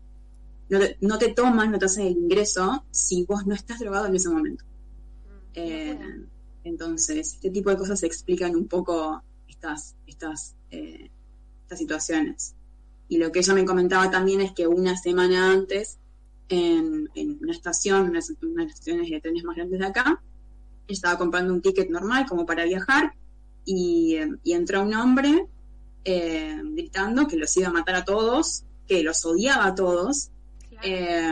[0.68, 4.06] no te, no te toman, no te hacen el ingreso si vos no estás drogado
[4.06, 4.64] en ese momento.
[5.55, 5.98] Eh,
[6.64, 11.10] entonces, este tipo de cosas explican un poco estas, estas, eh,
[11.70, 12.55] estas situaciones.
[13.09, 15.98] Y lo que ella me comentaba también es que una semana antes,
[16.48, 20.22] en, en una estación, una, una de las estaciones de trenes más grandes de acá,
[20.88, 23.14] estaba comprando un ticket normal como para viajar
[23.64, 25.47] y, eh, y entró un hombre
[26.05, 30.30] eh, gritando que los iba a matar a todos, que los odiaba a todos.
[30.82, 31.22] eh,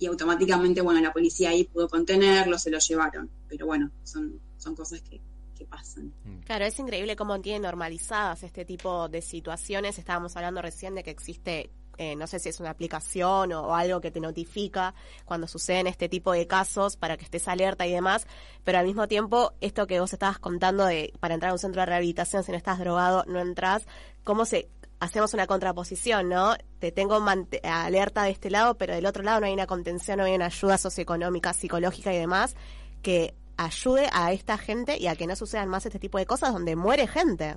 [0.00, 3.28] y automáticamente, bueno, la policía ahí pudo contenerlo, se lo llevaron.
[3.48, 5.20] Pero bueno, son, son cosas que,
[5.58, 6.12] que pasan.
[6.44, 9.98] Claro, es increíble cómo tienen normalizadas este tipo de situaciones.
[9.98, 13.74] Estábamos hablando recién de que existe, eh, no sé si es una aplicación o, o
[13.74, 14.94] algo que te notifica
[15.24, 18.26] cuando suceden este tipo de casos para que estés alerta y demás,
[18.64, 21.82] pero al mismo tiempo, esto que vos estabas contando de para entrar a un centro
[21.82, 23.86] de rehabilitación, si no estás drogado, no entras,
[24.24, 24.68] cómo se
[25.00, 26.56] hacemos una contraposición, ¿no?
[26.78, 27.24] Te tengo
[27.62, 30.46] alerta de este lado, pero del otro lado no hay una contención, no hay una
[30.46, 32.56] ayuda socioeconómica, psicológica y demás
[33.02, 36.52] que ayude a esta gente y a que no sucedan más este tipo de cosas
[36.54, 37.56] donde muere gente.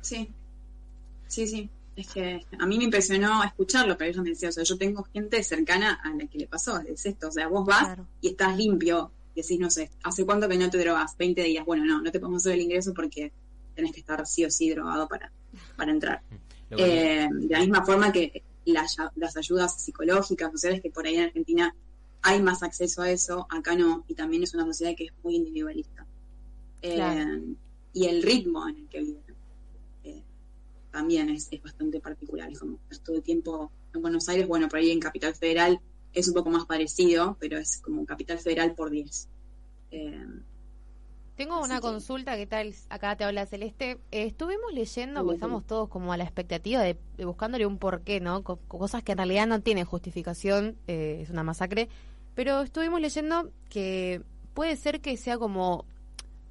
[0.00, 0.30] Sí,
[1.26, 1.68] sí, sí.
[1.96, 5.02] Es que a mí me impresionó escucharlo, pero ella me decía, o sea, yo tengo
[5.12, 8.56] gente cercana a la que le pasó, es esto, o sea, vos vas y estás
[8.56, 11.16] limpio, y decís, no sé, ¿hace cuánto que no te drogas?
[11.18, 13.32] 20 días, bueno, no, no te podemos hacer el ingreso porque
[13.74, 15.32] tenés que estar sí o sí drogado para,
[15.76, 16.22] para entrar.
[16.70, 21.16] Que- Eh, de la misma forma que las, las ayudas psicológicas, sociales, que por ahí
[21.16, 21.74] en Argentina
[22.22, 25.36] hay más acceso a eso, acá no, y también es una sociedad que es muy
[25.36, 26.06] individualista.
[26.82, 27.42] Eh, Claro.
[27.92, 29.22] Y el ritmo en el que viven
[30.04, 30.22] eh,
[30.90, 34.78] también es, es bastante particular, es como todo el tiempo en Buenos Aires, bueno, por
[34.78, 35.80] ahí en Capital Federal
[36.12, 39.28] es un poco más parecido, pero es como Capital Federal por 10.
[39.90, 40.26] Eh,
[41.38, 42.74] Tengo una consulta, ¿qué tal?
[42.90, 43.92] Acá te habla Celeste.
[44.10, 48.20] Eh, estuvimos leyendo, porque estamos todos como a la expectativa de, de buscándole un porqué,
[48.20, 48.42] ¿no?
[48.42, 51.88] Co- cosas que en realidad no tienen justificación, eh, es una masacre.
[52.34, 54.20] Pero estuvimos leyendo que
[54.52, 55.84] puede ser que sea como,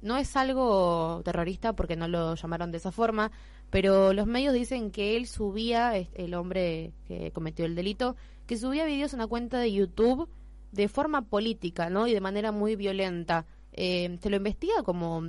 [0.00, 3.30] no es algo terrorista porque no lo llamaron de esa forma,
[3.68, 8.16] pero los medios dicen que él subía, el hombre que cometió el delito,
[8.46, 10.30] que subía videos a una cuenta de YouTube
[10.72, 12.06] de forma política, ¿no?
[12.06, 13.44] Y de manera muy violenta.
[13.72, 15.22] Eh, ¿Se lo investiga como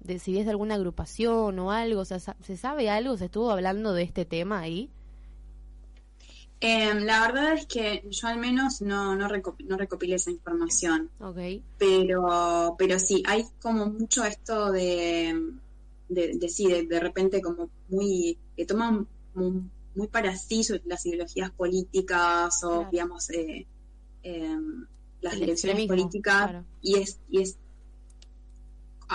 [0.00, 2.00] de si es de alguna agrupación o algo?
[2.00, 3.16] O sea, ¿Se sabe algo?
[3.16, 4.90] ¿Se estuvo hablando de este tema ahí?
[6.60, 11.10] eh, la verdad es que yo al menos no, no, reco- no recopilé esa información.
[11.20, 11.38] Ok.
[11.78, 15.34] pero pero sí hay como mucho esto de
[16.08, 19.62] de, de sí de, de repente como muy que toman muy,
[19.94, 23.66] muy para sí las ideologías políticas o digamos eh,
[24.22, 24.56] eh,
[25.22, 26.64] las El direcciones políticas claro.
[26.82, 27.58] y es y es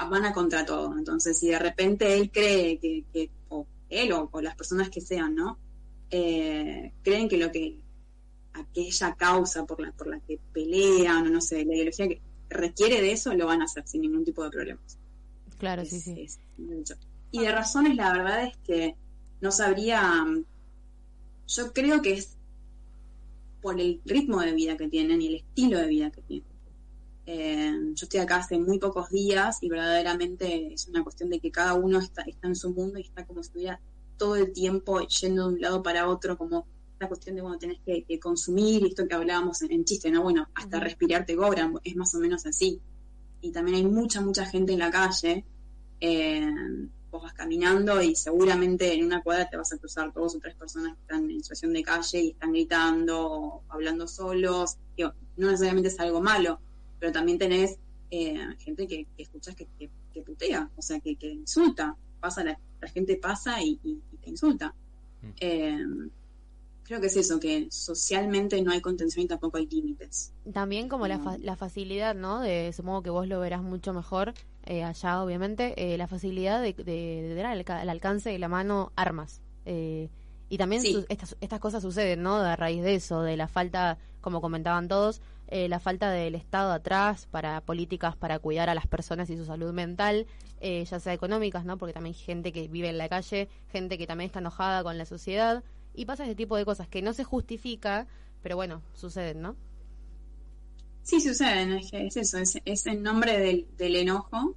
[0.03, 4.29] van a contra todo entonces si de repente él cree que, que- o él o,
[4.31, 5.57] o las personas que sean, ¿no?
[6.11, 7.77] Eh, creen que lo que
[8.53, 13.01] aquella causa por la, por la que pelean o no sé, la ideología que requiere
[13.01, 14.97] de eso, lo van a hacer sin ningún tipo de problemas.
[15.57, 16.21] Claro, Es- sí, sí.
[16.21, 16.39] es.
[17.31, 18.95] Y de razones, la verdad es que
[19.41, 20.23] no sabría.
[20.23, 20.43] mm,
[21.47, 22.35] Yo creo que es
[23.61, 26.47] por el ritmo de vida que tienen y el estilo de vida que tienen.
[27.25, 31.51] Eh, yo estoy acá hace muy pocos días y verdaderamente es una cuestión de que
[31.51, 33.79] cada uno está, está en su mundo y está como si estuviera
[34.17, 37.79] todo el tiempo yendo de un lado para otro, como esta cuestión de cuando tenés
[37.85, 40.23] que, que consumir, y esto que hablábamos en, en chiste, ¿no?
[40.23, 42.79] Bueno, hasta respirar te cobran, es más o menos así.
[43.41, 45.45] Y también hay mucha, mucha gente en la calle.
[45.99, 46.51] eh,
[47.11, 50.55] vos vas caminando y seguramente en una cuadra te vas a cruzar dos o tres
[50.55, 54.77] personas que están en situación de calle y están gritando o hablando solos.
[54.97, 56.59] Digo, no necesariamente es algo malo,
[56.99, 57.77] pero también tenés
[58.11, 61.95] eh, gente que, que escuchas que, que, que putea, o sea, que, que insulta.
[62.19, 64.73] Pasa la, la gente pasa y, y- y te insulta.
[65.39, 65.77] Eh,
[66.83, 70.31] creo que es eso, que socialmente no hay contención y tampoco hay límites.
[70.53, 72.41] También como la, fa- la facilidad, ¿no?
[72.41, 74.33] De, supongo que vos lo verás mucho mejor
[74.65, 78.47] eh, allá, obviamente, eh, la facilidad de, de, de dar al, al alcance de la
[78.47, 79.41] mano armas.
[79.65, 80.09] Eh,
[80.47, 80.93] y también Sí.
[80.93, 82.35] su- estas, estas cosas suceden, ¿no?
[82.35, 86.71] A raíz de eso, de la falta, como comentaban todos, eh, la falta del Estado
[86.71, 90.25] atrás para políticas para cuidar a las personas y su salud mental,
[90.61, 91.77] eh, ya sea económicas, ¿no?
[91.77, 94.97] Porque también hay gente que vive en la calle, gente que también está enojada con
[94.97, 95.63] la sociedad,
[95.93, 98.07] y pasa ese tipo de cosas que no se justifica,
[98.41, 99.55] pero bueno, suceden, ¿no?
[101.03, 104.55] Sí, suceden, es, que es eso, es, es en nombre del, del enojo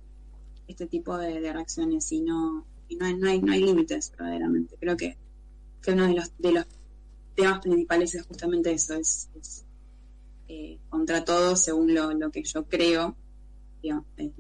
[0.69, 4.77] este tipo de, reacciones y no, y no no hay, no hay límites verdaderamente.
[4.79, 5.17] Creo que,
[5.83, 6.67] que uno de los, de los
[7.35, 9.65] temas principales es justamente eso, es, es,
[10.49, 13.15] eh, contra todo según lo, lo que yo creo.
[13.83, 14.31] digamos, eh,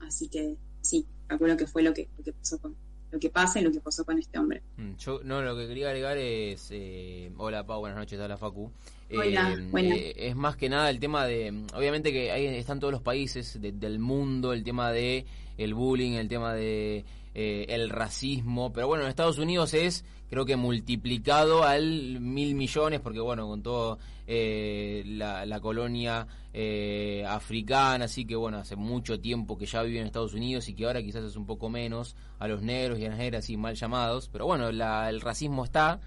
[0.00, 2.74] así que sí, calculo que fue lo que, lo que pasó con,
[3.10, 4.62] lo que pasa y lo que pasó con este hombre.
[4.76, 6.68] Mm, Yo, no, lo que quería agregar es.
[6.72, 8.70] eh, hola, Pau, buenas noches, hola, Facu.
[9.08, 11.64] Eh, Hola, eh, es más que nada el tema de.
[11.74, 15.24] Obviamente que ahí están todos los países de- del mundo, el tema de
[15.58, 17.04] el bullying, el tema de
[17.34, 18.72] eh, el racismo.
[18.72, 23.62] Pero bueno, en Estados Unidos es, creo que multiplicado al mil millones, porque bueno, con
[23.62, 29.82] todo eh, la, la colonia eh, africana, así que bueno, hace mucho tiempo que ya
[29.82, 32.98] vive en Estados Unidos y que ahora quizás es un poco menos a los negros
[32.98, 36.00] y a las negras así mal llamados, pero bueno, la- el racismo está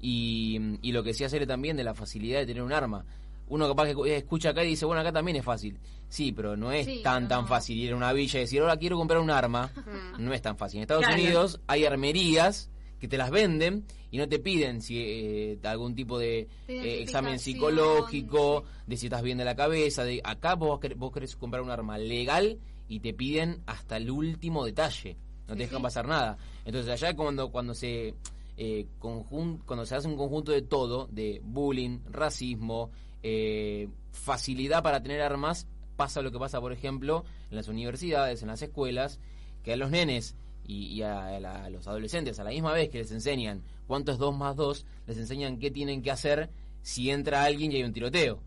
[0.00, 3.04] y, y lo que decía Cere también de la facilidad de tener un arma.
[3.48, 5.78] Uno capaz que escucha acá y dice, bueno, acá también es fácil.
[6.08, 8.76] Sí, pero no es Sí, tan, tan fácil ir a una villa y decir, ahora
[8.76, 9.70] quiero comprar un arma.
[10.18, 10.78] No es tan fácil.
[10.78, 11.20] En Estados Claro.
[11.20, 12.70] Unidos hay armerías
[13.00, 17.38] que te las venden y no te piden si eh, algún tipo de eh, examen
[17.38, 20.04] psicológico, de si estás bien de la cabeza.
[20.04, 22.58] de Acá vos, vos querés comprar un arma legal
[22.88, 25.16] y te piden hasta el último detalle.
[25.48, 26.36] No te Sí, dejan pasar nada.
[26.64, 28.14] Entonces allá cuando, cuando se...
[28.56, 32.90] eh, conjun- cuando se hace un conjunto de todo, de bullying, racismo,
[33.22, 35.66] eh, facilidad para tener armas,
[35.96, 39.18] pasa lo que pasa, por ejemplo, en las universidades, en las escuelas,
[39.62, 40.34] que a los nenes
[40.66, 44.12] y, y a, la- a los adolescentes, a la misma vez que les enseñan cuánto
[44.12, 46.48] es 2 más 2, les enseñan qué tienen que hacer
[46.80, 48.40] si entra alguien y hay un tiroteo.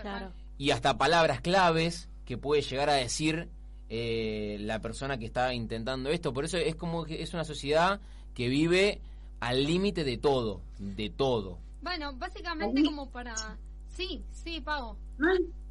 [0.00, 0.32] claro.
[0.56, 3.48] Y hasta palabras claves que puede llegar a decir
[3.90, 6.32] eh, la persona que está intentando esto.
[6.32, 8.00] Por eso es como que es una sociedad
[8.34, 9.00] que vive
[9.40, 11.58] al límite de todo, de todo.
[11.82, 13.34] Bueno, básicamente como para...
[13.96, 14.96] Sí, sí, Pau.
[15.18, 15.26] No,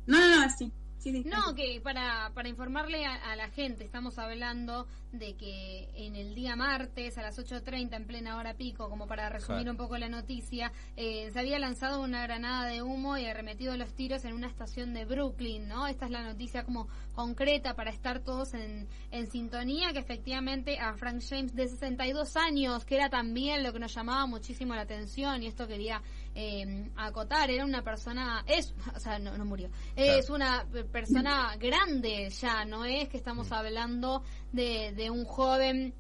[0.06, 0.70] no, no, no, sí.
[1.12, 6.16] Sí, No, que para, para informarle a, a la gente, estamos hablando de que en
[6.16, 9.72] el día martes a las 8.30 en plena hora pico, como para resumir Claro.
[9.72, 13.94] un poco la noticia, eh, se había lanzado una granada de humo y arremetido los
[13.94, 15.86] tiros en una estación de Brooklyn, ¿no?
[15.88, 20.96] Esta es la noticia como concreta para estar todos en, en sintonía, que efectivamente a
[20.96, 25.44] Frank James de 62 años, que era también lo que nos llamaba muchísimo la atención
[25.44, 26.02] y esto quería
[26.36, 31.56] eh, acotar, era una persona, es, o sea, no, no murió, es una pe- persona
[31.58, 35.94] grande ya, no es que estamos hablando de, de un joven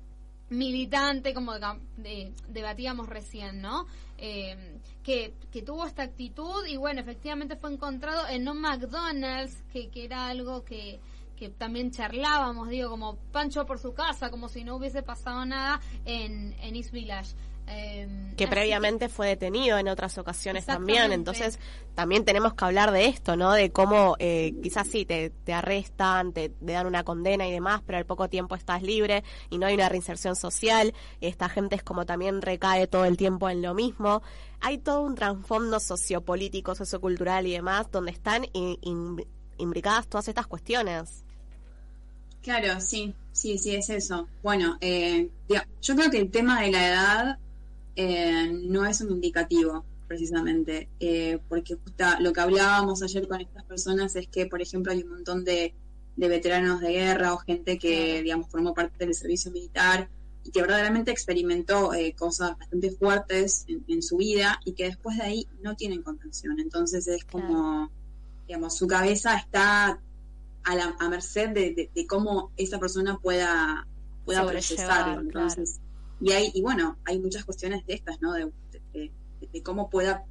[0.49, 3.85] militante, como de- de- debatíamos recién, ¿no?
[4.17, 9.89] Eh, que, que tuvo esta actitud y bueno, efectivamente fue encontrado en un McDonald's, que,
[9.89, 10.99] que era algo que,
[11.35, 15.81] que también charlábamos, digo, como Pancho por su casa, como si no hubiese pasado nada
[16.05, 17.35] en, en East Village.
[17.67, 21.59] Eh, que previamente fue detenido en otras ocasiones también, entonces
[21.95, 23.53] también tenemos que hablar de esto, ¿no?
[23.53, 27.81] De cómo eh, quizás sí, te, te arrestan, te, te dan una condena y demás,
[27.85, 31.83] pero al poco tiempo estás libre y no hay una reinserción social, esta gente es
[31.83, 34.23] como también recae todo el tiempo en lo mismo,
[34.59, 39.25] hay todo un trasfondo sociopolítico, sociocultural y demás, donde están in- in-
[39.57, 41.23] imbricadas todas estas cuestiones.
[42.41, 44.27] Claro, sí, sí, sí, es eso.
[44.41, 45.29] Bueno, eh,
[45.81, 47.37] yo creo que el tema de la edad
[47.95, 53.63] eh, no es un indicativo, precisamente, eh, porque justa lo que hablábamos ayer con estas
[53.63, 55.73] personas es que, por ejemplo, hay un montón de,
[56.15, 60.09] de veteranos de guerra o gente que, digamos, formó parte del servicio militar
[60.43, 65.17] y que verdaderamente experimentó eh, cosas bastante fuertes en, en su vida y que después
[65.17, 66.59] de ahí no tienen contención.
[66.59, 67.89] Entonces es como,
[68.47, 69.99] digamos, su cabeza está
[70.65, 73.87] a, la, a merced de, de- de cómo esa persona pueda,
[74.25, 74.41] pueda
[74.77, 75.21] procesarlo.
[75.21, 75.79] Entonces,
[76.23, 78.31] y hay, y bueno, hay muchas cuestiones de estas, ¿no?
[78.33, 78.49] De,
[78.93, 79.11] de-
[79.61, 80.25] cómo pueda,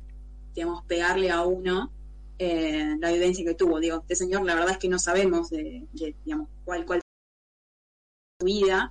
[0.55, 1.93] digamos, pegarle a uno
[2.39, 3.79] eh, la vivencia que tuvo.
[3.79, 7.03] Digo, este señor, la verdad es que no sabemos de, de, digamos, cuál, cuál
[8.41, 8.91] su vida,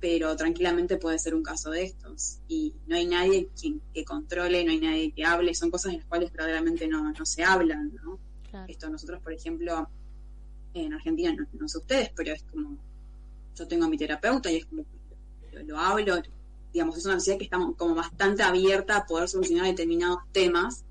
[0.00, 2.38] pero tranquilamente puede ser un caso de estos.
[2.48, 5.98] Y no hay nadie quien, que controle, no hay nadie que hable, son cosas de
[5.98, 8.18] las cuales verdaderamente no, no se hablan, ¿no?
[8.68, 9.88] Esto nosotros, por ejemplo,
[10.74, 12.78] en Argentina, no, no sé ustedes, pero es como,
[13.54, 14.84] yo tengo a mi terapeuta y es como,
[15.52, 16.22] lo, lo hablo,
[16.72, 20.84] digamos, es una sociedad que está como bastante abierta a poder solucionar determinados temas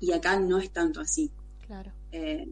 [0.00, 1.30] y acá no es tanto así.
[1.66, 1.92] Claro.
[2.12, 2.46] Eh,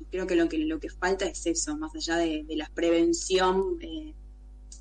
[0.00, 2.70] y creo que lo que lo que falta es eso, más allá de, de la
[2.74, 4.12] prevención, eh,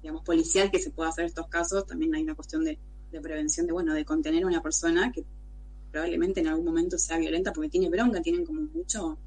[0.02, 2.78] digamos, policial que se pueda hacer en estos casos, también hay una cuestión de,
[3.12, 5.24] de prevención de, bueno, de contener a una persona que
[5.92, 9.18] probablemente en algún momento sea violenta porque tiene bronca, tienen como mucho,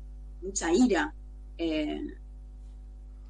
[0.43, 1.13] mucha ira.
[1.57, 2.15] Eh,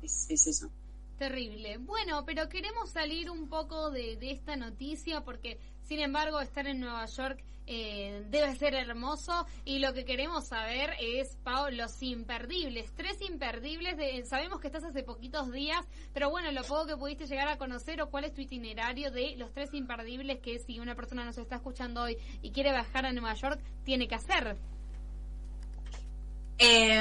[0.03, 0.71] es, es eso.
[1.19, 1.79] Terrible.
[1.79, 7.07] Bueno, pero queremos salir un poco de, esta noticia porque, sin embargo, estar en Nueva
[7.07, 12.95] York eh, debe ser hermoso y lo que queremos saber es, Pau, los imperdibles.
[12.95, 13.97] Tres imperdibles.
[13.97, 15.85] De, sabemos que estás hace poquitos días,
[16.15, 19.35] pero bueno, lo poco que pudiste llegar a conocer o cuál es tu itinerario de
[19.37, 23.13] los tres imperdibles que si una persona nos está escuchando hoy y quiere bajar a
[23.13, 24.57] Nueva York, tiene que hacer.
[26.59, 27.01] Eh,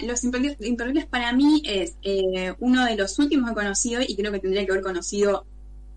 [0.00, 4.16] los imperdi- imperdibles para mí es eh, uno de los últimos que he conocido y
[4.16, 5.46] creo que tendría que haber conocido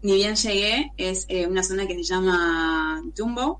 [0.03, 3.59] ni bien llegué, es eh, una zona que se llama Jumbo,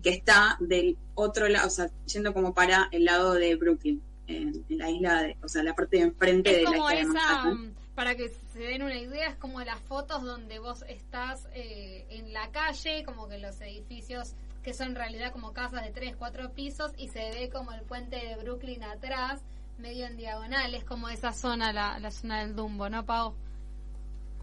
[0.00, 4.64] que está del otro lado, o sea, yendo como para el lado de Brooklyn, en,
[4.68, 7.44] en la isla, de, o sea, la parte de enfrente de la isla de esa,
[7.46, 12.06] mm, para que se den una idea, es como las fotos donde vos estás eh,
[12.10, 16.14] en la calle, como que los edificios que son en realidad como casas de tres,
[16.16, 19.40] cuatro pisos y se ve como el puente de Brooklyn atrás,
[19.78, 23.34] medio en diagonal, es como esa zona, la, la zona del Dumbo, ¿no, Pau?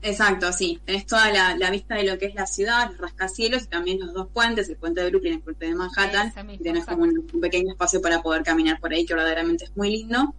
[0.01, 0.79] Exacto, sí.
[0.85, 3.99] Tenés toda la, la vista de lo que es la ciudad, los rascacielos y también
[3.99, 6.33] los dos puentes, el puente de Brooklyn y el puente de Manhattan.
[6.35, 9.65] Mismo, y tenés como un, un pequeño espacio para poder caminar por ahí que verdaderamente
[9.65, 10.33] es muy lindo.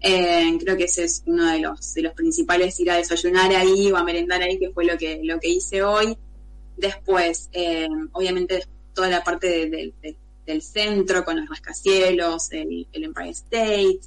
[0.00, 3.90] Eh, creo que ese es uno de los, de los principales, ir a desayunar ahí
[3.90, 6.16] o a merendar ahí, que fue lo que, lo que hice hoy.
[6.76, 8.64] Después, eh, obviamente,
[8.98, 14.00] toda la parte de- de- de- del centro con los rascacielos, el, el Empire State.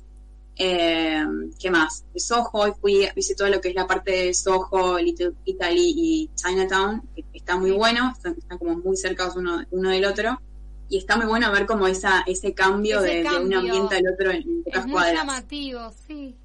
[0.58, 1.24] Eh,
[1.58, 2.04] ¿Qué más?
[2.14, 5.94] De Soho, hoy fui, hice todo lo que es la parte de Soho, Little Italy
[5.96, 10.42] y Chinatown, que está muy bueno, están, están como muy cercados uno, uno del otro.
[10.90, 13.60] Y está muy bueno ver como esa, ese cambio, Ese de, de un cambio.
[13.60, 15.14] ambiente al otro en, en Es cuadras.
[15.16, 16.36] llamativo, sí.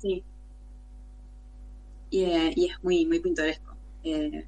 [0.00, 0.22] Sí.
[2.10, 3.74] Y, eh, y es muy, muy pintoresco.
[4.04, 4.46] Eh,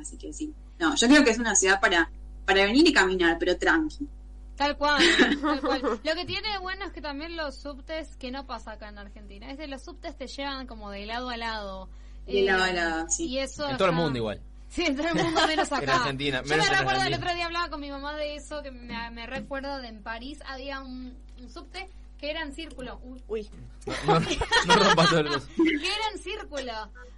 [0.00, 0.50] así que sí.
[0.78, 2.10] No, yo creo que es una ciudad para,
[2.54, 4.06] para venir y caminar, pero tranqui.
[4.56, 5.02] Tal cual,
[5.40, 5.80] tal cual.
[6.04, 8.98] Lo que tiene de bueno es que también los subtes, que no pasa acá en
[8.98, 11.88] Argentina, es que los subtes te llevan como de lado a lado.
[12.26, 13.26] De Eh, lado a lado, sí.
[13.26, 14.40] Y eso En todo el mundo igual.
[14.68, 15.82] Sí, en todo el mundo menos acá.
[15.84, 18.70] En Argentina, Yo me recuerdo el otro día hablaba con mi mamá de eso, que
[18.70, 23.00] me, me recuerdo de en París había un, un subte que era en círculo.
[23.28, 23.48] Uy.
[24.06, 25.48] No, no el coso.
[25.56, 26.72] que era en círculo.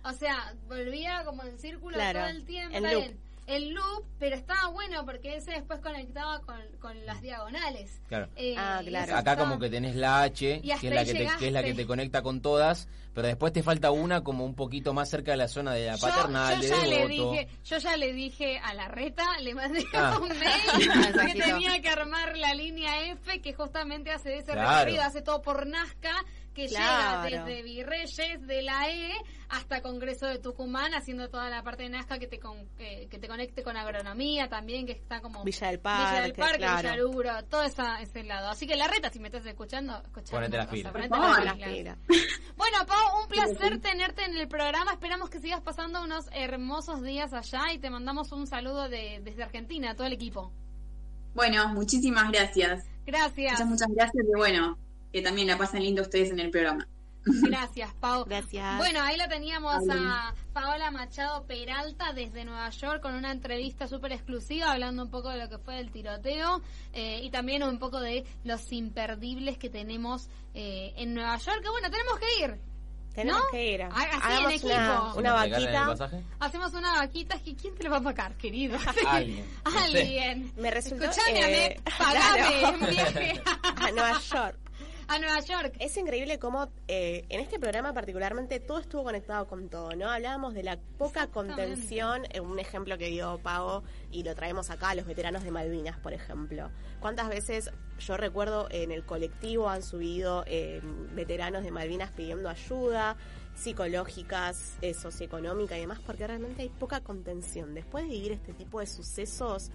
[0.04, 2.78] O sea, volvía como en círculo Claro, todo el tiempo.
[2.80, 3.18] bien.
[3.46, 8.00] El loop, pero estaba bueno porque ese después conectaba con, con las diagonales.
[8.08, 8.28] Claro.
[8.36, 11.46] Eh, eso Acá está- como que tenés la H, que es, la que, te, que
[11.48, 11.74] es la que llegaste.
[11.74, 15.38] te conecta con todas, pero después te falta una como un poquito más cerca de
[15.38, 17.32] la zona de la Yo- paternal, yo, de ya le Devoto.
[17.32, 20.18] dije, yo ya le dije a la reta, le mandé Ah.
[20.22, 20.42] un mail
[21.34, 24.78] que tenía que armar la línea F que justamente hace ese Claro.
[24.78, 26.12] recorrido, hace todo por Nazca,
[26.54, 27.24] que Claro.
[27.28, 29.12] llega desde Virreyes de la E
[29.48, 33.18] hasta Congreso de Tucumán, haciendo toda la parte de Nazca que te con- que, que
[33.18, 36.78] te conecte con agronomía también, que está como Villa del Villa del Parque, Parque, claro.
[36.82, 38.48] Villa Lugro, todo esa, ese lado.
[38.50, 40.92] Así que la reta, si me estás escuchando, escuchame Ponete las pilas.
[42.56, 44.92] Bueno, Pau, un placer tenerte en el programa.
[44.92, 49.42] Esperamos que sigas pasando unos hermosos días allá y te mandamos un saludo de, desde
[49.42, 50.52] Argentina a todo el equipo.
[51.34, 52.84] Bueno, muchísimas gracias.
[53.06, 53.52] Gracias.
[53.52, 54.78] Muchas, muchas gracias y bueno,
[55.12, 56.86] que también la pasen lindo ustedes en el programa.
[57.24, 58.24] Gracias, Pau.
[58.24, 58.78] Gracias.
[58.78, 64.10] Bueno, ahí la teníamos a Paola Machado Peralta desde Nueva York con una entrevista súper
[64.10, 66.60] exclusiva hablando un poco de lo que fue el tiroteo
[66.92, 71.62] eh, y también un poco de los imperdibles que tenemos eh, en Nueva York.
[71.62, 72.60] Que bueno, tenemos que ir.
[73.14, 73.48] Tenemos ¿No?
[73.52, 73.82] que ir.
[73.82, 74.66] Ha- así en Hagamos equipo.
[74.66, 76.20] una, una ¿Nos regalan el vaquita.
[76.40, 78.78] Hacemos una vaquita, es que ¿quién te lo va a pagar, querido?
[79.06, 79.46] Alguien.
[79.64, 80.52] Alguien.
[80.56, 81.04] Me resultó...
[81.04, 82.78] Escuchame, eh, pagame claro.
[82.80, 83.42] un viaje
[83.76, 84.56] a Nueva York.
[85.08, 85.74] A Nueva York.
[85.78, 90.10] Es increíble cómo eh, en este programa particularmente todo estuvo conectado con todo, ¿no?
[90.10, 94.94] Hablábamos de la poca contención, eh, un ejemplo que dio Pavo y lo traemos acá,
[94.94, 96.70] los veteranos de Malvinas, por ejemplo.
[97.00, 100.80] ¿Cuántas veces yo recuerdo en el colectivo han subido eh,
[101.14, 103.16] veteranos de Malvinas pidiendo ayuda?
[103.54, 107.74] psicológicas, eh, socioeconómica y demás, porque realmente hay poca contención.
[107.74, 109.70] Después de vivir este tipo de sucesos,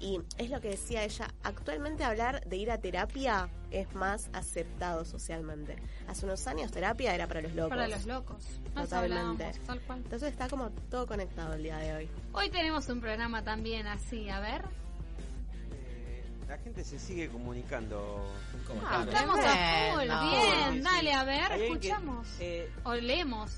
[0.00, 5.04] y es lo que decía ella, actualmente hablar de ir a terapia es más aceptado
[5.04, 5.76] socialmente.
[6.06, 7.70] Hace unos años terapia era para los locos.
[7.70, 8.44] Para los locos.
[8.74, 9.50] Nos Totalmente.
[9.66, 9.98] tal cual.
[10.04, 12.08] Entonces está como todo conectado el día de hoy.
[12.32, 14.62] Hoy tenemos un programa también así, a ver.
[15.72, 18.24] Eh, la gente se sigue comunicando.
[18.86, 20.30] Ah, estamos a full, No.
[20.30, 22.26] bien, dale, a ver, alguien que, escuchamos.
[22.40, 23.50] eh, O leemos.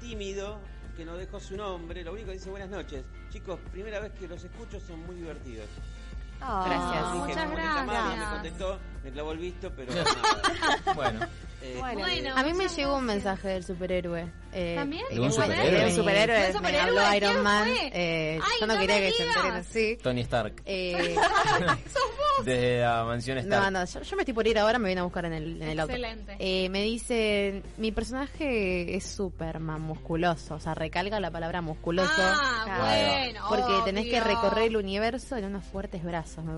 [0.00, 0.58] tímido,
[1.02, 3.02] que no dejó su nombre, lo único que dice buenas noches.
[3.32, 5.66] Chicos, primera vez que los escucho, son muy divertidos.
[6.40, 7.12] Ah, Gracias.
[7.12, 8.18] Dije, muchas gracias.
[8.18, 10.94] Me contestó, me clavó el visto, pero nada.
[10.94, 11.26] Bueno.
[11.60, 14.32] Eh, Bueno, a mí me llegó un mensaje del superhéroe.
[14.52, 15.04] Eh, ¿También?
[15.08, 15.70] que ¿De un me- superhéroe?
[15.70, 16.36] de un ¿De superhéroe.
[16.38, 16.80] un Me superhéroe?
[16.88, 17.68] habló ¿Quién Iron Man.
[17.92, 19.98] Eh, Ay, yo no, no quería que se enteren así.
[20.02, 20.62] Tony Stark.
[20.66, 21.16] Eh,
[22.44, 23.70] Desde la mansión no, Stark.
[23.72, 25.68] no, yo, yo me estoy por ir ahora, me viene a buscar en el, en
[25.68, 25.92] el auto.
[25.92, 26.36] Excelente.
[26.38, 32.10] Eh, me dice, mi personaje es Superman, musculoso, o sea, recalca la palabra musculoso.
[32.18, 32.82] Ah, Claro.
[32.84, 36.44] bueno, Porque tenés que recorrer el universo en unos fuertes brazos.
[36.44, 36.52] Me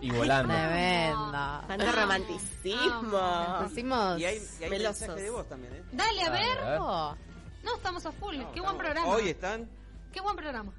[0.00, 0.52] Y volando.
[0.52, 1.64] Tremenda.
[1.68, 3.58] Tanto romanticismo.
[3.68, 5.00] Decimos y hay, y hay Melosos.
[5.00, 5.82] mensaje de voz también, ¿eh?
[5.92, 6.58] Dale, a ver.
[6.58, 6.78] a ver.
[6.80, 7.16] Oh,
[7.62, 8.36] No, estamos a full.
[8.36, 9.06] No, Qué buen programa.
[9.08, 9.68] Hoy están.
[10.12, 10.72] Qué buen programa.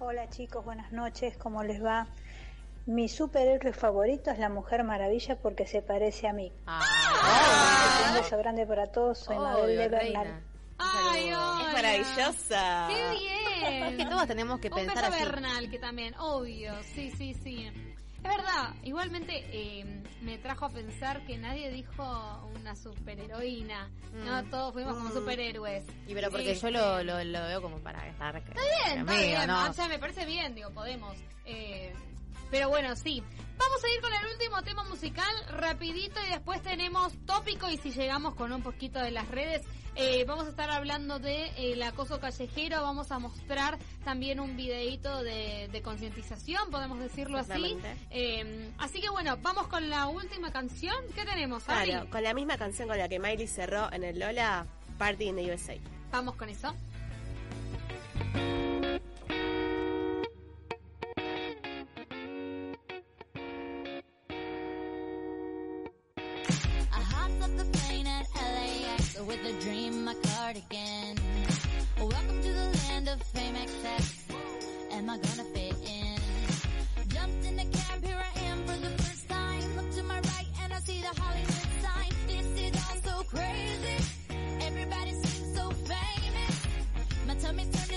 [0.00, 2.06] Hola chicos, buenas noches, ¿cómo les va?
[2.86, 6.52] Mi superhéroe favorito es la Mujer Maravilla porque se parece a mí.
[6.66, 6.80] Ah.
[8.10, 9.88] Un beso grande para todos, soy Mabel Obvio, de.
[9.88, 10.42] Bernal.
[10.78, 12.88] Ay, Es maravillosa.
[12.90, 13.82] Qué bien.
[13.84, 15.24] Es que todos tenemos que Un pensar beso así.
[15.24, 16.74] Bernal, que también, obvio.
[16.94, 17.70] Sí, sí, sí.
[18.22, 22.02] Es verdad, igualmente eh, me trajo a pensar que nadie dijo
[22.58, 23.90] una superheroína.
[24.12, 24.50] No, Mm.
[24.50, 25.12] todos fuimos como Mm.
[25.14, 25.84] superhéroes.
[26.06, 29.12] Y pero porque Sí, yo lo, lo, lo veo como para estar Está bien, está
[29.14, 29.46] bien.
[29.46, 29.70] ¿no?
[29.70, 31.16] O sea, me parece bien, digo, podemos.
[31.46, 31.94] Eh,
[32.54, 33.20] pero bueno, sí.
[33.58, 37.90] Vamos a ir con el último tema musical rapidito y después tenemos tópico y si
[37.90, 39.62] llegamos con un poquito de las redes,
[39.96, 44.56] eh, vamos a estar hablando de eh, el acoso callejero, vamos a mostrar también un
[44.56, 47.76] videíto de, de concientización, podemos decirlo así.
[48.12, 50.94] Eh, así que bueno, vamos con la última canción.
[51.16, 51.68] ¿Qué tenemos?
[51.68, 51.90] Ari?
[51.90, 54.64] Claro, con la misma canción con la que Miley cerró en el Lola,
[54.96, 55.74] Party in the USA.
[56.12, 56.72] Vamos con eso.
[69.26, 71.16] With a dream, my cardigan.
[71.98, 74.24] Welcome to the land of fame excess.
[74.92, 76.18] Am I gonna fit in?
[77.08, 79.76] Jumped in the cab, here I am for the first time.
[79.76, 82.12] Look to my right and I see the Hollywood sign.
[82.26, 84.04] This is all so crazy.
[84.60, 86.66] Everybody seems so famous.
[87.26, 87.93] My tummy's turning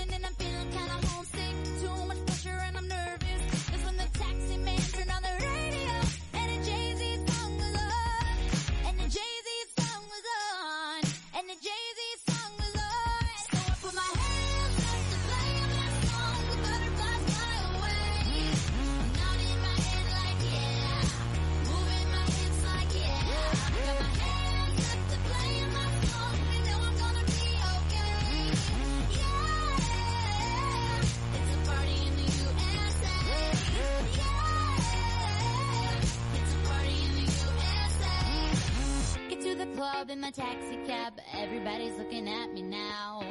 [40.08, 41.12] club in my taxi cab.
[41.34, 43.22] Everybody's looking at me now.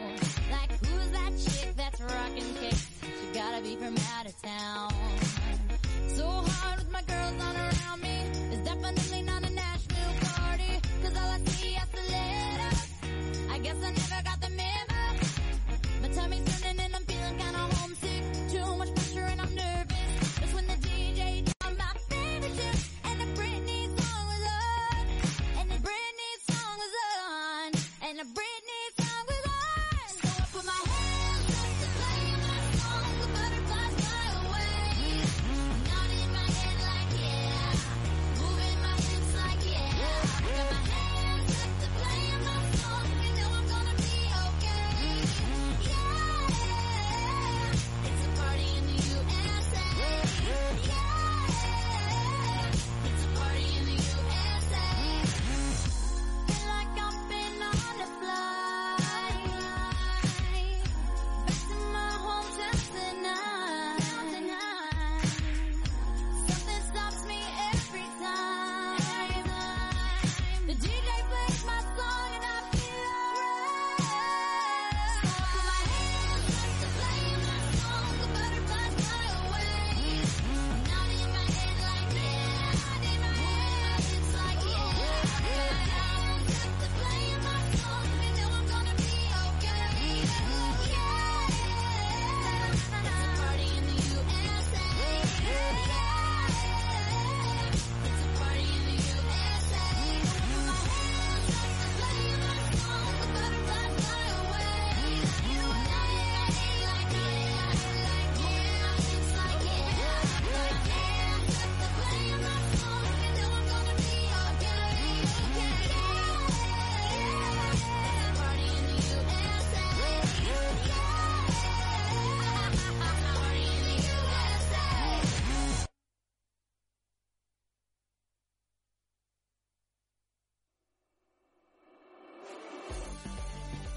[0.51, 2.87] Like, who's that chick that's rocking kicks?
[3.01, 4.91] She gotta be from out of town.
[6.09, 8.17] So hard with my girls on around me.
[8.51, 10.79] It's definitely not a Nashville party.
[11.01, 13.51] Cause all I see is the letters.
[13.51, 15.01] I guess I never got the memo.
[16.01, 16.56] My tummy's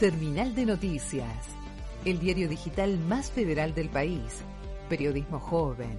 [0.01, 1.47] Terminal de Noticias,
[2.07, 4.41] el diario digital más federal del país.
[4.89, 5.99] Periodismo joven,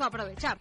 [0.05, 0.59] aprovechar.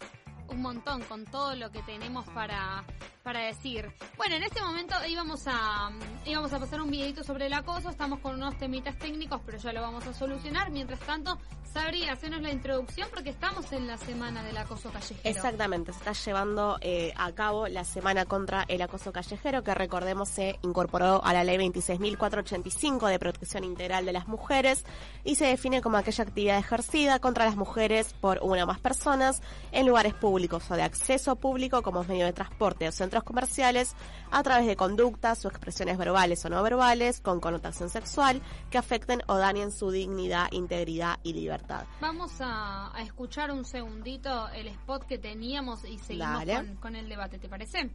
[0.48, 2.84] Un montón con todo lo que tenemos para,
[3.26, 3.92] para decir.
[4.18, 5.90] Bueno, en este momento íbamos a,
[6.26, 7.90] íbamos a pasar un videito sobre el acoso.
[7.90, 10.70] Estamos con unos temitas técnicos, pero ya lo vamos a solucionar.
[10.70, 11.40] Mientras tanto,
[11.74, 15.20] Sabri, hacenos la introducción porque estamos en la semana del acoso callejero.
[15.24, 20.30] Exactamente, se está llevando eh, a cabo la semana contra el acoso callejero, que recordemos
[20.30, 24.86] se incorporó a la ley 26.485 de protección integral de las mujeres
[25.24, 29.42] y se define como aquella actividad ejercida contra las mujeres por una o más personas
[29.72, 33.96] en lugares públicos o de acceso público como medio de transporte o centros comerciales
[34.32, 39.22] a través de conductas o expresiones verbales o no verbales con connotación sexual que afecten
[39.28, 41.86] o dañen su dignidad, integridad y libertad.
[42.02, 47.08] Vamos a, a escuchar un segundito el spot que teníamos y seguimos con, con el
[47.08, 47.90] debate, ¿te parece?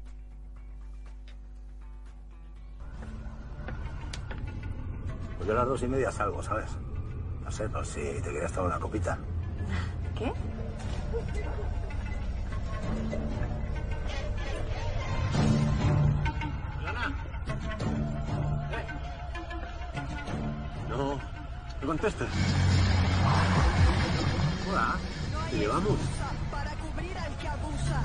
[5.36, 6.70] Pues yo a las dos y media salgo, ¿sabes?
[7.44, 9.18] No sé, pues si te querías tomar una copita.
[10.16, 10.32] ¿Qué?
[20.89, 21.15] No,
[21.81, 22.28] no contestes.
[24.69, 24.97] Hola,
[25.51, 25.98] ¿te llevamos?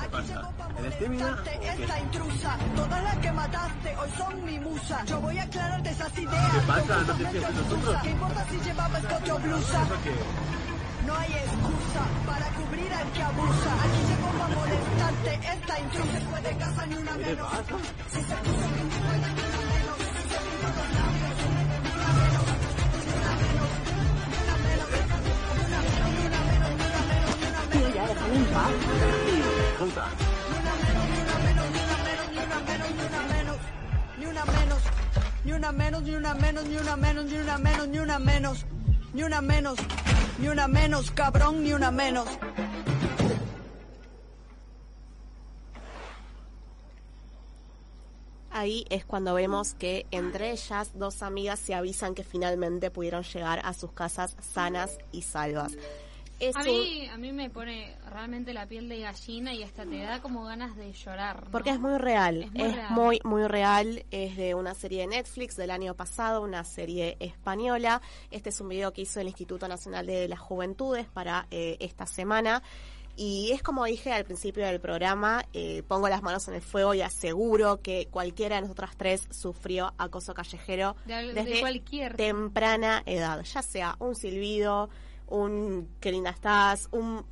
[0.02, 0.50] ¿Qué pasa?
[0.80, 1.38] ¿Eres tímida?
[1.78, 5.04] Esta intrusa, todas las que mataste hoy son mi musa.
[5.06, 6.52] Yo voy a aclararte esas ideas.
[6.52, 6.82] ¿Qué pasa?
[6.82, 7.76] ¿No te Totalmente fías de confusa.
[7.76, 8.02] nosotros?
[8.04, 9.88] ¿Qué importa si llevaba escote o blusa?
[11.06, 13.72] No hay excusa para cubrir al que abusa.
[13.86, 16.14] Aquí llegó para molestarte esta intrusa.
[16.14, 17.52] Después de casa ni una ¿Qué te menos.
[18.12, 19.98] Si se puso ni una menos.
[19.98, 22.46] Si se pintó los labios, ni una menos.
[22.96, 24.02] Ni una menos, ni
[24.36, 27.72] una menos, ni una menos, ni una menos, ni una menos, ni una menos.
[27.72, 28.72] Tío, ya, déjame en paz.
[29.80, 30.06] Junta.
[30.50, 32.58] ni una menos, ni una menos, ni una
[36.34, 38.66] menos, ni una menos, ni una menos, ni una menos, ni una menos,
[39.14, 39.78] ni una menos,
[41.14, 42.28] cabrón, ni una menos.
[48.52, 53.60] Ahí es cuando vemos que entre ellas dos amigas se avisan que finalmente pudieron llegar
[53.64, 55.74] a sus casas sanas y salvas.
[56.54, 60.22] A mí, a mí me pone realmente la piel de gallina y hasta te da
[60.22, 61.46] como ganas de llorar.
[61.46, 61.52] ¿no?
[61.52, 62.92] Porque es muy real, Es es, muy real.
[62.92, 64.06] muy, muy real.
[64.12, 68.02] Es de una serie de Netflix del año pasado, una serie española.
[68.32, 72.06] Este es un video que hizo el Instituto Nacional de las Juventudes para eh, esta
[72.06, 72.62] semana.
[73.18, 76.94] Y es como dije al principio del programa, eh, pongo las manos en el fuego
[76.94, 82.18] y aseguro que cualquiera de nosotras tres sufrió acoso callejero De al- de desde cualquier-
[82.18, 84.90] temprana edad, ya sea un silbido,
[85.28, 87.26] un qué linda estás, un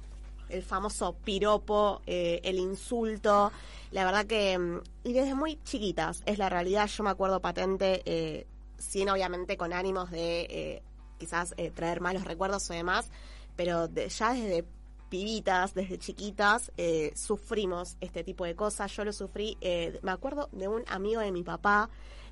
[0.50, 3.52] el famoso piropo, eh, el insulto.
[3.92, 6.88] La verdad que, mm, y desde muy chiquitas, es la realidad.
[6.88, 8.46] Yo me acuerdo patente, eh,
[8.78, 10.84] sin obviamente con ánimos de eh,
[11.18, 13.10] quizás eh, traer malos recuerdos o demás,
[13.56, 14.64] pero de- ya desde
[15.10, 16.72] pibitas, desde chiquitas,
[17.16, 18.92] sufrimos este tipo de cosas.
[18.96, 19.58] Yo lo sufrí,
[20.02, 21.90] me acuerdo de un amigo de mi papá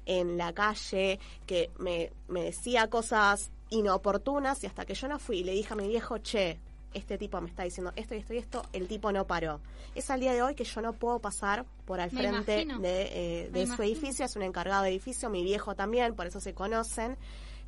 [0.07, 5.39] en la calle que me, me decía cosas inoportunas y hasta que yo no fui
[5.39, 6.59] y le dije a mi viejo, che,
[6.93, 9.59] este tipo me está diciendo esto y esto y esto, el tipo no paró.
[9.95, 12.79] Es al día de hoy que yo no puedo pasar por al Me frente imagino.
[12.81, 13.01] de,
[13.43, 13.83] eh, de su imagino.
[13.87, 17.17] edificio, es un encargado de edificio, mi viejo también, por eso se conocen.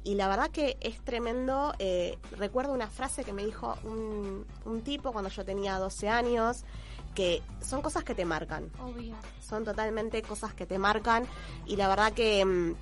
[0.05, 1.73] Y la verdad que es tremendo.
[1.80, 6.65] eh, recuerdo una frase que me dijo un, un tipo cuando yo tenía 12 años,
[7.15, 8.69] que son cosas que te marcan.
[8.81, 9.15] Obvio.
[9.47, 11.25] Son totalmente cosas que te marcan.
[11.65, 12.75] Y la verdad que, mm,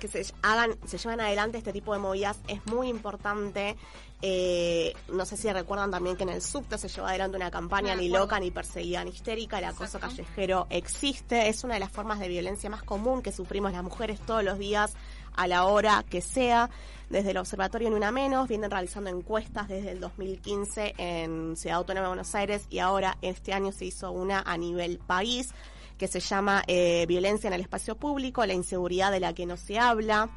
[0.00, 3.76] que se hagan, se llevan adelante este tipo de movidas es muy importante.
[4.22, 7.94] Eh, no sé si recuerdan también que en el subte se llevó adelante una campaña
[7.94, 9.58] Me ni loca ni perseguida ni histérica.
[9.58, 10.08] El acoso Exacto.
[10.08, 11.48] callejero existe.
[11.48, 14.58] Es una de las formas de violencia más común que sufrimos las mujeres todos los
[14.58, 14.94] días
[15.34, 16.70] a la hora que sea.
[17.10, 22.06] Desde el Observatorio Ni Una Menos vienen realizando encuestas desde el 2015 en Ciudad Autónoma
[22.06, 25.50] de Buenos Aires y ahora este año se hizo una a nivel país
[25.98, 29.56] que se llama eh, Violencia en el Espacio Público, la inseguridad de la que no
[29.56, 30.30] se habla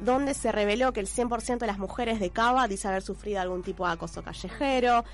[0.00, 3.62] donde se reveló que el 100% de las mujeres de Cava dice haber sufrido algún
[3.62, 5.04] tipo de acoso callejero,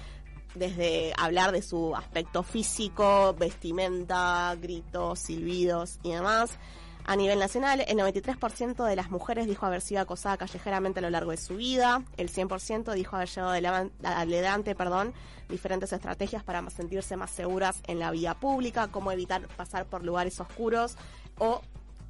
[0.55, 6.59] desde hablar de su aspecto físico, vestimenta, gritos, silbidos y demás,
[7.07, 11.11] A nivel nacional, el 93% de las mujeres dijo haber sido acosada callejeramente a lo
[11.11, 15.13] largo de su vida, el 100% dijo haber llevado adelan- adelante perdón,
[15.51, 20.41] diferentes estrategias para sentirse más seguras en la vía pública, como evitar pasar por lugares
[20.41, 20.97] oscuros
[21.39, 21.61] o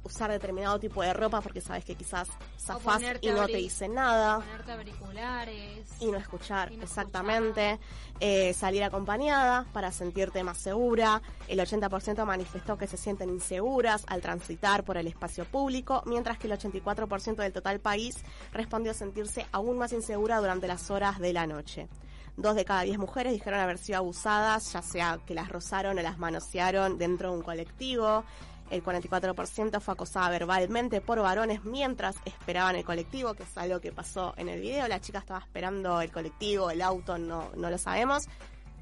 [0.05, 2.29] usar determinado tipo de ropa porque sabes que quizás
[2.59, 5.89] zafás y no te dicen nada Ponerte auriculares.
[5.99, 7.79] y no escuchar, exactamente.
[8.19, 11.21] Eh, salir acompañada para sentirte más segura.
[11.47, 16.47] El 80% manifestó que se sienten inseguras al transitar por el espacio público, mientras que
[16.47, 18.23] el 84% del total país
[18.53, 21.89] respondió sentirse aún más insegura durante las horas de la noche.
[22.37, 26.01] Dos de cada diez mujeres dijeron haber sido abusadas, ya sea que las rozaron o
[26.01, 28.25] las manosearon dentro de un colectivo.
[28.69, 33.91] El 44% fue acosada verbalmente por varones mientras esperaban el colectivo, que es algo que
[33.91, 34.87] pasó en el video.
[34.87, 38.27] La chica estaba esperando el colectivo, el auto, no, no lo sabemos.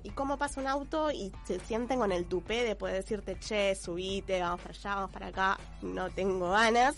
[0.04, 3.76] Y cómo pasa un auto y se sienten con el tupé de poder decirte, che,
[3.76, 6.96] subite, vamos para allá, vamos para acá, no tengo ganas.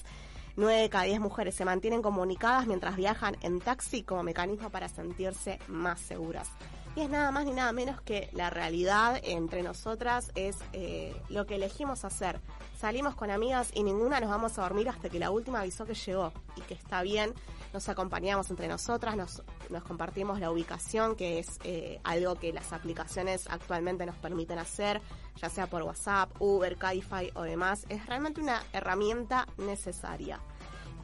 [0.57, 4.87] 9 de cada 10 mujeres se mantienen comunicadas mientras viajan en taxi como mecanismo para
[4.87, 6.49] sentirse más seguras.
[6.95, 11.45] Y es nada más ni nada menos que la realidad entre nosotras es eh, lo
[11.45, 12.39] que elegimos hacer.
[12.85, 15.95] Salimos con amigas y ninguna nos vamos a dormir hasta que la última avisó que
[15.95, 17.33] llegó y que está bien.
[17.73, 19.41] Nos acompañamos entre nosotras, nos,
[19.71, 25.01] nos compartimos la ubicación, que es eh, algo que las aplicaciones actualmente nos permiten hacer,
[25.41, 27.87] ya sea por WhatsApp, Uber, Cabify o demás.
[27.89, 30.39] Es realmente una herramienta necesaria.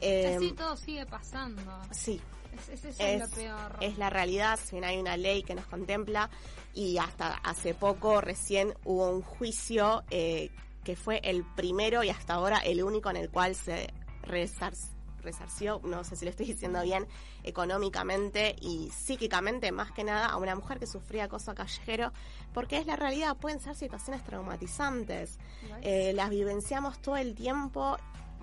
[0.00, 1.62] Eh, Así todo sigue pasando.
[1.90, 2.20] sí,
[2.56, 3.76] Es, es, eso es es, lo peor.
[3.80, 6.30] es la realidad, si bien hay una ley que nos contempla
[6.74, 10.48] y hasta hace poco recién hubo un juicio eh,
[10.84, 13.92] que fue el primero y hasta ahora el único en el cual se
[14.22, 14.76] resar-
[15.22, 17.06] resarció, no sé si lo estoy diciendo bien,
[17.44, 22.12] económicamente y psíquicamente más que nada a una mujer que sufría acoso callejero,
[22.52, 25.38] porque es la realidad, pueden ser situaciones traumatizantes,
[25.82, 27.96] Eh, las vivenciamos todo el tiempo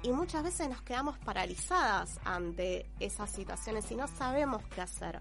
[0.04, 5.20] y muchas veces nos quedamos paralizadas ante esas situaciones y no sabemos qué hacer.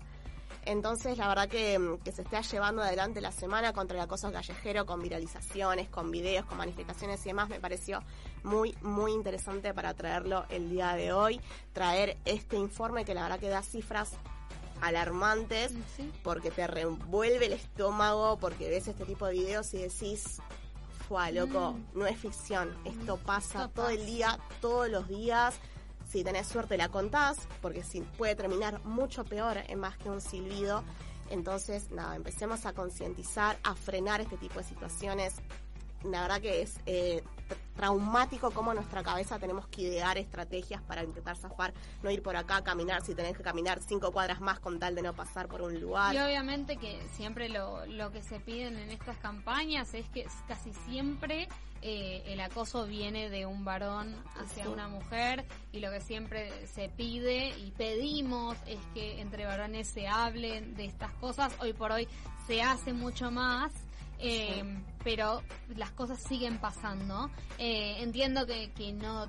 [0.69, 4.31] Entonces, la verdad que, mm, que se está llevando adelante la semana contra el acoso
[4.31, 8.03] callejero con viralizaciones, con videos, con manifestaciones y demás, me pareció
[8.43, 11.40] muy, muy interesante para traerlo el día de hoy,
[11.73, 14.11] traer este informe que la verdad que da cifras
[14.82, 15.73] alarmantes
[16.23, 20.39] porque te revuelve el estómago, porque ves este tipo de videos y decís,
[21.09, 25.55] fue loco, no es ficción, esto pasa todo el día, todos los días.
[26.09, 30.21] Si tenés suerte la contás, porque si puede terminar mucho peor en más que un
[30.21, 30.83] silbido.
[31.31, 35.35] Entonces, nada, empecemos a concientizar, a frenar este tipo de situaciones.
[36.05, 37.23] La verdad que es eh,
[37.79, 41.73] traumático cómo en nuestra cabeza tenemos que idear estrategias para intentar zafar,
[42.03, 45.03] no ir por acá, caminar, si tenés que caminar cinco cuadras más con tal de
[45.03, 46.13] no pasar por un lugar.
[46.13, 50.73] Y obviamente que siempre lo, lo que se piden en estas campañas es que casi
[50.89, 51.49] siempre
[51.81, 54.69] eh, el acoso viene de un varón hacia Sí.
[54.69, 60.09] una mujer y lo que siempre se pide y pedimos es que entre varones se
[60.09, 61.53] hablen de estas cosas.
[61.61, 62.09] Hoy por hoy
[62.49, 63.71] se hace mucho más.
[64.19, 64.85] Eh, Sí.
[65.05, 65.43] pero
[65.77, 67.31] las cosas siguen pasando.
[67.59, 69.24] Eh, entiendo que, que no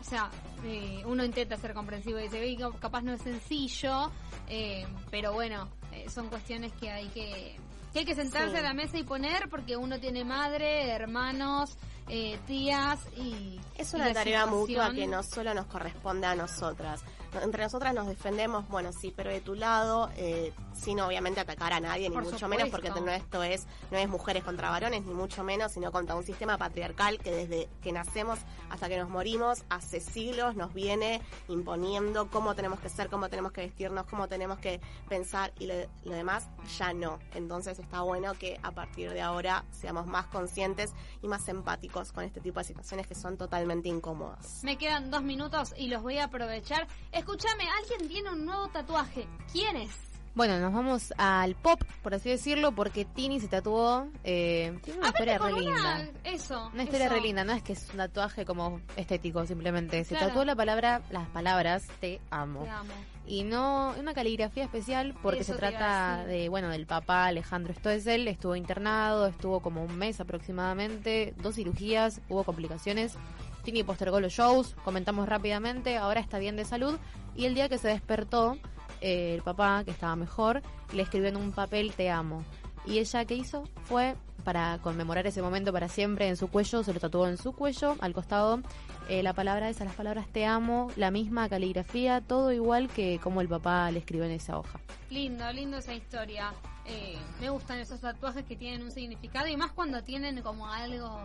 [0.00, 0.30] o sea,
[0.64, 4.10] eh, uno intenta ser comprensivo y dice, "Ey, capaz no es sencillo,
[4.48, 7.56] eh, pero bueno, eh, son cuestiones que hay que,
[7.92, 8.56] que hay que sentarse Sí.
[8.56, 11.76] a la mesa y poner porque uno tiene madre, hermanos,
[12.08, 13.60] eh, tías y...
[13.76, 17.02] Es una tarea mutua situación- que no solo nos corresponde a nosotras.
[17.42, 21.80] Entre nosotras nos defendemos, bueno, sí, pero de tu lado, eh, sin obviamente atacar a
[21.80, 25.14] nadie, ni Por mucho menos, porque no esto es, no es mujeres contra varones, ni
[25.14, 28.38] mucho menos, sino contra un sistema patriarcal que desde que nacemos
[28.68, 33.52] hasta que nos morimos, hace siglos nos viene imponiendo cómo tenemos que ser, cómo tenemos
[33.52, 35.74] que vestirnos, cómo tenemos que pensar y lo,
[36.04, 36.48] lo demás
[36.78, 37.18] ya no.
[37.34, 40.92] Entonces está bueno que a partir de ahora seamos más conscientes
[41.22, 44.62] y más empáticos con este tipo de situaciones que son totalmente incómodas.
[44.62, 46.86] Me quedan dos minutos y los voy a aprovechar.
[47.20, 49.26] Escúchame, alguien tiene un nuevo tatuaje.
[49.52, 49.90] ¿Quién es?
[50.34, 54.06] Bueno, nos vamos al pop, por así decirlo, porque Tini se tatuó.
[54.24, 56.20] Eh, tiene una historia con re una- linda.
[56.24, 56.70] Eso.
[56.72, 57.14] Una historia eso.
[57.16, 60.02] re linda, no es que es un tatuaje como estético, simplemente.
[60.04, 60.28] Se Claro.
[60.28, 62.62] tatuó la palabra, las palabras te amo.
[62.62, 62.92] Te amo.
[63.26, 66.42] Y no una caligrafía especial porque Eso se te iba a trata decir.
[66.42, 72.20] de, bueno, del papá Alejandro Stoessel, estuvo internado, estuvo como un mes aproximadamente, dos cirugías,
[72.28, 73.14] hubo complicaciones.
[73.62, 76.98] Tini postergó los shows, comentamos rápidamente, ahora está bien de salud
[77.36, 78.56] y el día que se despertó,
[79.00, 80.62] eh, el papá, que estaba mejor,
[80.92, 82.44] le escribió en un papel te amo.
[82.86, 83.64] Y ella, ¿qué hizo?
[83.84, 87.52] Fue para conmemorar ese momento para siempre en su cuello, se lo tatuó en su
[87.52, 88.60] cuello, al costado,
[89.08, 93.40] eh, la palabra esa, las palabras te amo, la misma caligrafía, todo igual que como
[93.40, 94.80] el papá le escribió en esa hoja.
[95.10, 96.52] Lindo, lindo esa historia.
[96.86, 101.20] Eh, me gustan esos tatuajes que tienen un significado y más cuando tienen como algo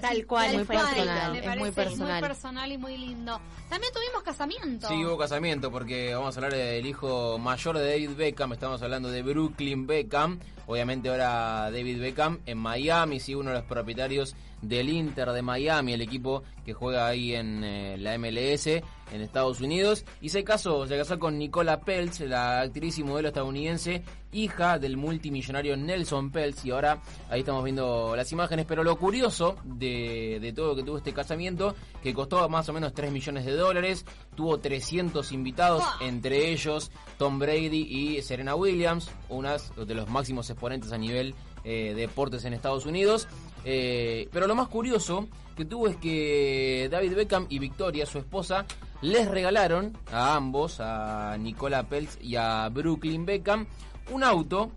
[0.00, 2.20] Tal cual, muy personal, me es muy personal.
[2.20, 3.40] muy personal y muy lindo.
[3.68, 4.88] También tuvimos casamiento.
[4.88, 9.10] Sí, hubo casamiento porque vamos a hablar del hijo mayor de David Beckham, estamos hablando
[9.10, 14.88] de Brooklyn Beckham, obviamente ahora David Beckham en Miami, sí, uno de los propietarios del
[14.88, 20.04] Inter de Miami, el equipo que juega ahí en eh, la MLS en Estados Unidos,
[20.20, 24.02] y se casó, se casó con Nicola Peltz, la actriz y modelo estadounidense,
[24.32, 29.56] hija del multimillonario Nelson Peltz, y ahora ahí estamos viendo las imágenes, pero lo curioso
[29.64, 33.46] de, de todo lo que tuvo este casamiento, que costó más o menos 3 millones
[33.46, 34.04] de dólares,
[34.34, 40.92] tuvo 300 invitados, entre ellos Tom Brady y Serena Williams, unas de los máximos exponentes
[40.92, 43.26] a nivel eh, deportes en Estados Unidos.
[43.64, 48.64] Eh, pero lo más curioso que tuvo es que David Beckham y Victoria, su esposa,
[49.02, 53.66] les regalaron a ambos, a Nicola Peltz y a Brooklyn Beckham,
[54.12, 54.70] un auto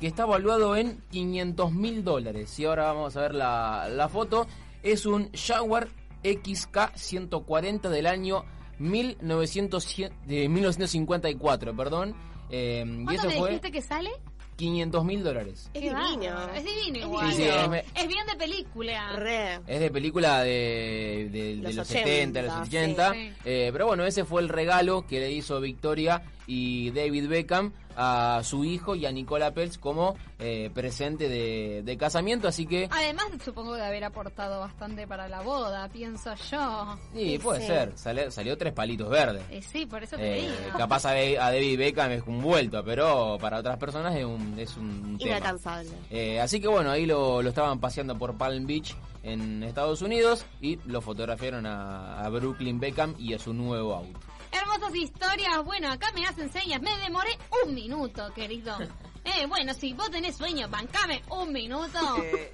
[0.00, 2.58] que está valuado en 500 mil dólares.
[2.58, 4.46] Y ahora vamos a ver la, la foto.
[4.82, 5.88] Es un Jaguar
[6.22, 8.44] XK140 del año
[8.78, 9.96] 1900,
[10.26, 12.14] de 1954, perdón.
[12.50, 14.10] Eh, y ¿Cuánto eso me fue dijiste que sale?
[14.56, 15.70] 500 mil dólares.
[15.74, 16.50] Es divino.
[16.54, 17.30] Es divino Es igual.
[17.32, 19.12] Sí, sí, es- es bien de película.
[19.16, 19.60] Re.
[19.66, 23.12] Es de película de, de- de Los los, 80, 70, de los 80.
[23.12, 23.32] sí.
[23.44, 28.40] eh, pero bueno, ese fue el regalo que le hizo Victoria y David Beckham a
[28.44, 32.46] su hijo y a Nicola Peltz como eh, presente de, de casamiento.
[32.48, 36.98] Así que, Además, supongo de haber aportado bastante para la boda, pienso yo.
[37.14, 37.92] sí, puede ser.
[38.30, 39.42] Salió tres palitos verdes.
[39.50, 40.78] Eh, sí, por eso te Eh, digo.
[40.78, 44.76] capaz a, a David Beckham es un vuelto, pero para otras personas es un, es
[44.76, 45.30] un tema.
[45.30, 45.90] Inalcanzable.
[46.10, 50.44] Eh, así que bueno, ahí lo, lo estaban paseando por Palm Beach en Estados Unidos
[50.60, 54.20] y lo fotografiaron a, a Brooklyn Beckham y a su nuevo auto.
[54.60, 55.64] Hermosas historias.
[55.64, 56.80] Bueno, acá me das enseñas.
[56.80, 58.76] Me demoré un minuto, querido.
[59.28, 61.98] Eh, bueno, si vos tenés sueño, bancame un minuto.
[62.22, 62.52] Eh,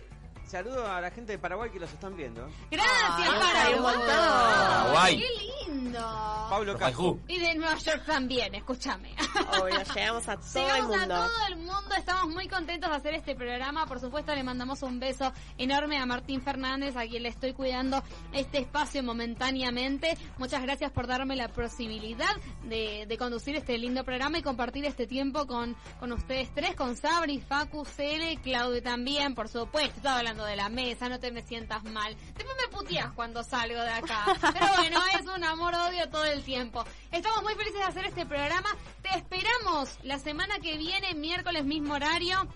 [0.53, 2.47] saludo a la gente de Paraguay que los están viendo.
[2.71, 5.19] Gracias, Ay, Paraguay.
[5.19, 5.99] Qué lindo.
[6.51, 7.21] Pablo Cajú.
[7.27, 9.15] Y de Nueva York también, escúchame.
[9.59, 11.15] Obvio, llegamos a todo el Llegamos a mundo.
[11.15, 13.87] todo el mundo, estamos muy contentos de hacer este programa.
[13.87, 18.03] Por supuesto, le mandamos un beso enorme a Martín Fernández, a quien le estoy cuidando
[18.35, 20.19] este espacio momentáneamente.
[20.37, 25.07] Muchas gracias por darme la posibilidad de, de conducir este lindo programa y compartir este
[25.07, 29.97] tiempo con, con ustedes tres, con Sabri, Facu, Cele, Claudio también, por supuesto.
[29.97, 32.17] Estaba hablando de la mesa, no te me sientas mal.
[32.35, 34.25] Después me puteas cuando salgo de acá.
[34.53, 36.85] Pero bueno, es un amor-odio todo el tiempo.
[37.11, 38.69] Estamos muy felices de hacer este programa.
[39.03, 42.47] Te esperamos la semana que viene, miércoles mismo horario.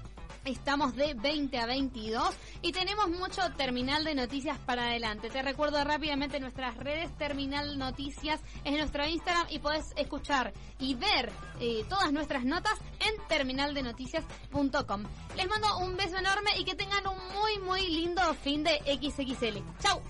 [0.47, 2.33] Estamos de 20 a 22
[2.63, 5.29] y tenemos mucho terminal de noticias para adelante.
[5.29, 11.33] Te recuerdo rápidamente nuestras redes Terminal Noticias es nuestro Instagram y podés escuchar y ver
[11.59, 15.03] eh, todas nuestras notas en terminaldenoticias.com.
[15.37, 19.59] Les mando un beso enorme y que tengan un muy muy lindo fin de XXL.
[19.81, 20.01] Chau.